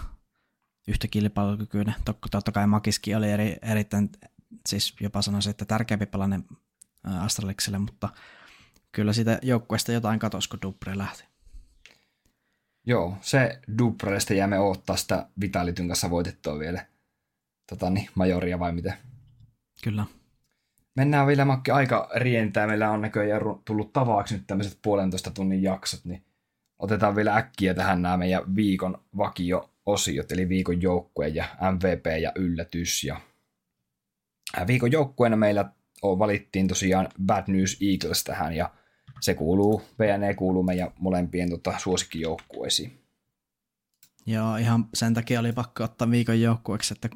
[0.88, 1.94] yhtä kilpailukykyinen.
[2.30, 4.10] Totta, kai Makiskin oli eri, erittäin,
[4.68, 6.44] siis jopa sanoisin, että tärkeämpi palanen
[7.04, 8.08] Astralekselle, mutta
[8.92, 11.24] kyllä siitä joukkueesta jotain katosi, kun Dubre lähti.
[12.86, 16.86] Joo, se Dubresta jäämme odottaa sitä Vitalityn kanssa voitettua vielä
[17.68, 18.96] tota, niin, majoria vai mitä.
[19.84, 20.04] Kyllä.
[20.96, 22.66] Mennään vielä Makki aika rientää.
[22.66, 26.24] Meillä on näköjään tullut tavaksi nyt tämmöiset puolentoista tunnin jaksot, niin
[26.78, 33.04] otetaan vielä äkkiä tähän nämä meidän viikon vakio-osiot, eli viikon joukkue ja MVP ja yllätys.
[33.04, 33.20] Ja
[34.58, 35.70] Äh, viikon joukkueena meillä
[36.02, 38.70] on, valittiin tosiaan Bad News Eagles tähän, ja
[39.24, 43.00] se kuuluu, VNE kuuluu meidän molempien tota, suosikkijoukkueisiin.
[44.26, 47.08] Joo, ihan sen takia oli pakko ottaa viikon joukkueeksi, että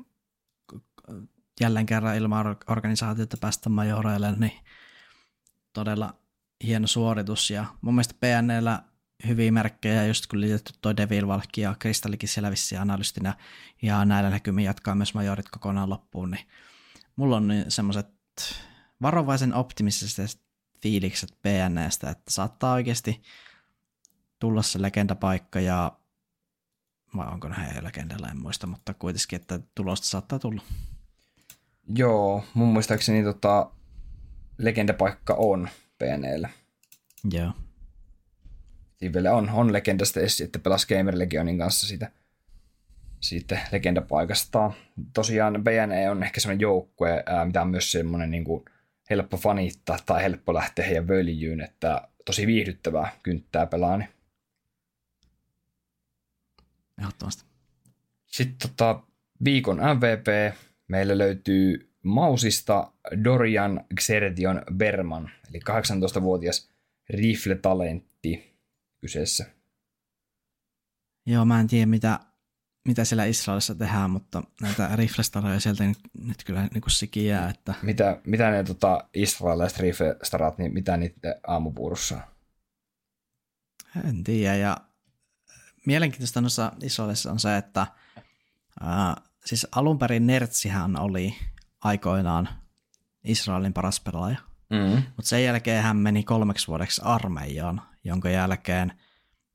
[1.61, 4.53] jälleen kerran ilman or- organisaatiota päästä majoreille, niin
[5.73, 6.15] todella
[6.65, 7.51] hieno suoritus.
[7.51, 8.83] Ja mun mielestä PNllä
[9.27, 13.35] hyviä merkkejä, just kun liitetty toi Devil Valkki ja Kristallikin siellä vissiin analystinä,
[13.83, 16.47] ja näillä näkymin jatkaa myös majorit kokonaan loppuun, niin
[17.17, 18.09] mulla on niin semmoiset
[19.03, 20.48] varovaisen optimistiset
[20.83, 23.23] fiilikset PNstä, että saattaa oikeasti
[24.39, 25.93] tulla se legendapaikka ja
[27.17, 30.63] vai onko ne heidän legendalla, en muista, mutta kuitenkin, että tulosta saattaa tulla.
[31.97, 33.71] Joo, mun muistaakseni tota,
[34.59, 35.69] legendapaikka on
[35.99, 36.49] PNEllä.
[37.33, 37.53] Joo.
[38.97, 42.11] Siinä vielä on, on legenda Stacy, että pelasi Gamer Legionin kanssa siitä,
[43.21, 44.73] siitä legendapaikasta.
[45.15, 48.65] Tosiaan BNE on ehkä semmoinen joukkue, ää, mitä on myös semmoinen niin kuin
[49.11, 53.97] helppo fanittaa tai helppo lähteä heidän völjyyn, että tosi viihdyttävää kynttää pelaa.
[53.97, 54.09] Niin.
[56.99, 57.45] Ehdottomasti.
[58.27, 59.03] Sitten tota,
[59.45, 60.57] viikon MVP
[60.89, 62.93] meillä löytyy Mausista
[63.25, 66.71] Dorian Xertion Berman, eli 18-vuotias
[67.11, 68.57] rifle-talentti
[69.01, 69.47] kyseessä.
[71.27, 72.21] Joo, mä en tiedä mitä,
[72.89, 77.75] mitä siellä Israelissa tehdään, mutta näitä riflestaroja sieltä nyt, nyt kyllä niin kuin sikiää, että
[77.83, 82.23] Mitä, mitä ne tota, israelilaiset rifle-starat, niin mitä niiden aamupuurussa on?
[84.09, 84.57] en tiedä.
[84.57, 84.77] Ja
[85.87, 87.87] mielenkiintoista noissa Israelissa on se, että
[88.81, 91.35] ää, siis alun perin Nertsihän oli
[91.81, 92.49] aikoinaan
[93.25, 94.39] Israelin paras pelaaja.
[94.71, 95.03] Mm.
[95.17, 98.93] Mutta sen jälkeen hän meni kolmeksi vuodeksi armeijaan, jonka jälkeen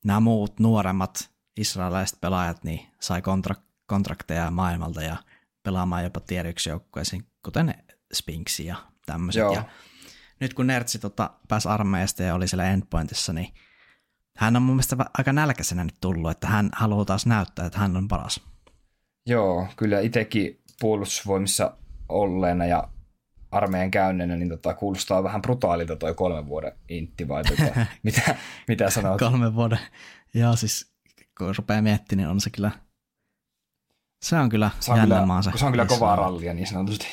[0.06, 5.16] nämä muut nuoremmat israelilaiset pelaajat niin sai kontra- kontrakteja maailmalta ja
[5.64, 7.74] pelaamaan jopa tier 1 joukkueisiin, kuten
[8.14, 8.76] Spinksi ja
[9.06, 9.40] tämmöiset.
[9.40, 9.54] Joo.
[9.54, 9.64] Ja
[10.40, 13.54] nyt kun Nertsi tota, pääsi armeijasta ja oli siellä endpointissa, niin
[14.38, 17.98] hän on mun mielestä aika nälkäisenä nyt tullut, että hän haluaa taas näyttää, että hän
[17.98, 18.42] on paras.
[19.26, 21.78] Joo, kyllä itsekin puolustusvoimissa
[22.10, 22.88] olleena ja
[23.52, 27.64] armeijan käynneenä, niin tota, kuulostaa vähän brutaalilta toi kolmen vuoden intti, vai tota,
[28.04, 28.36] mitä,
[28.68, 29.20] mitä sanot?
[29.20, 29.80] Kolmen vuoden.
[30.34, 30.93] Ja siis
[31.38, 32.72] kun rupeaa miettimään, niin on se kyllä
[34.24, 35.66] Se on kyllä Se on jännä kyllä, maa se.
[35.66, 37.08] on kyllä kovaa rallia niin sanotusti.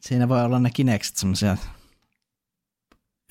[0.00, 1.56] Siinä voi olla ne kinekset semmoisia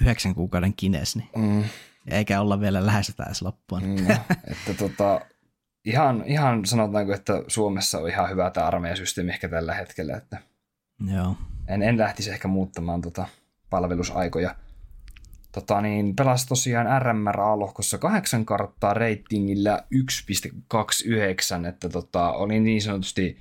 [0.02, 1.64] yhdeksän kuukauden kines, niin Mm,
[2.08, 3.80] eikä olla vielä lähestytä edes loppua.
[3.80, 4.08] Mm.
[4.08, 4.16] no,
[4.52, 5.22] että tota,
[5.86, 10.38] ihan, ihan sanotaanko, että Suomessa on ihan hyvä tämä armeijasysteemi ehkä tällä hetkellä, että
[11.14, 11.36] Joo.
[11.68, 13.28] en, en lähtisi ehkä muuttamaan tota
[13.70, 14.56] palvelusaikoja.
[15.56, 23.38] Tota, niin, pelasi tosiaan RMR-lohkossa kahdeksan karttaa reitingillä 1.29, että tota, oli niin sanotusti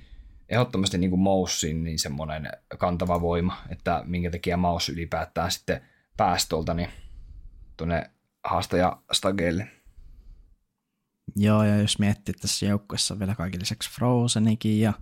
[0.49, 5.81] ehdottomasti niin kuin Moussin niin semmoinen kantava voima, että minkä takia Maus ylipäätään sitten
[6.17, 6.89] pääsi tuolta niin
[7.77, 8.11] tuonne
[8.43, 9.67] haastaja Stageelle.
[11.35, 14.93] Joo, ja jos miettii, että tässä joukkueessa vielä kaiken lisäksi Frozenikin ja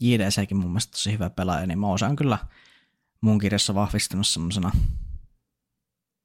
[0.00, 2.38] JDCkin mun mielestä tosi hyvä pelaaja, niin Mouse on kyllä
[3.20, 4.70] mun kirjassa vahvistunut semmoisena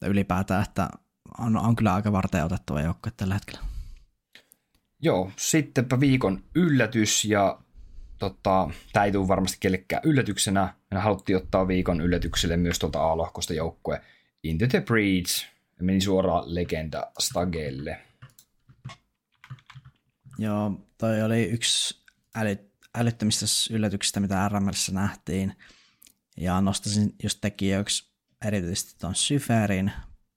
[0.08, 0.90] ylipäätään, että
[1.38, 3.60] on, on kyllä aika varten otettava joukkue tällä hetkellä.
[5.02, 7.60] Joo, sittenpä viikon yllätys ja
[8.18, 10.74] tota, tämä ei tule varmasti kellekään yllätyksenä.
[10.92, 14.02] Me haluttiin ottaa viikon yllätykselle myös tuolta A-lohkosta joukkue
[14.44, 15.46] Into the Breach.
[15.78, 18.02] Ja meni suoraan legenda Stagelle.
[20.38, 22.04] Joo, toi oli yksi
[22.36, 22.58] äly,
[22.96, 25.56] älyttömistä yllätyksistä, mitä RMLssä nähtiin.
[26.38, 28.09] Ja nostaisin just tekijöiksi
[28.46, 29.92] erityisesti tuon Syferin.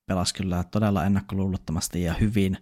[0.06, 2.58] Pelasi kyllä todella ennakkoluulottomasti ja hyvin.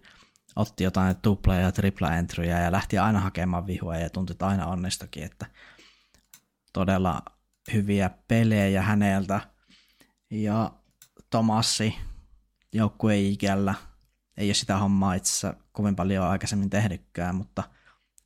[0.55, 4.67] Otti jotain tupla- ja tripla entryjä ja lähti aina hakemaan vihua ja tuntui, että aina
[4.67, 5.45] onnistukin, että
[6.73, 7.21] todella
[7.73, 9.41] hyviä pelejä häneltä.
[10.31, 10.71] Ja
[11.29, 11.95] Tomassi
[12.73, 13.73] joukkueen ikällä
[14.37, 17.63] ei ole sitä hommaa itse asiassa kovin paljon aikaisemmin tehnytkään, mutta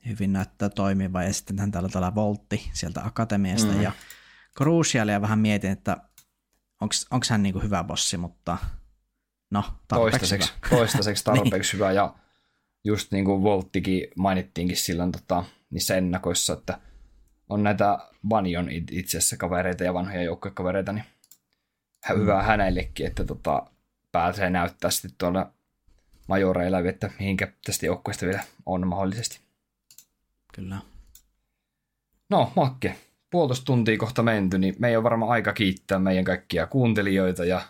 [0.07, 1.23] hyvin näyttää toimiva.
[1.23, 3.73] Ja sitten hän täällä täällä Voltti sieltä Akatemiasta.
[3.73, 3.81] Mm.
[3.81, 3.91] Ja
[4.57, 5.97] Crucialia vähän mietin, että
[7.11, 8.57] onko hän niinku hyvä bossi, mutta
[9.51, 10.77] no, tarpeeksi Toistaiseksi, hyvä.
[10.77, 11.91] toistaiseksi tarpeeksi hyvä.
[11.91, 12.15] Ja
[12.83, 16.79] just niin kuin Volttikin mainittiinkin silloin tota, niissä ennakoissa, että
[17.49, 21.05] on näitä Banjon it- itse asiassa kavereita ja vanhoja joukkuekavereita, niin
[22.03, 23.65] hä- hyvä hänellekin, että tota,
[24.11, 25.51] pääsee näyttää sitten tuolla
[26.27, 29.39] majoreilla, että mihinkä tästä joukkueesta vielä on mahdollisesti.
[30.53, 30.77] Kyllä.
[32.29, 32.97] No, Makke,
[33.31, 37.61] puolitoista tuntia kohta menty, niin meidän on varmaan aika kiittää meidän kaikkia kuuntelijoita ja,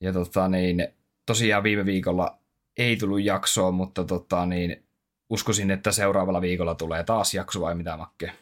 [0.00, 0.88] ja tota niin,
[1.26, 2.38] tosiaan viime viikolla
[2.76, 4.84] ei tullut jaksoa, mutta tota niin,
[5.30, 8.32] uskoisin, että seuraavalla viikolla tulee taas jakso vai mitä Makke?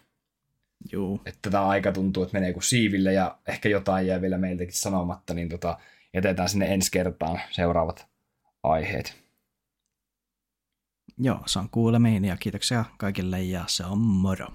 [0.93, 1.21] Juu.
[1.27, 5.35] Että tämä aika tuntuu, että menee kuin siiville ja ehkä jotain jää vielä meiltäkin sanomatta,
[5.35, 5.79] niin tota,
[6.15, 8.07] jätetään sinne ensi kertaan seuraavat
[8.63, 9.27] aiheet.
[11.19, 14.47] Joo, se on kuulemiin ja kiitoksia kaikille ja se on moro.